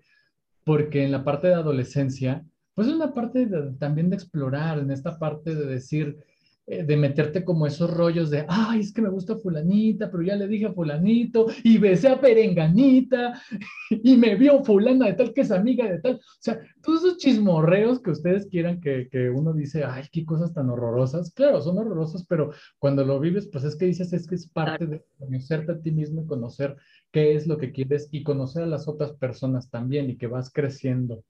porque 0.63 1.03
en 1.03 1.11
la 1.11 1.23
parte 1.23 1.47
de 1.47 1.55
adolescencia, 1.55 2.45
pues 2.73 2.87
es 2.87 2.93
una 2.93 3.13
parte 3.13 3.47
también 3.79 4.09
de 4.09 4.15
explorar, 4.15 4.79
en 4.79 4.91
esta 4.91 5.19
parte 5.19 5.55
de 5.55 5.65
decir, 5.65 6.17
eh, 6.65 6.85
de 6.85 6.95
meterte 6.95 7.43
como 7.43 7.67
esos 7.67 7.91
rollos 7.91 8.29
de, 8.29 8.45
ay, 8.47 8.79
es 8.79 8.93
que 8.93 9.01
me 9.01 9.09
gusta 9.09 9.37
fulanita, 9.37 10.09
pero 10.09 10.23
ya 10.23 10.37
le 10.37 10.47
dije 10.47 10.67
a 10.67 10.71
fulanito, 10.71 11.47
y 11.61 11.77
besé 11.77 12.07
a 12.07 12.21
perenganita, 12.21 13.33
y 13.89 14.15
me 14.15 14.35
vio 14.35 14.63
fulana 14.63 15.07
de 15.07 15.13
tal 15.13 15.33
que 15.33 15.41
es 15.41 15.51
amiga 15.51 15.91
de 15.91 15.99
tal. 15.99 16.15
O 16.15 16.21
sea, 16.39 16.61
todos 16.81 17.03
esos 17.03 17.17
chismorreos 17.17 18.01
que 18.01 18.11
ustedes 18.11 18.47
quieran 18.47 18.79
que, 18.79 19.09
que 19.11 19.29
uno 19.29 19.51
dice, 19.51 19.83
ay, 19.83 20.05
qué 20.09 20.25
cosas 20.25 20.53
tan 20.53 20.69
horrorosas. 20.69 21.33
Claro, 21.33 21.61
son 21.61 21.77
horrorosas, 21.79 22.25
pero 22.25 22.51
cuando 22.79 23.03
lo 23.03 23.19
vives, 23.19 23.49
pues 23.51 23.65
es 23.65 23.75
que 23.75 23.87
dices, 23.87 24.13
es 24.13 24.25
que 24.25 24.35
es 24.35 24.47
parte 24.47 24.87
de 24.87 25.03
conocerte 25.19 25.73
a 25.73 25.81
ti 25.81 25.91
mismo 25.91 26.21
y 26.23 26.27
conocer 26.27 26.77
qué 27.11 27.35
es 27.35 27.45
lo 27.45 27.57
que 27.57 27.73
quieres 27.73 28.07
y 28.09 28.23
conocer 28.23 28.63
a 28.63 28.67
las 28.67 28.87
otras 28.87 29.11
personas 29.11 29.69
también 29.69 30.09
y 30.09 30.17
que 30.17 30.27
vas 30.27 30.49
creciendo, 30.49 31.25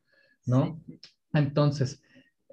¿no? 0.45 0.79
Entonces, 1.33 2.03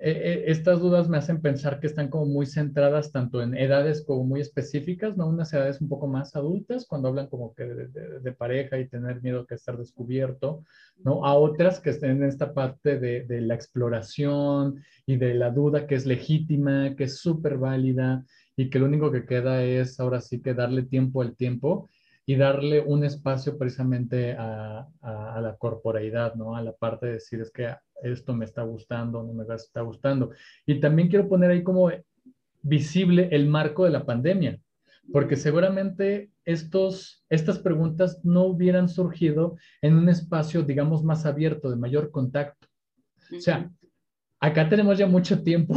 eh, 0.03 0.13
eh, 0.13 0.45
estas 0.47 0.81
dudas 0.81 1.11
me 1.11 1.19
hacen 1.19 1.43
pensar 1.43 1.79
que 1.79 1.87
están 1.87 2.09
como 2.09 2.25
muy 2.25 2.47
centradas 2.47 3.13
tanto 3.13 3.43
en 3.43 3.55
edades 3.55 4.03
como 4.03 4.25
muy 4.25 4.41
específicas, 4.41 5.15
¿no? 5.15 5.29
Unas 5.29 5.53
edades 5.53 5.83
un 5.83 5.91
poco 5.91 6.07
más 6.07 6.35
adultas, 6.35 6.87
cuando 6.87 7.09
hablan 7.09 7.27
como 7.27 7.55
que 7.55 7.65
de, 7.65 8.33
pareja 8.33 8.79
y 8.79 8.89
tener 8.89 9.21
miedo 9.21 9.47
que 9.47 9.57
estar 9.57 9.77
descubierto, 9.77 10.65
¿no? 11.05 11.27
A 11.27 11.35
otras 11.35 11.81
que 11.81 11.91
estén 11.91 12.13
en 12.13 12.25
esta 12.25 12.55
parte 12.55 12.99
de, 12.99 13.27
de 13.27 13.43
la 13.43 13.55
exploración 13.55 14.83
y 15.05 15.17
de 15.17 15.35
la 15.35 15.51
duda 15.51 15.87
que 15.87 15.97
es 15.97 16.07
legítima, 16.07 16.97
que 16.97 17.05
es 17.05 17.19
súper 17.19 17.59
válida 17.59 18.25
y 18.57 18.71
que 18.71 18.79
lo 18.79 18.87
único 18.87 19.13
que 19.13 19.27
queda 19.27 19.63
es 19.63 20.01
ahora 20.01 20.23
sí 20.23 20.41
que 20.41 20.55
darle 20.55 20.85
tiempo 20.85 21.21
al 21.21 21.37
tiempo 21.37 21.91
y 22.25 22.37
darle 22.37 22.81
un 22.81 23.05
espacio 23.05 23.59
precisamente 23.59 24.37
a, 24.39 24.87
a, 25.03 25.41
la 25.41 25.57
corporeidad, 25.57 26.37
¿no? 26.37 26.55
A 26.55 26.63
la 26.63 26.73
parte 26.73 27.07
de 27.07 27.13
decir, 27.15 27.41
es 27.41 27.51
que 27.51 27.69
esto 28.03 28.35
me 28.35 28.45
está 28.45 28.63
gustando, 28.63 29.23
no 29.23 29.33
me 29.33 29.45
está 29.55 29.81
gustando. 29.83 30.31
Y 30.67 30.81
también 30.81 31.09
quiero 31.09 31.29
poner 31.29 31.51
ahí 31.51 31.63
como 31.63 31.91
visible 32.63 33.29
el 33.33 33.47
marco 33.47 33.85
de 33.85 33.91
la 33.91 34.05
pandemia, 34.05 34.59
porque 35.13 35.37
seguramente 35.37 36.31
estos, 36.45 37.25
estas 37.29 37.59
preguntas 37.59 38.21
no 38.25 38.45
hubieran 38.45 38.89
surgido 38.89 39.57
en 39.83 39.95
un 39.95 40.09
espacio, 40.09 40.63
digamos, 40.63 41.05
más 41.05 41.27
abierto, 41.27 41.71
de 41.71 41.77
mayor 41.77 42.11
contacto. 42.11 42.67
O 43.37 43.41
sea, 43.41 43.71
acá 44.41 44.69
tenemos 44.69 44.99
ya 44.99 45.07
mucho 45.07 45.43
tiempo 45.43 45.75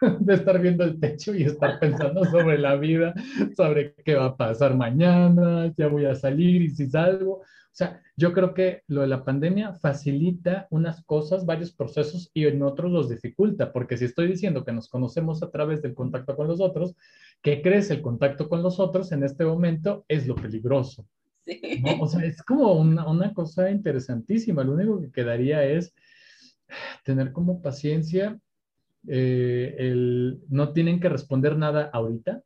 de 0.20 0.34
estar 0.34 0.60
viendo 0.60 0.84
el 0.84 0.98
techo 0.98 1.34
y 1.34 1.44
estar 1.44 1.78
pensando 1.78 2.24
sobre 2.24 2.58
la 2.58 2.76
vida, 2.76 3.14
sobre 3.56 3.94
qué 4.04 4.14
va 4.14 4.26
a 4.26 4.36
pasar 4.36 4.76
mañana, 4.76 5.72
ya 5.76 5.88
voy 5.88 6.06
a 6.06 6.14
salir 6.14 6.62
y 6.62 6.70
si 6.70 6.88
salgo. 6.88 7.42
O 7.72 7.76
sea, 7.80 8.02
yo 8.16 8.32
creo 8.32 8.52
que 8.52 8.82
lo 8.88 9.02
de 9.02 9.06
la 9.06 9.24
pandemia 9.24 9.74
facilita 9.74 10.66
unas 10.70 11.04
cosas, 11.04 11.46
varios 11.46 11.72
procesos 11.72 12.30
y 12.34 12.46
en 12.46 12.62
otros 12.62 12.90
los 12.90 13.08
dificulta, 13.08 13.72
porque 13.72 13.96
si 13.96 14.06
estoy 14.06 14.26
diciendo 14.26 14.64
que 14.64 14.72
nos 14.72 14.88
conocemos 14.88 15.42
a 15.42 15.50
través 15.50 15.80
del 15.80 15.94
contacto 15.94 16.36
con 16.36 16.48
los 16.48 16.60
otros, 16.60 16.96
¿qué 17.42 17.62
crees? 17.62 17.90
El 17.90 18.02
contacto 18.02 18.48
con 18.48 18.62
los 18.62 18.80
otros 18.80 19.12
en 19.12 19.22
este 19.22 19.44
momento 19.44 20.04
es 20.08 20.26
lo 20.26 20.34
peligroso. 20.34 21.06
O 22.00 22.06
sea, 22.06 22.24
es 22.24 22.42
como 22.42 22.72
una, 22.72 23.08
una 23.08 23.32
cosa 23.32 23.70
interesantísima. 23.70 24.64
Lo 24.64 24.72
único 24.72 25.00
que 25.00 25.10
quedaría 25.10 25.64
es 25.64 25.94
tener 27.04 27.32
como 27.32 27.62
paciencia 27.62 28.38
eh, 29.08 29.74
el, 29.78 30.40
no 30.48 30.72
tienen 30.72 31.00
que 31.00 31.08
responder 31.08 31.56
nada 31.56 31.88
ahorita, 31.92 32.42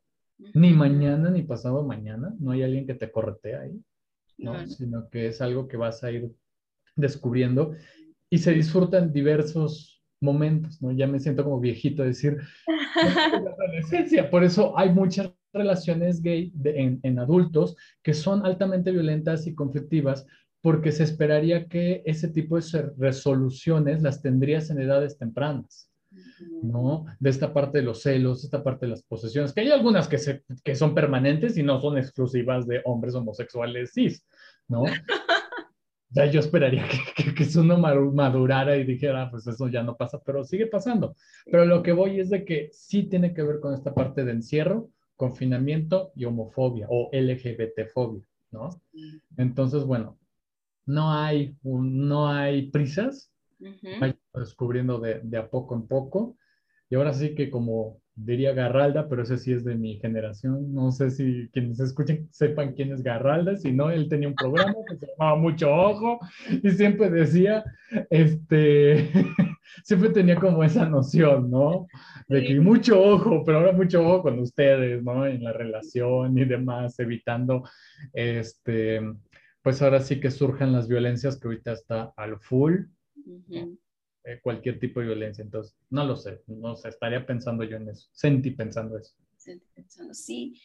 ni 0.53 0.73
mañana, 0.73 1.29
ni 1.29 1.43
pasado 1.43 1.83
mañana. 1.83 2.33
No 2.39 2.51
hay 2.51 2.63
alguien 2.63 2.87
que 2.87 2.93
te 2.93 3.11
corretea 3.11 3.61
ahí, 3.61 3.81
¿no? 4.37 4.67
Sino 4.67 5.09
que 5.09 5.27
es 5.27 5.41
algo 5.41 5.67
que 5.67 5.77
vas 5.77 6.03
a 6.03 6.11
ir 6.11 6.31
descubriendo 6.95 7.73
y 8.29 8.37
se 8.37 8.51
disfruta 8.51 8.97
en 8.97 9.13
diversos 9.13 10.03
momentos, 10.21 10.81
¿no? 10.81 10.91
Ya 10.91 11.07
me 11.07 11.19
siento 11.19 11.43
como 11.43 11.59
viejito 11.59 12.03
decir, 12.03 12.37
adolescencia. 13.59 14.29
Por 14.29 14.43
eso 14.43 14.77
hay 14.77 14.91
muchas 14.91 15.31
relaciones 15.53 16.21
gay 16.21 16.51
en, 16.63 16.99
en 17.03 17.19
adultos 17.19 17.75
que 18.03 18.13
son 18.13 18.45
altamente 18.45 18.91
violentas 18.91 19.47
y 19.47 19.55
conflictivas 19.55 20.25
porque 20.61 20.91
se 20.91 21.03
esperaría 21.03 21.67
que 21.67 22.01
ese 22.05 22.27
tipo 22.27 22.57
de 22.59 22.91
resoluciones 22.97 24.01
las 24.01 24.21
tendrías 24.21 24.69
en 24.71 24.81
edades 24.81 25.17
tempranas. 25.17 25.91
¿No? 26.61 27.05
De 27.19 27.29
esta 27.29 27.53
parte 27.53 27.79
de 27.79 27.83
los 27.83 28.01
celos, 28.01 28.43
esta 28.43 28.63
parte 28.63 28.85
de 28.85 28.91
las 28.91 29.03
posesiones, 29.03 29.53
que 29.53 29.61
hay 29.61 29.71
algunas 29.71 30.07
que, 30.07 30.17
se, 30.17 30.43
que 30.63 30.75
son 30.75 30.93
permanentes 30.93 31.57
y 31.57 31.63
no 31.63 31.79
son 31.81 31.97
exclusivas 31.97 32.67
de 32.67 32.81
hombres 32.85 33.15
homosexuales 33.15 33.91
cis, 33.93 34.25
¿no? 34.67 34.83
ya 36.09 36.25
yo 36.25 36.39
esperaría 36.39 36.87
que, 36.87 37.23
que, 37.23 37.33
que 37.33 37.59
uno 37.59 37.77
madurara 37.77 38.77
y 38.77 38.85
dijera, 38.85 39.29
pues 39.29 39.45
eso 39.47 39.67
ya 39.67 39.83
no 39.83 39.97
pasa, 39.97 40.19
pero 40.25 40.43
sigue 40.43 40.67
pasando. 40.67 41.15
Pero 41.45 41.65
lo 41.65 41.83
que 41.83 41.91
voy 41.91 42.19
es 42.19 42.29
de 42.29 42.45
que 42.45 42.69
sí 42.71 43.03
tiene 43.03 43.33
que 43.33 43.43
ver 43.43 43.59
con 43.59 43.73
esta 43.73 43.93
parte 43.93 44.23
de 44.23 44.31
encierro, 44.31 44.89
confinamiento 45.15 46.11
y 46.15 46.25
homofobia 46.25 46.87
o 46.89 47.09
LGBT-fobia, 47.11 48.23
¿no? 48.51 48.69
Entonces, 49.37 49.83
bueno, 49.83 50.17
no 50.85 51.11
hay, 51.11 51.55
no 51.63 52.29
hay 52.29 52.69
prisas, 52.69 53.31
hay 54.01 54.15
descubriendo 54.33 54.99
de, 54.99 55.21
de, 55.23 55.37
a 55.37 55.49
poco 55.49 55.75
en 55.75 55.87
poco. 55.87 56.37
Y 56.89 56.95
ahora 56.95 57.13
sí 57.13 57.35
que 57.35 57.49
como 57.49 57.99
diría 58.15 58.53
Garralda, 58.53 59.09
pero 59.09 59.23
ese 59.23 59.37
sí 59.37 59.51
es 59.51 59.65
de 59.65 59.75
mi 59.75 59.97
generación, 59.99 60.73
no 60.73 60.91
sé 60.91 61.11
si 61.11 61.49
quienes 61.51 61.79
escuchen 61.81 62.29
sepan 62.31 62.73
quién 62.73 62.93
es 62.93 63.03
Garralda, 63.03 63.57
si 63.57 63.73
no, 63.73 63.91
él 63.91 64.07
tenía 64.07 64.29
un 64.29 64.35
programa 64.35 64.73
que 64.87 64.95
se 64.95 65.07
llamaba 65.07 65.37
Mucho 65.37 65.69
Ojo 65.69 66.19
y 66.49 66.69
siempre 66.71 67.09
decía, 67.09 67.63
este, 68.09 69.09
siempre 69.83 70.09
tenía 70.09 70.35
como 70.37 70.63
esa 70.63 70.85
noción, 70.85 71.51
¿no? 71.51 71.87
De 72.29 72.43
que 72.43 72.59
mucho 72.59 73.01
ojo, 73.01 73.43
pero 73.45 73.59
ahora 73.59 73.73
mucho 73.73 74.01
ojo 74.01 74.23
con 74.23 74.39
ustedes, 74.39 75.03
¿no? 75.03 75.25
En 75.27 75.43
la 75.43 75.51
relación 75.51 76.37
y 76.37 76.45
demás, 76.45 76.97
evitando, 76.99 77.63
este, 78.13 79.01
pues 79.61 79.81
ahora 79.81 79.99
sí 79.99 80.21
que 80.21 80.31
surjan 80.31 80.71
las 80.71 80.87
violencias 80.87 81.37
que 81.37 81.49
ahorita 81.49 81.73
está 81.73 82.13
al 82.15 82.39
full, 82.39 82.85
eh, 84.25 84.39
cualquier 84.41 84.79
tipo 84.79 84.99
de 84.99 85.07
violencia. 85.07 85.43
Entonces, 85.43 85.75
no 85.89 86.03
lo 86.03 86.15
sé, 86.15 86.43
no 86.47 86.75
sé, 86.75 86.89
estaría 86.89 87.25
pensando 87.25 87.63
yo 87.63 87.77
en 87.77 87.89
eso, 87.89 88.09
sentí 88.11 88.51
pensando 88.51 88.97
eso. 88.97 89.15
Sentí 89.37 89.67
pensando, 89.73 90.13
sí. 90.13 90.59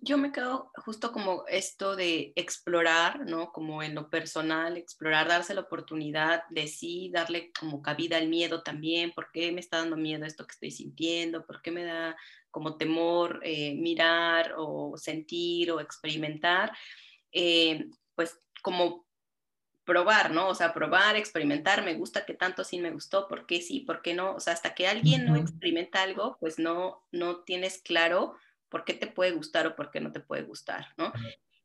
yo 0.00 0.16
me 0.16 0.32
quedo 0.32 0.70
justo 0.84 1.12
como 1.12 1.44
esto 1.48 1.96
de 1.96 2.32
explorar, 2.34 3.26
¿no? 3.26 3.52
Como 3.52 3.82
en 3.82 3.94
lo 3.94 4.08
personal, 4.08 4.76
explorar, 4.76 5.28
darse 5.28 5.54
la 5.54 5.62
oportunidad 5.62 6.44
de 6.48 6.66
sí, 6.66 7.10
darle 7.12 7.52
como 7.58 7.82
cabida 7.82 8.16
al 8.16 8.28
miedo 8.28 8.62
también, 8.62 9.12
¿por 9.12 9.30
qué 9.32 9.52
me 9.52 9.60
está 9.60 9.78
dando 9.78 9.96
miedo 9.96 10.24
esto 10.24 10.46
que 10.46 10.52
estoy 10.52 10.70
sintiendo? 10.70 11.44
¿Por 11.44 11.60
qué 11.60 11.70
me 11.70 11.84
da 11.84 12.16
como 12.50 12.76
temor 12.76 13.40
eh, 13.42 13.74
mirar 13.74 14.54
o 14.56 14.96
sentir 14.96 15.70
o 15.72 15.80
experimentar? 15.80 16.72
Eh, 17.32 17.86
pues 18.14 18.40
como 18.62 19.06
probar, 19.84 20.30
¿no? 20.30 20.48
O 20.48 20.54
sea, 20.54 20.72
probar, 20.72 21.16
experimentar, 21.16 21.84
me 21.84 21.94
gusta, 21.94 22.24
que 22.24 22.34
tanto 22.34 22.64
sí 22.64 22.78
me 22.78 22.90
gustó, 22.90 23.28
por 23.28 23.46
qué 23.46 23.60
sí, 23.60 23.80
por 23.80 24.02
qué 24.02 24.14
no. 24.14 24.34
O 24.34 24.40
sea, 24.40 24.52
hasta 24.52 24.74
que 24.74 24.86
alguien 24.86 25.26
no 25.26 25.36
experimenta 25.36 26.02
algo, 26.02 26.36
pues 26.40 26.58
no, 26.58 27.04
no 27.10 27.40
tienes 27.40 27.78
claro 27.78 28.34
por 28.68 28.84
qué 28.84 28.94
te 28.94 29.06
puede 29.06 29.32
gustar 29.32 29.66
o 29.66 29.76
por 29.76 29.90
qué 29.90 30.00
no 30.00 30.12
te 30.12 30.20
puede 30.20 30.42
gustar, 30.42 30.86
¿no? 30.96 31.12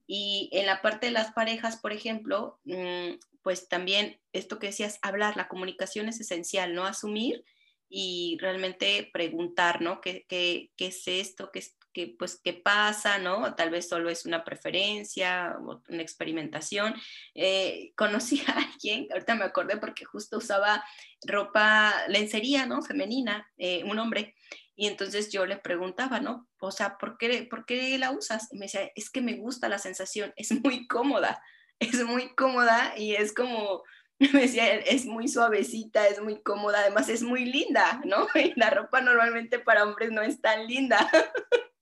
Y 0.07 0.49
en 0.53 0.65
la 0.65 0.81
parte 0.81 1.07
de 1.07 1.13
las 1.13 1.33
parejas, 1.33 1.77
por 1.77 1.91
ejemplo, 1.91 2.59
mm, 2.65 3.19
pues 3.43 3.69
también 3.69 4.19
esto 4.33 4.59
que 4.59 4.67
decías, 4.67 4.99
hablar, 5.01 5.37
la 5.37 5.47
comunicación 5.47 6.09
es 6.09 6.19
esencial, 6.19 6.73
¿no? 6.73 6.85
Asumir 6.85 7.45
y 7.89 8.37
realmente 8.41 9.09
preguntar, 9.13 9.81
¿no? 9.81 10.01
¿Qué, 10.01 10.25
qué, 10.27 10.71
qué 10.75 10.87
es 10.87 11.07
esto? 11.07 11.51
¿Qué, 11.51 11.63
que, 11.93 12.15
pues, 12.17 12.39
qué 12.43 12.53
pasa, 12.53 13.17
¿no? 13.17 13.55
Tal 13.55 13.69
vez 13.69 13.87
solo 13.87 14.09
es 14.09 14.25
una 14.25 14.43
preferencia 14.43 15.55
una 15.59 16.01
experimentación. 16.01 16.95
Eh, 17.35 17.91
conocí 17.95 18.43
a 18.47 18.53
alguien, 18.53 19.07
ahorita 19.11 19.35
me 19.35 19.45
acordé 19.45 19.77
porque 19.77 20.05
justo 20.05 20.37
usaba 20.37 20.83
ropa, 21.25 21.93
lencería, 22.07 22.65
¿no? 22.65 22.81
Femenina, 22.81 23.49
eh, 23.57 23.83
un 23.83 23.99
hombre. 23.99 24.35
Y 24.75 24.87
entonces 24.87 25.31
yo 25.31 25.45
le 25.45 25.57
preguntaba, 25.57 26.19
¿no? 26.19 26.47
O 26.59 26.71
sea, 26.71 26.97
¿por 26.97 27.17
qué, 27.17 27.47
¿por 27.49 27.65
qué 27.65 27.97
la 27.97 28.11
usas? 28.11 28.47
Y 28.51 28.57
me 28.57 28.65
decía, 28.65 28.91
es 28.95 29.09
que 29.09 29.21
me 29.21 29.35
gusta 29.35 29.69
la 29.69 29.79
sensación, 29.79 30.33
es 30.35 30.51
muy 30.63 30.87
cómoda, 30.87 31.41
es 31.79 32.03
muy 32.03 32.35
cómoda 32.35 32.93
y 32.95 33.15
es 33.15 33.33
como, 33.33 33.83
me 34.19 34.41
decía, 34.41 34.75
es 34.75 35.05
muy 35.05 35.27
suavecita, 35.27 36.07
es 36.07 36.21
muy 36.21 36.41
cómoda, 36.41 36.81
además 36.81 37.09
es 37.09 37.23
muy 37.23 37.45
linda, 37.45 38.01
¿no? 38.05 38.27
Y 38.35 38.53
la 38.55 38.69
ropa 38.69 39.01
normalmente 39.01 39.59
para 39.59 39.83
hombres 39.83 40.11
no 40.11 40.21
es 40.21 40.41
tan 40.41 40.67
linda. 40.67 41.09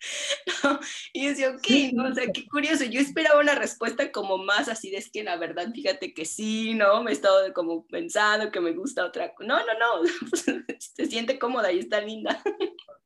Y 1.12 1.26
decía, 1.26 1.50
ok, 1.50 1.92
¿no? 1.92 2.08
O 2.08 2.14
sea, 2.14 2.26
qué 2.32 2.46
curioso. 2.46 2.84
Yo 2.84 3.00
esperaba 3.00 3.40
una 3.40 3.54
respuesta 3.54 4.10
como 4.12 4.38
más 4.38 4.68
así 4.68 4.90
de 4.90 4.98
es 4.98 5.10
que 5.10 5.22
la 5.22 5.36
verdad, 5.36 5.72
fíjate 5.72 6.14
que 6.14 6.24
sí, 6.24 6.74
¿no? 6.74 7.02
Me 7.02 7.10
he 7.10 7.14
estado 7.14 7.52
como 7.52 7.86
pensando 7.86 8.50
que 8.50 8.60
me 8.60 8.72
gusta 8.72 9.04
otra. 9.04 9.32
No, 9.40 9.58
no, 9.58 9.72
no. 9.78 10.02
Se 10.78 11.06
siente 11.06 11.38
cómoda 11.38 11.72
y 11.72 11.80
está 11.80 12.00
linda. 12.00 12.42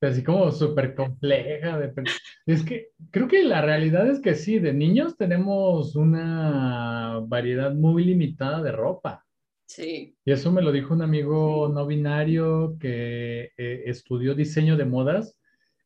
Así 0.00 0.24
como 0.24 0.50
súper 0.50 0.94
compleja. 0.94 1.78
De... 1.78 1.92
Es 2.46 2.64
que 2.64 2.88
creo 3.10 3.28
que 3.28 3.42
la 3.42 3.60
realidad 3.60 4.08
es 4.08 4.20
que 4.20 4.34
sí, 4.34 4.58
de 4.58 4.72
niños 4.72 5.16
tenemos 5.16 5.94
una 5.94 7.20
variedad 7.26 7.72
muy 7.74 8.04
limitada 8.04 8.62
de 8.62 8.72
ropa. 8.72 9.23
Sí. 9.74 10.16
Y 10.24 10.30
eso 10.30 10.52
me 10.52 10.62
lo 10.62 10.70
dijo 10.70 10.94
un 10.94 11.02
amigo 11.02 11.68
no 11.68 11.84
binario 11.84 12.76
que 12.78 13.50
eh, 13.56 13.82
estudió 13.86 14.36
diseño 14.36 14.76
de 14.76 14.84
modas 14.84 15.36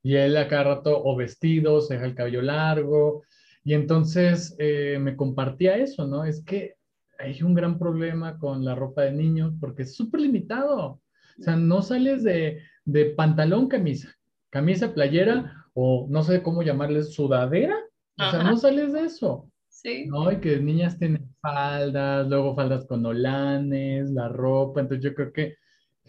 y 0.03 0.17
él 0.17 0.37
a 0.37 0.47
cada 0.47 0.65
rato 0.65 1.03
o 1.03 1.17
vestidos, 1.17 1.89
deja 1.89 2.05
el 2.05 2.15
cabello 2.15 2.43
largo. 2.43 3.23
Y 3.65 3.73
entonces 3.73 4.55
eh, 4.59 4.99
me 5.01 5.17
compartía 5.17 5.79
eso, 5.79 6.07
¿no? 6.07 6.27
Es 6.27 6.45
que 6.45 6.75
hay 7.19 7.43
un 7.43 7.55
gran 7.55 7.79
problema 7.79 8.39
con 8.39 8.63
la 8.63 8.75
ropa 8.75 9.03
de 9.03 9.13
niños 9.13 9.55
porque 9.59 9.85
es 9.85 9.95
súper 9.95 10.21
limitado. 10.21 11.01
O 11.39 11.43
sea, 11.43 11.57
no 11.57 11.81
sales 11.81 12.23
de, 12.23 12.61
de 12.85 13.07
pantalón, 13.07 13.69
camisa, 13.69 14.15
camisa, 14.51 14.93
playera 14.93 15.67
o 15.73 16.07
no 16.11 16.23
sé 16.25 16.43
cómo 16.43 16.63
llamarles, 16.63 17.15
sudadera. 17.15 17.77
O 18.19 18.31
sea, 18.31 18.43
no 18.43 18.59
sales 18.59 18.93
de 18.93 19.05
eso. 19.05 19.51
Sí. 19.71 20.05
¿no? 20.09 20.31
Y 20.31 20.41
que 20.41 20.59
niñas 20.59 20.99
tienen 20.99 21.28
faldas, 21.41 22.29
luego 22.29 22.55
faldas 22.55 22.87
con 22.87 23.05
olanes, 23.07 24.11
la 24.11 24.29
ropa, 24.29 24.81
entonces 24.81 25.05
yo 25.05 25.15
creo 25.15 25.33
que, 25.33 25.57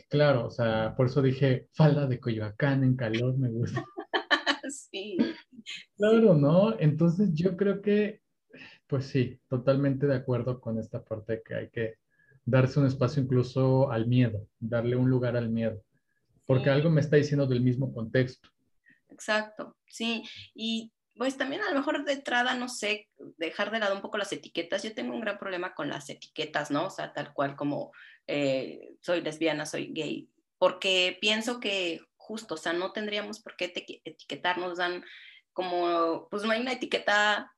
claro, 0.09 0.47
o 0.47 0.51
sea, 0.51 0.95
por 0.95 1.07
eso 1.07 1.21
dije 1.21 1.67
falda 1.73 2.07
de 2.07 2.19
Coyoacán 2.19 2.83
en 2.83 2.95
calor, 2.95 3.37
me 3.37 3.49
gusta. 3.49 3.83
sí. 4.69 5.17
Claro, 5.97 6.33
¿no? 6.33 6.79
Entonces 6.79 7.33
yo 7.33 7.55
creo 7.57 7.81
que, 7.81 8.21
pues 8.87 9.07
sí, 9.07 9.39
totalmente 9.47 10.07
de 10.07 10.15
acuerdo 10.15 10.59
con 10.59 10.79
esta 10.79 11.03
parte 11.03 11.41
que 11.45 11.55
hay 11.55 11.69
que 11.69 11.95
darse 12.45 12.79
un 12.79 12.87
espacio 12.87 13.21
incluso 13.21 13.91
al 13.91 14.07
miedo, 14.07 14.47
darle 14.59 14.95
un 14.95 15.09
lugar 15.09 15.37
al 15.37 15.49
miedo, 15.49 15.83
porque 16.45 16.69
algo 16.69 16.89
me 16.89 17.01
está 17.01 17.17
diciendo 17.17 17.45
del 17.45 17.61
mismo 17.61 17.93
contexto. 17.93 18.49
Exacto, 19.09 19.75
sí, 19.85 20.23
y 20.55 20.91
pues 21.19 21.35
también 21.35 21.61
a 21.61 21.69
lo 21.69 21.75
mejor 21.75 22.05
de 22.05 22.13
entrada, 22.13 22.55
no 22.55 22.69
sé, 22.69 23.09
dejar 23.35 23.71
de 23.71 23.79
lado 23.79 23.93
un 23.93 24.01
poco 24.01 24.17
las 24.17 24.31
etiquetas. 24.31 24.83
Yo 24.83 24.95
tengo 24.95 25.13
un 25.13 25.19
gran 25.19 25.37
problema 25.37 25.75
con 25.75 25.89
las 25.89 26.09
etiquetas, 26.09 26.71
¿no? 26.71 26.85
O 26.85 26.89
sea, 26.89 27.11
tal 27.11 27.33
cual 27.33 27.57
como 27.57 27.91
eh, 28.25 28.93
soy 29.01 29.19
lesbiana, 29.19 29.65
soy 29.65 29.91
gay, 29.91 30.29
porque 30.57 31.17
pienso 31.19 31.59
que 31.59 31.99
justo, 32.15 32.53
o 32.53 32.57
sea, 32.57 32.71
no 32.71 32.93
tendríamos 32.93 33.41
por 33.41 33.57
qué 33.57 33.65
etiquetarnos, 34.05 34.77
dan 34.77 35.03
como, 35.51 36.29
pues 36.29 36.43
no 36.43 36.51
hay 36.51 36.61
una 36.61 36.71
etiqueta 36.71 37.51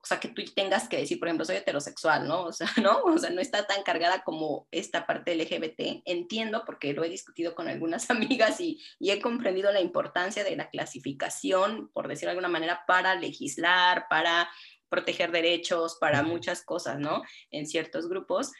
o 0.00 0.06
sea, 0.06 0.20
que 0.20 0.28
tú 0.28 0.42
tengas 0.54 0.88
que 0.88 0.96
decir, 0.96 1.18
por 1.18 1.28
ejemplo, 1.28 1.44
soy 1.44 1.56
heterosexual, 1.56 2.28
¿no? 2.28 2.44
O 2.44 2.52
sea, 2.52 2.68
¿no? 2.82 3.02
O 3.02 3.18
sea, 3.18 3.30
no 3.30 3.40
está 3.40 3.66
tan 3.66 3.82
cargada 3.82 4.22
como 4.22 4.68
esta 4.70 5.06
parte 5.06 5.34
LGBT. 5.34 6.02
Entiendo 6.04 6.62
porque 6.64 6.92
lo 6.92 7.04
he 7.04 7.08
discutido 7.08 7.54
con 7.54 7.68
algunas 7.68 8.10
amigas 8.10 8.60
y, 8.60 8.80
y, 8.98 9.10
he 9.10 9.20
comprendido 9.20 9.72
la 9.72 9.80
importancia 9.80 10.44
de 10.44 10.56
la 10.56 10.70
clasificación, 10.70 11.90
por 11.92 12.08
decirlo 12.08 12.28
de 12.28 12.38
alguna 12.38 12.48
manera, 12.48 12.84
para 12.86 13.14
legislar, 13.16 14.06
para 14.08 14.48
proteger 14.88 15.32
derechos, 15.32 15.98
para 16.00 16.22
muchas 16.22 16.62
cosas, 16.62 16.98
¿no? 16.98 17.22
En 17.50 17.66
ciertos 17.66 18.08
grupos. 18.08 18.52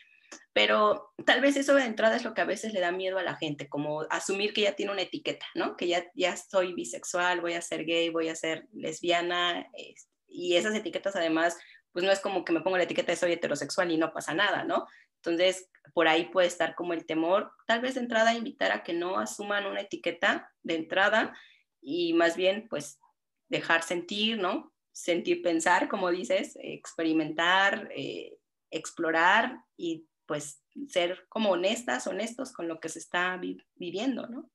Pero 0.52 1.14
tal 1.24 1.40
vez 1.40 1.56
eso 1.56 1.74
de 1.74 1.84
entrada 1.84 2.16
es 2.16 2.24
lo 2.24 2.34
que 2.34 2.42
a 2.42 2.46
veces 2.46 2.74
le 2.74 2.80
da 2.80 2.92
miedo 2.92 3.16
a 3.16 3.22
la 3.22 3.36
gente, 3.36 3.68
como 3.68 4.02
asumir 4.10 4.52
que 4.52 4.62
ya 4.62 4.74
tiene 4.74 4.92
una 4.92 5.02
etiqueta, 5.02 5.46
¿no? 5.54 5.76
Que 5.76 5.86
ya, 5.86 6.04
ya 6.14 6.36
soy 6.36 6.74
bisexual, 6.74 7.40
voy 7.40 7.54
a 7.54 7.62
ser 7.62 7.86
gay, 7.86 8.10
voy 8.10 8.28
a 8.28 8.34
ser 8.34 8.66
lesbiana, 8.72 9.70
este, 9.72 10.17
y 10.28 10.56
esas 10.56 10.74
etiquetas 10.74 11.16
además, 11.16 11.58
pues 11.92 12.04
no 12.04 12.12
es 12.12 12.20
como 12.20 12.44
que 12.44 12.52
me 12.52 12.60
pongo 12.60 12.76
la 12.76 12.84
etiqueta 12.84 13.12
de 13.12 13.16
soy 13.16 13.32
heterosexual 13.32 13.90
y 13.90 13.96
no 13.96 14.12
pasa 14.12 14.34
nada, 14.34 14.64
¿no? 14.64 14.86
Entonces, 15.16 15.68
por 15.94 16.06
ahí 16.06 16.26
puede 16.26 16.46
estar 16.46 16.74
como 16.74 16.92
el 16.92 17.06
temor, 17.06 17.50
tal 17.66 17.80
vez 17.80 17.94
de 17.94 18.00
entrada 18.00 18.34
invitar 18.34 18.72
a 18.72 18.82
que 18.82 18.92
no 18.92 19.18
asuman 19.18 19.66
una 19.66 19.80
etiqueta 19.80 20.52
de 20.62 20.76
entrada 20.76 21.36
y 21.80 22.12
más 22.12 22.36
bien 22.36 22.66
pues 22.68 23.00
dejar 23.48 23.82
sentir, 23.82 24.38
¿no? 24.38 24.72
Sentir, 24.92 25.42
pensar, 25.42 25.88
como 25.88 26.10
dices, 26.10 26.56
experimentar, 26.60 27.88
eh, 27.94 28.36
explorar 28.70 29.58
y 29.76 30.06
pues 30.26 30.62
ser 30.88 31.26
como 31.28 31.50
honestas, 31.50 32.06
honestos 32.06 32.52
con 32.52 32.68
lo 32.68 32.80
que 32.80 32.90
se 32.90 32.98
está 32.98 33.40
viviendo, 33.76 34.26
¿no? 34.26 34.50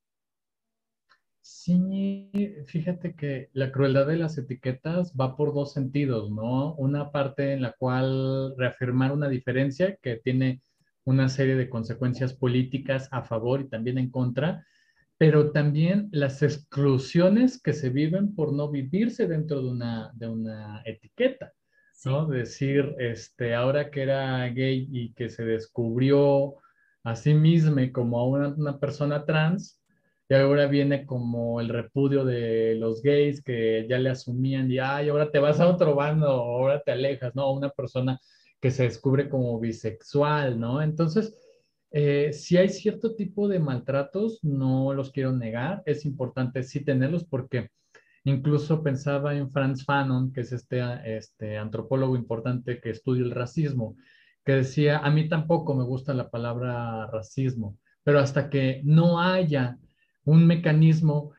Sí, 1.45 2.31
fíjate 2.67 3.15
que 3.15 3.49
la 3.51 3.69
crueldad 3.73 4.07
de 4.07 4.15
las 4.15 4.37
etiquetas 4.37 5.13
va 5.19 5.35
por 5.35 5.53
dos 5.53 5.73
sentidos, 5.73 6.31
¿no? 6.31 6.73
Una 6.75 7.11
parte 7.11 7.51
en 7.51 7.61
la 7.61 7.73
cual 7.73 8.55
reafirmar 8.57 9.11
una 9.11 9.27
diferencia 9.27 9.97
que 10.01 10.15
tiene 10.15 10.61
una 11.03 11.27
serie 11.27 11.55
de 11.57 11.69
consecuencias 11.69 12.33
políticas 12.33 13.09
a 13.11 13.23
favor 13.23 13.59
y 13.59 13.67
también 13.67 13.97
en 13.97 14.09
contra, 14.09 14.65
pero 15.17 15.51
también 15.51 16.07
las 16.13 16.41
exclusiones 16.43 17.61
que 17.61 17.73
se 17.73 17.89
viven 17.89 18.35
por 18.35 18.53
no 18.53 18.69
vivirse 18.71 19.27
dentro 19.27 19.61
de 19.61 19.67
una, 19.69 20.11
de 20.13 20.29
una 20.29 20.81
etiqueta, 20.85 21.51
¿no? 22.05 22.25
Decir, 22.25 22.95
este, 22.99 23.53
ahora 23.53 23.91
que 23.91 24.03
era 24.03 24.47
gay 24.47 24.87
y 24.89 25.11
que 25.13 25.29
se 25.29 25.43
descubrió 25.43 26.55
a 27.03 27.17
sí 27.17 27.33
misma 27.33 27.91
como 27.91 28.25
una, 28.29 28.47
una 28.47 28.79
persona 28.79 29.25
trans, 29.25 29.82
y 30.34 30.36
ahora 30.36 30.65
viene 30.65 31.05
como 31.05 31.61
el 31.61 31.69
repudio 31.69 32.25
de 32.25 32.73
los 32.73 33.03
gays 33.03 33.43
que 33.43 33.86
ya 33.88 33.99
le 33.99 34.09
asumían 34.09 34.71
y, 34.71 34.79
ay, 34.79 35.09
ahora 35.09 35.29
te 35.29 35.38
vas 35.38 35.59
a 35.59 35.67
otro 35.67 35.93
bando, 35.93 36.25
ahora 36.25 36.81
te 36.81 36.91
alejas, 36.91 37.36
¿no? 37.36 37.51
Una 37.51 37.69
persona 37.69 38.19
que 38.59 38.71
se 38.71 38.81
descubre 38.81 39.29
como 39.29 39.59
bisexual, 39.59 40.59
¿no? 40.59 40.81
Entonces, 40.81 41.36
eh, 41.91 42.34
si 42.34 42.57
hay 42.57 42.69
cierto 42.69 43.15
tipo 43.15 43.47
de 43.47 43.59
maltratos, 43.59 44.43
no 44.43 44.95
los 44.95 45.11
quiero 45.11 45.34
negar, 45.34 45.84
es 45.86 46.03
importante 46.03 46.63
sí 46.63 46.84
tenerlos 46.84 47.25
porque 47.25 47.69
incluso 48.23 48.81
pensaba 48.81 49.36
en 49.36 49.51
Franz 49.51 49.86
Fanon, 49.86 50.34
que 50.34 50.41
es 50.41 50.51
este, 50.51 50.81
este 51.15 51.59
antropólogo 51.59 52.15
importante 52.15 52.81
que 52.81 52.89
estudia 52.89 53.23
el 53.23 53.29
racismo, 53.29 53.97
que 54.43 54.53
decía, 54.53 54.97
a 54.97 55.11
mí 55.11 55.29
tampoco 55.29 55.75
me 55.75 55.84
gusta 55.84 56.15
la 56.15 56.31
palabra 56.31 57.05
racismo, 57.05 57.77
pero 58.03 58.17
hasta 58.17 58.49
que 58.49 58.81
no 58.84 59.21
haya 59.21 59.77
un 60.26 60.45
mecanismo 60.47 61.32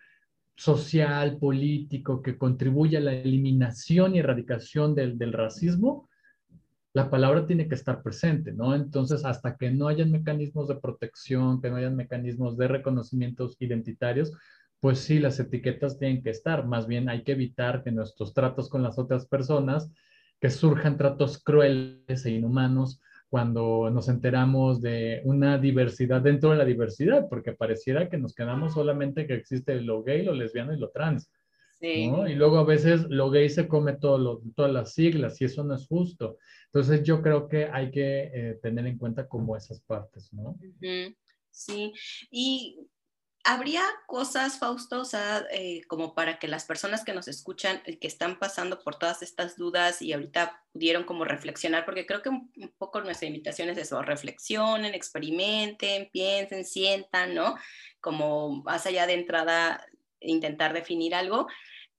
social, 0.57 1.39
político, 1.39 2.22
que 2.22 2.39
contribuya 2.39 2.99
a 2.99 3.03
la 3.03 3.12
eliminación 3.12 4.14
y 4.14 4.20
erradicación 4.20 4.95
del, 4.95 5.18
del 5.18 5.32
racismo, 5.32 6.09
la 6.93 7.11
palabra 7.11 7.45
tiene 7.45 7.66
que 7.66 7.74
estar 7.74 8.03
presente, 8.03 8.53
¿no? 8.53 8.74
Entonces, 8.74 9.24
hasta 9.24 9.57
que 9.57 9.70
no 9.70 9.89
hayan 9.89 10.12
mecanismos 10.12 10.68
de 10.68 10.76
protección, 10.76 11.61
que 11.61 11.68
no 11.68 11.76
hayan 11.76 11.97
mecanismos 11.97 12.57
de 12.57 12.68
reconocimientos 12.68 13.57
identitarios, 13.59 14.32
pues 14.78 15.01
sí, 15.01 15.18
las 15.18 15.41
etiquetas 15.41 15.99
tienen 15.99 16.22
que 16.22 16.30
estar. 16.30 16.66
Más 16.66 16.87
bien 16.87 17.09
hay 17.09 17.24
que 17.24 17.32
evitar 17.32 17.82
que 17.82 17.91
nuestros 17.91 18.32
tratos 18.32 18.68
con 18.68 18.82
las 18.85 18.97
otras 18.97 19.26
personas, 19.26 19.91
que 20.41 20.51
surjan 20.51 20.97
tratos 20.97 21.43
crueles 21.43 22.26
e 22.26 22.30
inhumanos 22.30 23.01
cuando 23.35 23.91
nos 23.91 24.09
enteramos 24.09 24.80
de 24.80 25.20
una 25.24 25.59
diversidad 25.59 26.20
dentro 26.20 26.51
de 26.51 26.57
la 26.57 26.64
diversidad, 26.64 27.26
porque 27.28 27.51
pareciera 27.51 28.09
que 28.09 28.16
nos 28.16 28.32
quedamos 28.32 28.74
solamente 28.74 29.26
que 29.26 29.35
existe 29.35 29.80
lo 29.80 30.05
gay, 30.05 30.22
lo 30.22 30.35
lesbiano 30.35 30.72
y 30.72 30.78
lo 30.78 30.91
trans. 30.91 31.28
Sí. 31.80 32.12
Y 32.28 32.35
luego 32.35 32.59
a 32.59 32.64
veces 32.64 33.07
lo 33.09 33.30
gay 33.30 33.51
se 33.51 33.66
come 33.66 33.95
todo 33.95 34.41
todas 34.55 34.72
las 34.72 34.95
siglas 34.95 35.41
y 35.41 35.47
eso 35.47 35.64
no 35.64 35.74
es 35.74 35.85
justo. 35.89 36.39
Entonces 36.66 37.03
yo 37.03 37.22
creo 37.22 37.49
que 37.49 37.64
hay 37.64 37.91
que 37.91 38.30
eh, 38.32 38.59
tener 38.62 38.87
en 38.87 38.99
cuenta 38.99 39.26
como 39.26 39.57
esas 39.57 39.80
partes, 39.80 40.32
¿no? 40.32 40.57
Sí, 41.51 41.93
y 42.30 42.87
habría 43.45 43.82
cosas, 44.07 44.59
Fausto, 44.59 45.03
o 45.03 45.05
sea, 45.05 45.47
eh, 45.53 45.82
como 45.86 46.14
para 46.14 46.38
que 46.38 46.49
las 46.49 46.64
personas 46.64 47.05
que 47.05 47.12
nos 47.12 47.28
escuchan, 47.28 47.82
eh, 47.84 47.99
que 47.99 48.07
están 48.07 48.38
pasando 48.38 48.82
por 48.82 48.99
todas 48.99 49.22
estas 49.22 49.57
dudas 49.57 50.01
y 50.01 50.14
ahorita 50.14 50.62
pudieron 50.72 51.05
como 51.05 51.24
reflexionar, 51.24 51.84
porque 51.84 52.07
creo 52.07 52.22
que 52.22 52.30
un, 52.30 52.51
poco 52.78 53.03
nuestra 53.03 53.28
invitación 53.28 53.68
es 53.68 53.78
eso, 53.78 54.01
reflexionen, 54.03 54.95
experimenten, 54.95 56.09
piensen, 56.11 56.64
sientan, 56.64 57.34
¿no? 57.34 57.55
Como 58.01 58.62
más 58.62 58.86
allá 58.86 59.07
de 59.07 59.14
entrada, 59.14 59.86
intentar 60.20 60.72
definir 60.72 61.14
algo, 61.14 61.47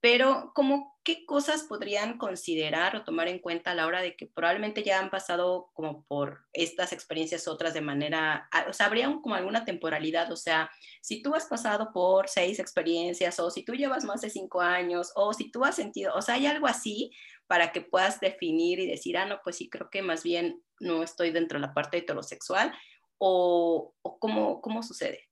pero 0.01 0.51
como 0.53 0.95
qué 1.03 1.25
cosas 1.25 1.63
podrían 1.63 2.17
considerar 2.17 2.95
o 2.95 3.03
tomar 3.03 3.27
en 3.27 3.39
cuenta 3.39 3.71
a 3.71 3.75
la 3.75 3.85
hora 3.85 4.01
de 4.01 4.15
que 4.15 4.27
probablemente 4.27 4.83
ya 4.83 4.99
han 4.99 5.09
pasado 5.09 5.69
como 5.73 6.03
por 6.05 6.45
estas 6.51 6.93
experiencias 6.93 7.47
otras 7.47 7.73
de 7.73 7.81
manera, 7.81 8.49
o 8.67 8.73
sea, 8.73 8.87
habría 8.87 9.05
como 9.21 9.35
alguna 9.35 9.65
temporalidad, 9.65 10.31
o 10.31 10.35
sea, 10.35 10.69
si 11.01 11.21
tú 11.21 11.35
has 11.35 11.45
pasado 11.45 11.91
por 11.93 12.27
seis 12.27 12.59
experiencias 12.59 13.39
o 13.39 13.51
si 13.51 13.63
tú 13.63 13.73
llevas 13.73 14.03
más 14.03 14.21
de 14.21 14.29
cinco 14.29 14.61
años 14.61 15.11
o 15.15 15.33
si 15.33 15.51
tú 15.51 15.63
has 15.63 15.75
sentido, 15.75 16.13
o 16.15 16.21
sea, 16.21 16.35
hay 16.35 16.47
algo 16.47 16.67
así 16.67 17.11
para 17.47 17.71
que 17.71 17.81
puedas 17.81 18.19
definir 18.19 18.79
y 18.79 18.87
decir, 18.87 19.17
ah, 19.17 19.25
no, 19.25 19.39
pues 19.43 19.57
sí, 19.57 19.69
creo 19.69 19.89
que 19.91 20.01
más 20.01 20.23
bien 20.23 20.63
no 20.79 21.03
estoy 21.03 21.31
dentro 21.31 21.59
de 21.59 21.67
la 21.67 21.73
parte 21.73 21.97
heterosexual 21.97 22.73
o, 23.19 23.93
o 24.01 24.19
cómo, 24.19 24.61
cómo 24.61 24.81
sucede. 24.81 25.29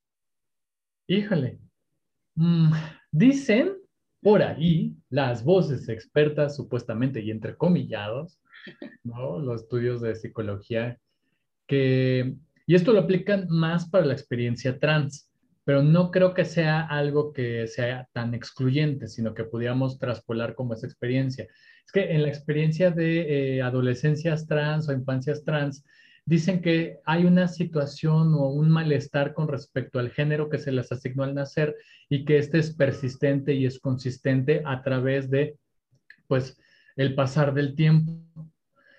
Híjole, 1.08 1.58
mm, 2.36 2.72
dicen 3.10 3.83
por 4.24 4.42
ahí 4.42 4.96
las 5.10 5.44
voces 5.44 5.90
expertas, 5.90 6.56
supuestamente 6.56 7.20
y 7.20 7.30
entrecomillados, 7.30 8.40
¿no? 9.02 9.38
los 9.38 9.60
estudios 9.60 10.00
de 10.00 10.16
psicología, 10.16 10.98
que, 11.66 12.34
y 12.66 12.74
esto 12.74 12.94
lo 12.94 13.00
aplican 13.00 13.46
más 13.50 13.86
para 13.86 14.06
la 14.06 14.14
experiencia 14.14 14.78
trans, 14.78 15.30
pero 15.64 15.82
no 15.82 16.10
creo 16.10 16.32
que 16.32 16.46
sea 16.46 16.80
algo 16.80 17.34
que 17.34 17.66
sea 17.66 18.08
tan 18.14 18.32
excluyente, 18.32 19.08
sino 19.08 19.34
que 19.34 19.44
pudiéramos 19.44 19.98
traspolar 19.98 20.54
como 20.54 20.72
esa 20.72 20.86
experiencia. 20.86 21.46
Es 21.84 21.92
que 21.92 22.14
en 22.14 22.22
la 22.22 22.28
experiencia 22.28 22.90
de 22.90 23.56
eh, 23.56 23.62
adolescencias 23.62 24.46
trans 24.46 24.88
o 24.88 24.94
infancias 24.94 25.44
trans, 25.44 25.84
dicen 26.26 26.62
que 26.62 27.00
hay 27.04 27.24
una 27.24 27.48
situación 27.48 28.34
o 28.34 28.48
un 28.48 28.70
malestar 28.70 29.34
con 29.34 29.48
respecto 29.48 29.98
al 29.98 30.10
género 30.10 30.48
que 30.48 30.58
se 30.58 30.72
les 30.72 30.90
asignó 30.90 31.22
al 31.24 31.34
nacer 31.34 31.76
y 32.08 32.24
que 32.24 32.38
este 32.38 32.58
es 32.58 32.74
persistente 32.74 33.52
y 33.54 33.66
es 33.66 33.78
consistente 33.78 34.62
a 34.64 34.82
través 34.82 35.30
de, 35.30 35.58
pues, 36.26 36.58
el 36.96 37.14
pasar 37.14 37.52
del 37.52 37.74
tiempo. 37.74 38.12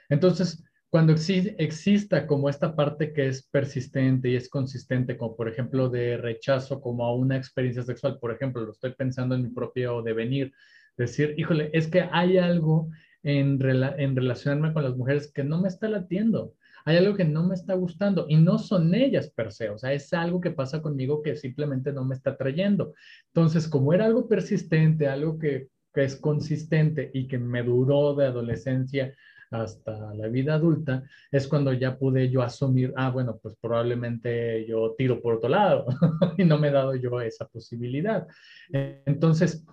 Entonces, 0.09 0.63
cuando 0.89 1.13
exista 1.13 2.28
como 2.28 2.47
esta 2.47 2.76
parte 2.76 3.11
que 3.11 3.28
es 3.28 3.47
persistente 3.47 4.30
y 4.30 4.36
es 4.36 4.47
consistente, 4.47 5.17
como 5.17 5.36
por 5.36 5.49
ejemplo 5.49 5.89
de 5.89 6.15
rechazo 6.17 6.80
como 6.80 7.05
a 7.05 7.13
una 7.13 7.36
experiencia 7.36 7.84
sexual, 7.84 8.17
por 8.19 8.32
ejemplo, 8.32 8.63
lo 8.63 8.71
estoy 8.71 8.93
pensando 8.93 9.36
en 9.36 9.41
mi 9.41 9.49
propio 9.49 10.01
devenir, 10.01 10.53
decir, 10.95 11.34
híjole, 11.38 11.69
es 11.73 11.88
que 11.88 12.07
hay 12.11 12.38
algo 12.38 12.89
en, 13.23 13.59
en 13.61 14.15
relacionarme 14.15 14.71
con 14.71 14.84
las 14.84 14.95
mujeres 14.95 15.32
que 15.34 15.43
no 15.43 15.59
me 15.59 15.67
está 15.67 15.89
latiendo 15.89 16.53
hay 16.86 16.98
algo 16.98 17.16
que 17.16 17.26
no 17.26 17.44
me 17.44 17.56
está 17.56 17.74
gustando 17.74 18.28
y 18.30 18.38
no 18.38 18.60
son 18.60 18.94
ellas 18.94 19.32
per 19.32 19.52
se, 19.52 19.70
o 19.70 19.78
sea, 19.78 19.92
es 19.92 20.14
algo 20.14 20.40
que 20.40 20.52
pasa 20.52 20.82
conmigo 20.82 21.24
que 21.24 21.36
simplemente 21.36 21.92
no 21.92 22.06
me 22.06 22.14
está 22.14 22.38
trayendo. 22.38 22.94
Entonces, 23.34 23.68
como 23.68 23.92
era 23.92 24.06
algo 24.06 24.28
persistente, 24.28 25.08
algo 25.08 25.40
que, 25.40 25.70
que 25.92 26.04
es 26.04 26.16
consistente 26.16 27.10
y 27.12 27.28
que 27.28 27.40
me 27.40 27.64
duró 27.64 28.14
de 28.14 28.28
adolescencia 28.28 29.16
hasta 29.50 30.14
la 30.14 30.28
vida 30.28 30.56
adulta, 30.56 31.04
es 31.32 31.48
cuando 31.48 31.74
ya 31.74 31.98
pude 31.98 32.30
yo 32.30 32.44
asumir, 32.44 32.94
ah, 32.96 33.10
bueno, 33.10 33.40
pues 33.42 33.56
probablemente 33.60 34.66
yo 34.68 34.94
tiro 34.96 35.22
por 35.22 35.36
otro 35.36 35.50
lado 35.50 35.86
y 36.38 36.44
no 36.44 36.60
me 36.60 36.68
he 36.68 36.72
dado 36.72 36.96
yo 36.96 37.20
esa 37.20 37.48
posibilidad. 37.48 38.28
Entonces, 38.72 39.66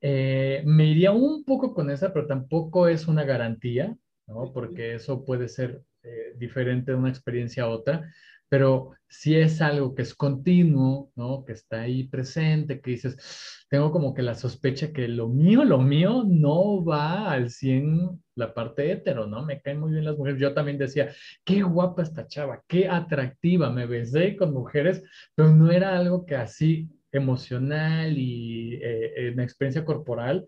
eh, 0.00 0.62
me 0.64 0.86
iría 0.86 1.12
un 1.12 1.44
poco 1.44 1.74
con 1.74 1.90
esa, 1.90 2.12
pero 2.12 2.26
tampoco 2.26 2.88
es 2.88 3.06
una 3.06 3.24
garantía, 3.24 3.96
¿no? 4.26 4.52
Porque 4.52 4.94
eso 4.94 5.24
puede 5.24 5.48
ser 5.48 5.82
eh, 6.04 6.34
diferente 6.36 6.92
de 6.92 6.98
una 6.98 7.08
experiencia 7.10 7.64
a 7.64 7.68
otra, 7.68 8.12
pero 8.48 8.92
si 9.08 9.36
es 9.36 9.60
algo 9.60 9.94
que 9.94 10.02
es 10.02 10.14
continuo, 10.14 11.10
¿no? 11.16 11.44
Que 11.44 11.54
está 11.54 11.82
ahí 11.82 12.04
presente, 12.06 12.80
que 12.80 12.92
dices, 12.92 13.16
tengo 13.68 13.90
como 13.90 14.14
que 14.14 14.22
la 14.22 14.34
sospecha 14.34 14.92
que 14.92 15.08
lo 15.08 15.28
mío, 15.28 15.64
lo 15.64 15.78
mío 15.78 16.24
no 16.24 16.84
va 16.84 17.32
al 17.32 17.50
100 17.50 18.22
la 18.36 18.54
parte 18.54 18.92
hetero, 18.92 19.26
¿no? 19.26 19.44
Me 19.44 19.60
caen 19.60 19.80
muy 19.80 19.92
bien 19.92 20.04
las 20.04 20.16
mujeres. 20.16 20.40
Yo 20.40 20.54
también 20.54 20.78
decía, 20.78 21.10
qué 21.44 21.62
guapa 21.62 22.02
esta 22.02 22.26
chava, 22.26 22.62
qué 22.68 22.88
atractiva, 22.88 23.70
me 23.70 23.86
besé 23.86 24.36
con 24.36 24.52
mujeres, 24.52 25.02
pero 25.34 25.50
no 25.50 25.70
era 25.70 25.96
algo 25.98 26.26
que 26.26 26.36
así 26.36 26.88
emocional 27.12 28.16
y 28.18 28.74
eh, 28.82 29.28
en 29.28 29.40
experiencia 29.40 29.84
corporal, 29.84 30.46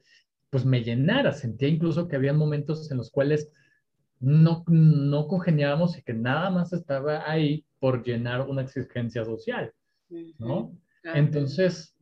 pues 0.50 0.64
me 0.64 0.82
llenara. 0.82 1.32
Sentía 1.32 1.68
incluso 1.68 2.08
que 2.08 2.16
había 2.16 2.32
momentos 2.32 2.90
en 2.90 2.98
los 2.98 3.10
cuales 3.10 3.50
no, 4.20 4.64
no 4.68 5.28
congeniábamos 5.28 5.98
y 5.98 6.02
que 6.02 6.14
nada 6.14 6.50
más 6.50 6.72
estaba 6.72 7.30
ahí 7.30 7.64
por 7.78 8.04
llenar 8.04 8.42
una 8.42 8.62
exigencia 8.62 9.24
social, 9.24 9.72
¿no? 10.38 10.76
Entonces, 11.02 11.94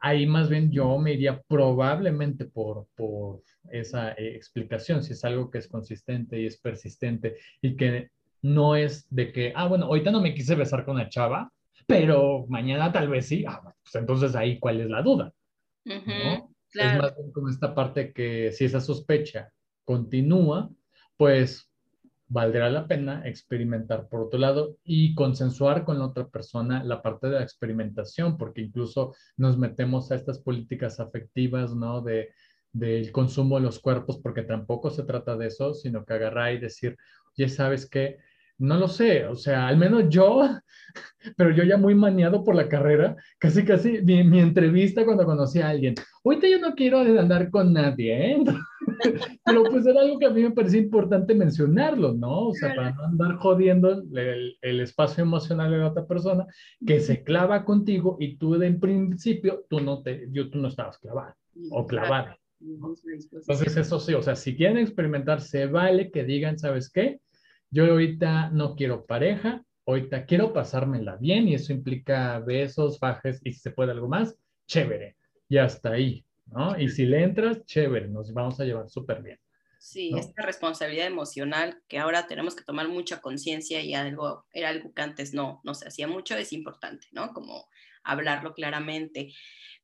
ahí 0.00 0.26
más 0.26 0.48
bien 0.48 0.70
yo 0.70 0.98
me 0.98 1.14
iría 1.14 1.40
probablemente 1.42 2.44
por, 2.44 2.86
por 2.96 3.42
esa 3.70 4.12
eh, 4.12 4.34
explicación, 4.34 5.02
si 5.02 5.12
es 5.12 5.24
algo 5.24 5.50
que 5.50 5.58
es 5.58 5.68
consistente 5.68 6.40
y 6.40 6.46
es 6.46 6.58
persistente 6.58 7.36
y 7.62 7.76
que 7.76 8.10
no 8.42 8.74
es 8.74 9.06
de 9.08 9.32
que, 9.32 9.52
ah, 9.54 9.68
bueno, 9.68 9.86
ahorita 9.86 10.10
no 10.10 10.20
me 10.20 10.34
quise 10.34 10.56
besar 10.56 10.84
con 10.84 10.96
una 10.96 11.08
chava, 11.08 11.50
pero 11.86 12.44
mañana 12.48 12.92
tal 12.92 13.08
vez 13.08 13.26
sí, 13.26 13.44
ah, 13.46 13.60
pues 13.62 13.94
entonces 13.94 14.34
ahí 14.34 14.58
cuál 14.58 14.80
es 14.80 14.90
la 14.90 15.02
duda, 15.02 15.32
¿no? 15.84 16.52
Es 16.74 16.98
más 16.98 17.14
bien 17.16 17.32
como 17.32 17.48
esta 17.48 17.74
parte 17.74 18.12
que 18.12 18.50
si 18.52 18.64
esa 18.64 18.80
sospecha 18.80 19.52
continúa, 19.84 20.70
pues 21.16 21.72
valdrá 22.32 22.70
la 22.70 22.88
pena 22.88 23.22
experimentar 23.26 24.08
por 24.08 24.22
otro 24.22 24.38
lado 24.38 24.78
y 24.84 25.14
consensuar 25.14 25.84
con 25.84 25.98
la 25.98 26.06
otra 26.06 26.28
persona 26.28 26.82
la 26.82 27.02
parte 27.02 27.26
de 27.26 27.34
la 27.34 27.42
experimentación, 27.42 28.38
porque 28.38 28.62
incluso 28.62 29.14
nos 29.36 29.58
metemos 29.58 30.10
a 30.10 30.14
estas 30.14 30.38
políticas 30.38 30.98
afectivas, 30.98 31.74
¿no? 31.74 32.00
De, 32.00 32.30
del 32.72 33.12
consumo 33.12 33.56
de 33.56 33.64
los 33.64 33.78
cuerpos, 33.80 34.18
porque 34.18 34.42
tampoco 34.42 34.88
se 34.90 35.04
trata 35.04 35.36
de 35.36 35.48
eso, 35.48 35.74
sino 35.74 36.06
que 36.06 36.14
agarrar 36.14 36.54
y 36.54 36.58
decir, 36.58 36.96
oye, 37.36 37.50
¿sabes 37.50 37.86
qué? 37.88 38.16
No 38.56 38.78
lo 38.78 38.88
sé, 38.88 39.26
o 39.26 39.36
sea, 39.36 39.68
al 39.68 39.76
menos 39.76 40.04
yo, 40.08 40.40
pero 41.36 41.50
yo 41.50 41.64
ya 41.64 41.76
muy 41.76 41.94
maniado 41.94 42.44
por 42.44 42.54
la 42.54 42.68
carrera, 42.68 43.14
casi, 43.38 43.62
casi 43.62 44.00
mi, 44.02 44.24
mi 44.24 44.40
entrevista 44.40 45.04
cuando 45.04 45.26
conocí 45.26 45.60
a 45.60 45.68
alguien, 45.68 45.94
ahorita 46.24 46.48
yo 46.48 46.58
no 46.58 46.74
quiero 46.74 47.00
andar 47.00 47.50
con 47.50 47.74
nadie, 47.74 48.32
¿eh? 48.32 48.44
pero 49.44 49.64
pues 49.64 49.86
era 49.86 50.00
algo 50.00 50.18
que 50.18 50.26
a 50.26 50.30
mí 50.30 50.42
me 50.42 50.50
parecía 50.50 50.80
importante 50.80 51.34
mencionarlo, 51.34 52.12
¿no? 52.12 52.48
O 52.48 52.54
sea, 52.54 52.74
para 52.74 52.92
no 52.92 53.04
andar 53.04 53.36
jodiendo 53.36 53.90
el, 53.90 54.56
el, 54.60 54.80
espacio 54.80 55.22
emocional 55.22 55.70
de 55.70 55.78
la 55.78 55.88
otra 55.88 56.06
persona 56.06 56.46
que 56.86 57.00
se 57.00 57.22
clava 57.22 57.64
contigo 57.64 58.16
y 58.20 58.36
tú 58.36 58.58
de 58.58 58.66
en 58.66 58.80
principio, 58.80 59.64
tú 59.68 59.80
no, 59.80 60.02
te, 60.02 60.28
yo, 60.30 60.50
tú 60.50 60.58
no 60.58 60.68
estabas 60.68 60.98
clavada 60.98 61.36
o 61.70 61.86
clavada. 61.86 62.38
Entonces 62.60 63.76
eso 63.76 63.98
sí, 63.98 64.14
o 64.14 64.22
sea, 64.22 64.36
si 64.36 64.56
quieren 64.56 64.78
experimentar, 64.78 65.40
se 65.40 65.66
vale 65.66 66.10
que 66.10 66.24
digan, 66.24 66.58
¿sabes 66.58 66.90
qué? 66.90 67.20
Yo 67.70 67.86
ahorita 67.86 68.50
no 68.50 68.76
quiero 68.76 69.04
pareja, 69.04 69.64
ahorita 69.86 70.26
quiero 70.26 70.52
pasármela 70.52 71.16
bien 71.16 71.48
y 71.48 71.54
eso 71.54 71.72
implica 71.72 72.38
besos, 72.38 72.98
fajes 72.98 73.40
y 73.44 73.52
si 73.52 73.60
se 73.60 73.70
puede 73.70 73.92
algo 73.92 74.08
más, 74.08 74.36
chévere. 74.66 75.16
Y 75.48 75.58
hasta 75.58 75.90
ahí, 75.90 76.24
¿no? 76.52 76.78
Y 76.78 76.88
si 76.88 77.06
le 77.06 77.22
entras, 77.22 77.64
chévere, 77.64 78.08
nos 78.08 78.32
vamos 78.32 78.60
a 78.60 78.64
llevar 78.64 78.88
súper 78.88 79.22
bien. 79.22 79.38
Sí, 79.78 80.12
esta 80.16 80.42
responsabilidad 80.42 81.08
emocional 81.08 81.82
que 81.88 81.98
ahora 81.98 82.28
tenemos 82.28 82.54
que 82.54 82.62
tomar 82.62 82.88
mucha 82.88 83.20
conciencia 83.20 83.80
y 83.80 83.94
algo, 83.94 84.46
era 84.52 84.68
algo 84.68 84.94
que 84.94 85.02
antes 85.02 85.34
no, 85.34 85.60
no 85.64 85.74
se 85.74 85.88
hacía 85.88 86.06
mucho, 86.06 86.36
es 86.36 86.52
importante, 86.52 87.08
¿no? 87.10 87.32
Como 87.32 87.66
hablarlo 88.04 88.54
claramente. 88.54 89.32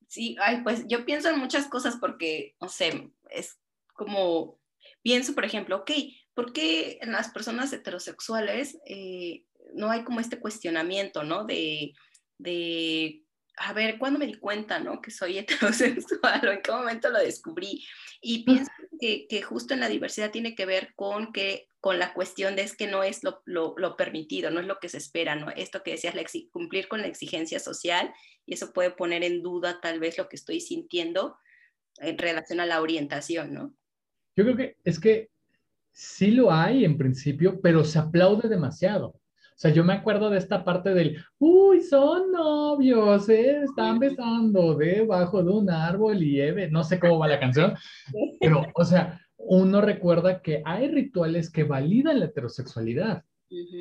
Sí, 0.06 0.36
ay, 0.40 0.62
pues 0.62 0.84
yo 0.86 1.04
pienso 1.04 1.30
en 1.30 1.40
muchas 1.40 1.66
cosas 1.66 1.96
porque, 2.00 2.54
no 2.60 2.68
sé, 2.68 3.10
es 3.30 3.58
como, 3.92 4.60
pienso, 5.02 5.34
por 5.34 5.44
ejemplo, 5.44 5.78
ok, 5.78 5.90
¿por 6.32 6.52
qué 6.52 6.98
en 7.02 7.10
las 7.10 7.30
personas 7.30 7.72
heterosexuales 7.72 8.78
eh, 8.86 9.44
no 9.74 9.90
hay 9.90 10.04
como 10.04 10.20
este 10.20 10.38
cuestionamiento, 10.38 11.24
¿no? 11.24 11.44
De, 11.44 11.92
de, 12.38 13.24
a 13.61 13.72
ver, 13.72 13.98
¿cuándo 13.98 14.18
me 14.18 14.26
di 14.26 14.34
cuenta, 14.34 14.78
¿no? 14.78 15.00
Que 15.00 15.11
soy 15.11 15.38
heterosexual 15.38 16.46
o 16.46 16.52
en 16.52 16.62
qué 16.62 16.70
momento 16.70 17.11
lo 17.11 17.18
descubrí. 17.18 17.84
Y 18.20 18.44
pienso 18.44 18.70
que, 19.00 19.26
que 19.28 19.42
justo 19.42 19.74
en 19.74 19.80
la 19.80 19.88
diversidad 19.88 20.30
tiene 20.30 20.54
que 20.54 20.66
ver 20.66 20.92
con 20.96 21.32
que 21.32 21.68
con 21.80 21.98
la 21.98 22.12
cuestión 22.12 22.56
de 22.56 22.62
es 22.62 22.76
que 22.76 22.88
no 22.88 23.04
es 23.04 23.22
lo, 23.22 23.42
lo, 23.44 23.74
lo 23.76 23.96
permitido, 23.96 24.50
no 24.50 24.61
es 24.61 24.66
lo 24.66 24.78
que 24.80 24.88
se 24.88 24.98
espera, 24.98 25.36
¿no? 25.36 25.50
Esto 25.50 25.82
que 25.82 25.92
decías, 25.92 26.14
cumplir 26.50 26.88
con 26.88 27.00
la 27.00 27.06
exigencia 27.06 27.61
social, 27.61 28.12
y 28.46 28.54
eso 28.54 28.72
puede 28.72 28.90
poner 28.90 29.22
en 29.22 29.42
duda 29.42 29.80
tal 29.80 30.00
vez 30.00 30.18
lo 30.18 30.28
que 30.28 30.36
estoy 30.36 30.61
sintiendo 30.61 31.36
en 31.98 32.18
relación 32.18 32.61
a 32.61 32.66
la 32.66 32.80
orientación, 32.80 33.54
¿no? 33.54 33.74
Yo 34.36 34.44
creo 34.44 34.56
que 34.56 34.76
es 34.84 34.98
que 34.98 35.30
sí 35.92 36.30
lo 36.30 36.52
hay 36.52 36.84
en 36.84 36.98
principio, 36.98 37.61
pero 37.61 37.84
se 37.84 37.98
aplaude 37.98 38.48
demasiado. 38.48 39.20
O 39.59 39.61
sea, 39.61 39.72
yo 39.72 39.82
me 39.82 39.92
acuerdo 39.92 40.30
de 40.30 40.38
esta 40.38 40.64
parte 40.64 40.94
del, 40.94 41.16
uy, 41.40 41.80
son 41.80 42.30
novios, 42.30 43.28
¿eh? 43.28 43.62
están 43.64 43.98
besando 43.98 44.76
debajo 44.76 45.42
de 45.42 45.50
un 45.50 45.68
árbol 45.68 46.22
y 46.22 46.40
Eve, 46.40 46.70
no 46.70 46.84
sé 46.84 47.00
cómo 47.00 47.18
va 47.18 47.26
la 47.26 47.40
canción, 47.40 47.74
pero, 48.40 48.64
o 48.72 48.84
sea, 48.84 49.20
uno 49.36 49.80
recuerda 49.80 50.42
que 50.42 50.62
hay 50.64 50.86
rituales 50.86 51.50
que 51.50 51.64
validan 51.64 52.20
la 52.20 52.26
heterosexualidad. 52.26 53.24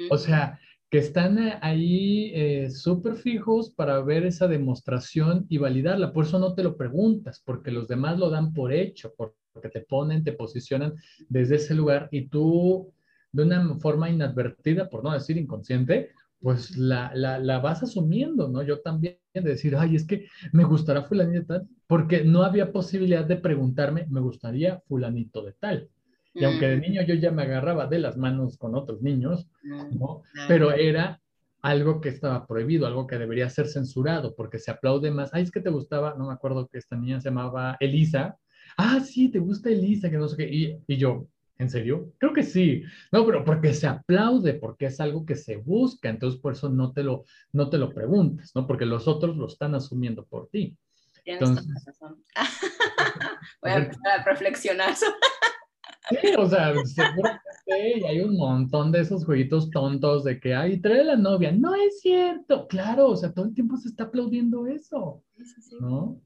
O 0.10 0.18
sea, 0.18 0.60
que 0.90 0.98
están 0.98 1.38
ahí 1.62 2.32
eh, 2.34 2.72
súper 2.72 3.16
fijos 3.16 3.70
para 3.70 4.02
ver 4.02 4.26
esa 4.26 4.48
demostración 4.48 5.46
y 5.48 5.60
validarla. 5.60 6.12
Por 6.12 6.26
eso 6.26 6.40
no 6.40 6.56
te 6.56 6.64
lo 6.64 6.76
preguntas, 6.76 7.40
porque 7.46 7.70
los 7.70 7.88
demás 7.88 8.18
lo 8.18 8.32
dan 8.32 8.52
por 8.52 8.74
hecho, 8.74 9.14
porque 9.16 9.70
te 9.70 9.82
ponen, 9.82 10.24
te 10.24 10.32
posicionan 10.32 10.96
desde 11.30 11.58
ese 11.58 11.76
lugar 11.76 12.10
y 12.12 12.30
tú 12.30 12.92
de 13.38 13.44
una 13.44 13.76
forma 13.76 14.10
inadvertida, 14.10 14.90
por 14.90 15.04
no 15.04 15.14
decir 15.14 15.38
inconsciente, 15.38 16.10
pues 16.40 16.76
la, 16.76 17.12
la, 17.14 17.40
la, 17.40 17.60
vas 17.60 17.84
asumiendo, 17.84 18.48
¿no? 18.48 18.64
Yo 18.64 18.82
también 18.82 19.18
de 19.34 19.42
decir, 19.42 19.76
ay, 19.76 19.96
es 19.96 20.06
que 20.06 20.28
me 20.52 20.64
gustará 20.64 21.04
fulanito 21.04 21.54
de 21.54 21.60
tal, 21.60 21.70
porque 21.86 22.24
no 22.24 22.44
había 22.44 22.72
posibilidad 22.72 23.26
de 23.26 23.38
preguntarme, 23.38 24.08
me 24.10 24.20
gustaría 24.20 24.80
fulanito 24.88 25.44
de 25.44 25.54
tal. 25.54 25.90
Y 26.34 26.44
aunque 26.44 26.68
de 26.68 26.78
mm. 26.78 26.82
niño 26.82 27.02
yo 27.04 27.16
ya 27.16 27.32
me 27.32 27.44
agarraba 27.44 27.88
de 27.88 28.00
las 28.00 28.18
manos 28.18 28.58
con 28.58 28.76
otros 28.76 29.02
niños, 29.02 29.48
mm, 29.64 29.98
¿no? 29.98 30.24
Pero 30.48 30.72
era 30.72 31.20
algo 31.62 32.02
que 32.02 32.10
estaba 32.10 32.46
prohibido, 32.46 32.86
algo 32.86 33.08
que 33.08 33.18
debería 33.18 33.50
ser 33.50 33.68
censurado, 33.68 34.36
porque 34.36 34.60
se 34.60 34.72
aplaude 34.72 35.12
más. 35.12 35.34
Ay, 35.34 35.44
es 35.44 35.52
que 35.52 35.62
te 35.62 35.70
gustaba, 35.70 36.16
no 36.18 36.28
me 36.28 36.34
acuerdo 36.34 36.68
que 36.68 36.78
esta 36.78 36.96
niña 36.96 37.20
se 37.20 37.30
llamaba 37.30 37.78
Elisa. 37.80 38.38
Ah, 38.78 39.00
sí, 39.00 39.30
te 39.30 39.40
gusta 39.40 39.70
Elisa, 39.70 40.10
que 40.10 40.18
no 40.18 40.28
sé 40.28 40.38
qué. 40.38 40.48
Y, 40.48 40.80
y 40.88 40.98
yo, 40.98 41.28
¿En 41.60 41.70
serio? 41.70 42.14
Creo 42.20 42.34
que 42.34 42.44
sí. 42.44 42.84
No, 43.12 43.26
pero 43.26 43.44
porque 43.44 43.74
se 43.74 43.88
aplaude, 43.88 44.54
porque 44.54 44.86
es 44.88 45.00
algo 45.00 45.26
que 45.26 45.36
se 45.36 45.58
busca, 45.58 46.10
entonces 46.10 46.40
por 46.40 46.54
eso 46.54 46.70
no 46.70 46.94
te 46.94 47.04
lo, 47.04 47.26
no 47.52 47.70
te 47.70 47.78
lo 47.78 47.94
preguntes, 47.94 48.52
¿no? 48.54 48.68
Porque 48.68 48.86
los 48.86 49.08
otros 49.08 49.38
lo 49.38 49.48
están 49.48 49.74
asumiendo 49.74 50.26
por 50.26 50.50
ti. 50.50 50.78
Tienes 51.24 51.50
razón. 51.86 52.24
Voy 53.62 53.72
a 53.72 53.78
empezar 53.78 54.20
a 54.20 54.24
reflexionar. 54.24 54.96
sí, 54.96 56.36
o 56.38 56.48
sea, 56.48 56.74
seguramente 56.86 58.08
hay 58.08 58.22
un 58.22 58.38
montón 58.38 58.92
de 58.92 59.02
esos 59.02 59.26
jueguitos 59.26 59.70
tontos 59.72 60.24
de 60.24 60.40
que, 60.40 60.54
ay, 60.54 60.80
trae 60.80 61.04
la 61.04 61.16
novia. 61.16 61.52
No 61.52 61.74
es 61.76 62.00
cierto. 62.02 62.68
Claro, 62.68 63.10
o 63.10 63.16
sea, 63.18 63.34
todo 63.34 63.46
el 63.46 63.54
tiempo 63.54 63.78
se 63.78 63.90
está 63.90 64.06
aplaudiendo 64.06 64.68
eso. 64.68 65.24
Sí, 65.36 65.46
sí, 65.46 65.62
sí. 65.62 65.78
¿no? 65.82 66.22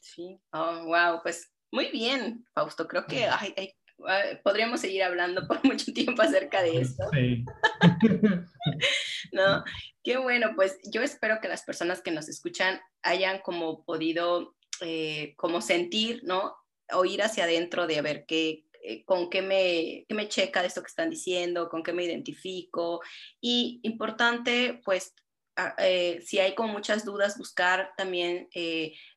Sí. 0.00 0.40
Oh, 0.52 0.86
wow, 0.86 1.20
pues 1.22 1.52
muy 1.70 1.90
bien, 1.90 2.44
Fausto. 2.52 2.88
Creo 2.88 3.06
que 3.06 3.26
hay, 3.26 3.54
hay 3.56 3.74
podríamos 4.42 4.80
seguir 4.80 5.02
hablando 5.02 5.46
por 5.48 5.64
mucho 5.64 5.92
tiempo 5.92 6.22
acerca 6.22 6.62
de 6.62 6.80
esto. 6.80 7.04
Sí. 7.12 7.44
no, 9.32 9.64
qué 10.02 10.16
bueno, 10.16 10.52
pues 10.54 10.78
yo 10.90 11.02
espero 11.02 11.40
que 11.40 11.48
las 11.48 11.62
personas 11.62 12.02
que 12.02 12.10
nos 12.10 12.28
escuchan 12.28 12.80
hayan 13.02 13.40
como 13.40 13.84
podido 13.84 14.54
eh, 14.80 15.34
como 15.36 15.60
sentir, 15.60 16.22
¿no? 16.24 16.56
O 16.92 17.04
ir 17.04 17.22
hacia 17.22 17.44
adentro 17.44 17.86
de 17.86 17.98
a 17.98 18.02
ver 18.02 18.24
qué, 18.26 18.64
eh, 18.82 19.04
con 19.04 19.30
qué 19.30 19.40
me, 19.42 20.04
qué 20.08 20.14
me 20.14 20.28
checa 20.28 20.60
de 20.60 20.68
esto 20.68 20.82
que 20.82 20.88
están 20.88 21.10
diciendo, 21.10 21.68
con 21.68 21.82
qué 21.82 21.92
me 21.92 22.04
identifico. 22.04 23.00
Y 23.40 23.80
importante, 23.84 24.80
pues, 24.84 25.14
eh, 25.78 26.20
si 26.24 26.40
hay 26.40 26.54
como 26.54 26.72
muchas 26.72 27.04
dudas, 27.04 27.38
buscar 27.38 27.92
también 27.96 28.48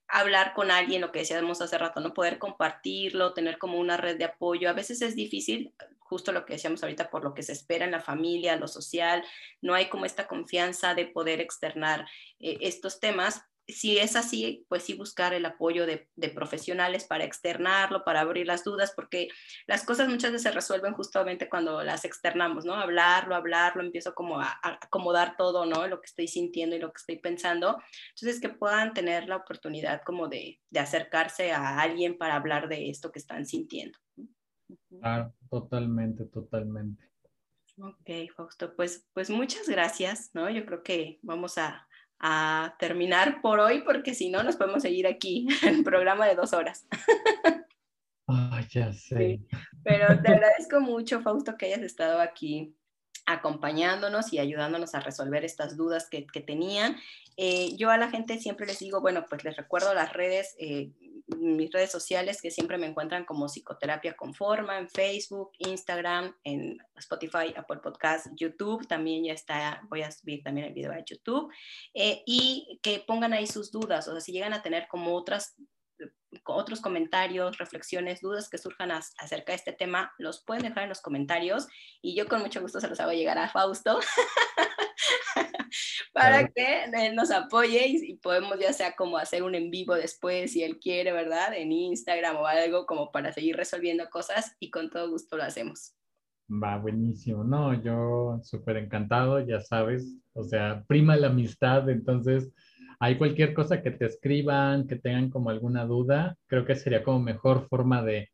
hablar 0.08 0.54
con 0.54 0.72
alguien, 0.72 1.02
lo 1.02 1.12
que 1.12 1.20
decíamos 1.20 1.62
hace 1.62 1.78
rato, 1.78 2.00
no 2.00 2.14
poder 2.14 2.38
compartirlo, 2.38 3.34
tener 3.34 3.58
como 3.58 3.80
una 3.80 3.98
red 3.98 4.18
de 4.18 4.26
apoyo. 4.26 4.70
A 4.70 4.74
veces 4.74 5.02
es 5.02 5.16
difícil, 5.16 5.74
justo 6.00 6.32
lo 6.32 6.46
que 6.46 6.54
decíamos 6.54 6.84
ahorita, 6.84 7.10
por 7.10 7.24
lo 7.24 7.34
que 7.34 7.44
se 7.44 7.54
espera 7.54 7.86
en 7.86 7.92
la 7.92 8.02
familia, 8.02 8.56
lo 8.56 8.68
social, 8.68 9.24
no 9.62 9.74
hay 9.74 9.88
como 9.88 10.06
esta 10.06 10.28
confianza 10.28 10.94
de 10.94 11.06
poder 11.06 11.42
externar 11.42 12.08
eh, 12.40 12.58
estos 12.62 13.00
temas, 13.00 13.44
si 13.68 13.98
es 13.98 14.16
así, 14.16 14.66
pues 14.70 14.84
sí 14.84 14.94
buscar 14.94 15.34
el 15.34 15.46
apoyo 15.46 15.86
de, 15.86 16.08
profesionales 16.34 17.06
para 17.06 17.24
externarlo, 17.24 18.04
para 18.04 18.22
abrir 18.22 18.46
las 18.46 18.64
dudas, 18.64 18.94
porque 18.96 19.30
las 19.68 19.84
cosas 19.84 20.08
muchas 20.08 20.32
veces 20.32 20.44
se 20.44 20.52
resuelven 20.52 20.94
justamente 20.94 21.50
cuando 21.50 21.84
las 21.84 22.06
externamos, 22.06 22.66
¿no? 22.66 22.76
Hablarlo, 22.76 23.36
hablarlo, 23.36 23.82
empiezo 23.82 24.14
como 24.14 24.40
a, 24.40 24.60
acomodar 24.62 25.36
todo, 25.38 25.66
¿no? 25.66 25.88
Lo 25.88 26.00
que 26.00 26.06
estoy 26.06 26.28
sintiendo 26.28 26.76
y 26.76 26.80
lo 26.80 26.92
que 26.92 26.98
estoy 26.98 27.18
pensando. 27.18 27.82
Entonces, 28.10 28.40
que 28.40 28.50
puedan 28.50 28.94
tener 28.94 29.28
la 29.28 29.38
oportunidad 29.38 30.02
como 30.06 30.28
de, 30.28 30.62
acercarse 30.78 31.54
a 31.54 31.80
alguien 31.80 32.18
para 32.18 32.36
hablar 32.36 32.68
de 32.68 32.90
esto 32.90 33.12
que 33.12 33.20
están 33.20 33.46
sintiendo. 33.46 33.98
Ah, 35.02 35.32
totalmente, 35.50 36.26
totalmente. 36.26 37.04
Ok, 37.78 38.32
Fausto, 38.36 38.76
pues, 38.76 39.08
pues 39.14 39.30
muchas 39.30 39.68
gracias, 39.68 40.32
¿no? 40.34 40.50
Yo 40.50 40.66
creo 40.66 40.84
que 40.84 41.20
vamos 41.22 41.58
a, 41.58 41.88
a 42.28 42.76
terminar 42.80 43.40
por 43.40 43.60
hoy, 43.60 43.84
porque 43.84 44.16
si 44.16 44.30
no, 44.30 44.42
nos 44.42 44.56
podemos 44.56 44.82
seguir 44.82 45.06
aquí 45.06 45.48
en 45.62 45.76
el 45.76 45.84
programa 45.84 46.26
de 46.26 46.34
dos 46.34 46.54
horas. 46.54 46.88
Ay, 48.28 48.66
ya 48.70 48.92
sé. 48.92 49.42
pero 49.84 50.20
te 50.20 50.32
agradezco 50.34 50.82
mucho, 50.82 51.22
Fausto, 51.22 51.56
que 51.56 51.68
hayas 51.68 51.84
estado 51.84 52.20
aquí 52.20 52.76
acompañándonos 53.26 54.32
y 54.34 54.40
ayudándonos 54.40 54.96
a 54.96 55.00
resolver 55.00 55.44
estas 55.46 55.78
dudas 55.78 56.08
que, 56.10 56.26
tenían. 56.42 56.98
Eh, 57.38 57.76
yo 57.76 57.90
a 57.90 57.98
la 57.98 58.10
gente 58.10 58.40
siempre 58.40 58.66
les 58.66 58.80
digo, 58.80 59.02
bueno, 59.02 59.26
pues 59.30 59.44
les 59.44 59.56
recuerdo 59.56 59.94
las 59.94 60.14
redes, 60.14 60.56
eh, 60.60 60.92
mis 61.28 61.72
redes 61.72 61.92
sociales 61.92 62.42
que 62.42 62.52
siempre 62.52 62.78
me 62.78 62.86
encuentran 62.86 63.26
como 63.26 63.48
Psicoterapia 63.48 64.14
con 64.14 64.34
Forma 64.34 64.78
en 64.78 64.88
Facebook, 64.90 65.52
Instagram, 65.58 66.36
en 66.44 66.78
Spotify, 66.98 67.54
Apple 67.56 67.80
Podcast, 67.82 68.28
YouTube, 68.36 68.88
también 68.88 69.24
ya 69.24 69.34
está, 69.34 69.82
voy 69.90 70.04
a 70.04 70.12
subir 70.12 70.44
también 70.44 70.68
el 70.68 70.74
video 70.74 70.92
a 70.92 71.04
YouTube, 71.04 71.52
eh, 71.94 72.22
y 72.26 72.80
que 72.82 73.00
pongan 73.00 73.34
ahí 73.34 73.48
sus 73.48 73.72
dudas, 73.72 74.08
o 74.08 74.12
sea, 74.12 74.22
si 74.22 74.32
llegan 74.32 74.54
a 74.54 74.62
tener 74.62 74.88
como 74.88 75.16
otras 75.16 75.56
otros 76.56 76.82
comentarios, 76.82 77.58
reflexiones, 77.58 78.22
dudas 78.22 78.50
que 78.50 78.58
surjan 78.58 78.92
acerca 78.92 79.52
de 79.52 79.58
este 79.58 79.74
tema, 79.74 80.14
los 80.18 80.44
pueden 80.44 80.64
dejar 80.64 80.84
en 80.84 80.90
los 80.90 81.02
comentarios 81.02 81.68
y 82.02 82.16
yo 82.16 82.28
con 82.28 82.42
mucho 82.42 82.62
gusto 82.62 82.80
se 82.80 82.88
los 82.88 83.00
hago 83.00 83.12
llegar 83.12 83.38
a 83.38 83.50
Fausto 83.50 84.00
para 86.14 86.48
que 86.48 86.86
él 86.86 87.16
nos 87.16 87.32
apoye 87.32 87.88
y, 87.88 88.16
podemos 88.18 88.60
ya 88.60 88.74
sea 88.74 88.96
como 88.96 89.18
hacer 89.18 89.44
un 89.44 89.56
en 89.56 89.70
vivo 89.70 89.96
después 89.96 90.54
si 90.54 90.64
él 90.64 90.80
quiere, 90.80 91.12
¿verdad? 91.12 91.54
En 91.56 91.72
Instagram 91.72 92.38
o 92.38 92.48
algo 92.48 92.86
como 92.86 93.12
para 93.12 93.32
seguir 93.32 93.56
resolviendo 93.56 94.10
cosas 94.10 94.56
y 94.60 94.72
con 94.72 94.90
todo 94.90 95.10
gusto 95.10 95.38
lo 95.38 95.44
hacemos. 95.44 95.94
Va, 96.50 96.78
buenísimo. 96.78 97.44
No, 97.44 97.74
yo 97.82 98.40
súper 98.44 98.78
encantado, 98.78 99.40
ya 99.40 99.62
sabes, 99.62 100.16
o 100.34 100.44
sea, 100.44 100.84
prima 100.88 101.16
la 101.16 101.28
amistad, 101.28 101.90
entonces 101.90 102.52
hay 103.00 103.18
cualquier 103.18 103.54
cosa 103.54 103.82
que 103.82 103.92
te 103.92 104.06
escriban, 104.06 104.88
que 104.88 104.96
tengan 104.96 105.30
como 105.30 105.50
alguna 105.50 105.86
duda, 105.86 106.38
creo 106.48 106.66
que 106.66 106.76
sería 106.76 107.04
como 107.04 107.20
mejor 107.20 107.68
forma 107.68 108.04
de, 108.04 108.30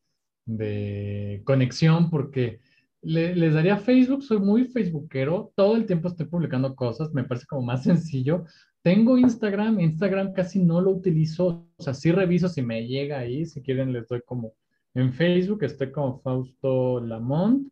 de 0.46 1.42
conexión 1.46 2.10
porque 2.10 2.60
les 3.04 3.54
daría 3.54 3.78
Facebook, 3.78 4.24
soy 4.24 4.40
muy 4.40 4.66
facebookero, 4.66 5.52
todo 5.56 5.76
el 5.76 5.86
tiempo 5.86 6.08
estoy 6.08 6.28
publicando 6.28 6.76
cosas, 6.76 7.14
me 7.14 7.24
parece 7.24 7.48
como 7.48 7.64
más 7.64 7.84
sencillo. 7.84 8.46
Tengo 8.84 9.18
Instagram, 9.18 9.80
Instagram 9.80 10.34
casi 10.34 10.60
no 10.60 10.82
lo 10.82 10.92
utilizo, 10.92 11.68
o 11.78 11.84
sea, 11.84 11.94
sí 11.94 12.12
reviso 12.12 12.48
si 12.50 12.62
me 12.62 12.88
llega 12.88 13.20
ahí, 13.20 13.46
si 13.46 13.62
quieren 13.62 13.94
les 13.94 14.08
doy 14.08 14.22
como 14.26 14.54
en 14.94 15.14
Facebook, 15.14 15.64
estoy 15.64 15.92
como 15.92 16.20
Fausto 16.20 17.00
Lamont. 17.00 17.68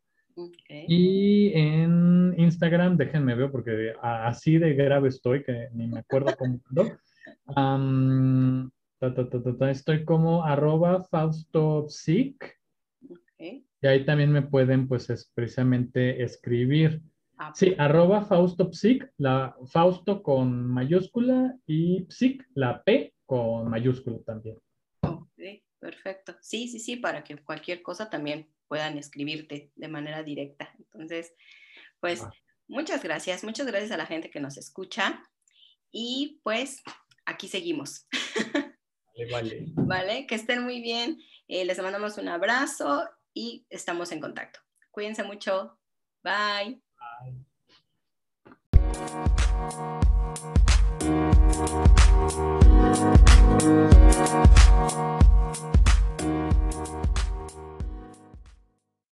Y 0.88 1.52
en 1.54 2.34
Instagram, 2.38 2.98
déjenme 2.98 3.36
ver 3.36 3.52
porque 3.52 3.94
así 4.02 4.58
de 4.58 4.74
grave 4.74 5.10
estoy 5.10 5.44
que 5.44 5.70
ni 5.74 5.88
me 5.88 6.00
acuerdo 6.00 6.36
cómo. 6.38 6.60
estoy 9.70 10.06
como 10.06 10.44
arroba 10.44 11.04
Fausto 11.04 11.88
y 13.82 13.88
ahí 13.88 14.06
también 14.06 14.32
me 14.32 14.42
pueden, 14.42 14.88
pues, 14.88 15.10
es 15.10 15.32
precisamente 15.34 16.22
escribir. 16.22 17.02
Ah, 17.38 17.54
sí, 17.56 17.74
arroba 17.78 18.26
Fausto 18.26 18.72
Psic, 18.74 19.10
la 19.18 19.56
Fausto 19.68 20.22
con 20.22 20.68
mayúscula 20.68 21.58
y 21.66 22.06
Psic, 22.10 22.46
la 22.54 22.84
P 22.84 23.14
con 23.26 23.70
mayúscula 23.70 24.18
también. 24.26 24.58
Ok, 25.02 25.40
perfecto. 25.80 26.36
Sí, 26.42 26.68
sí, 26.68 26.80
sí, 26.80 26.98
para 26.98 27.24
que 27.24 27.38
cualquier 27.38 27.82
cosa 27.82 28.10
también 28.10 28.50
puedan 28.70 28.98
escribirte 28.98 29.74
de 29.76 29.88
manera 29.90 30.24
directa. 30.24 30.74
Entonces, 30.78 31.34
pues 32.00 32.24
muchas 32.68 33.04
gracias, 33.04 33.44
muchas 33.44 33.68
gracias 33.68 33.92
a 33.92 33.98
la 33.98 34.06
gente 34.06 34.30
que 34.30 34.40
nos 34.40 34.58
escucha 34.58 35.22
y 35.92 36.40
pues 36.44 36.82
aquí 37.26 37.50
seguimos. 37.50 38.08
Vale, 39.20 39.32
vale. 39.34 39.66
vale 39.76 40.28
que 40.28 40.36
estén 40.36 40.64
muy 40.64 40.80
bien. 40.80 41.20
Eh, 41.50 41.66
les 41.66 41.78
mandamos 41.80 42.18
un 42.18 42.30
abrazo 42.30 43.06
y 43.34 43.66
estamos 43.70 44.14
en 44.14 44.22
contacto. 44.22 44.62
Cuídense 44.92 45.24
mucho. 45.24 45.78
Bye. 46.24 46.82
Bye. 46.96 47.50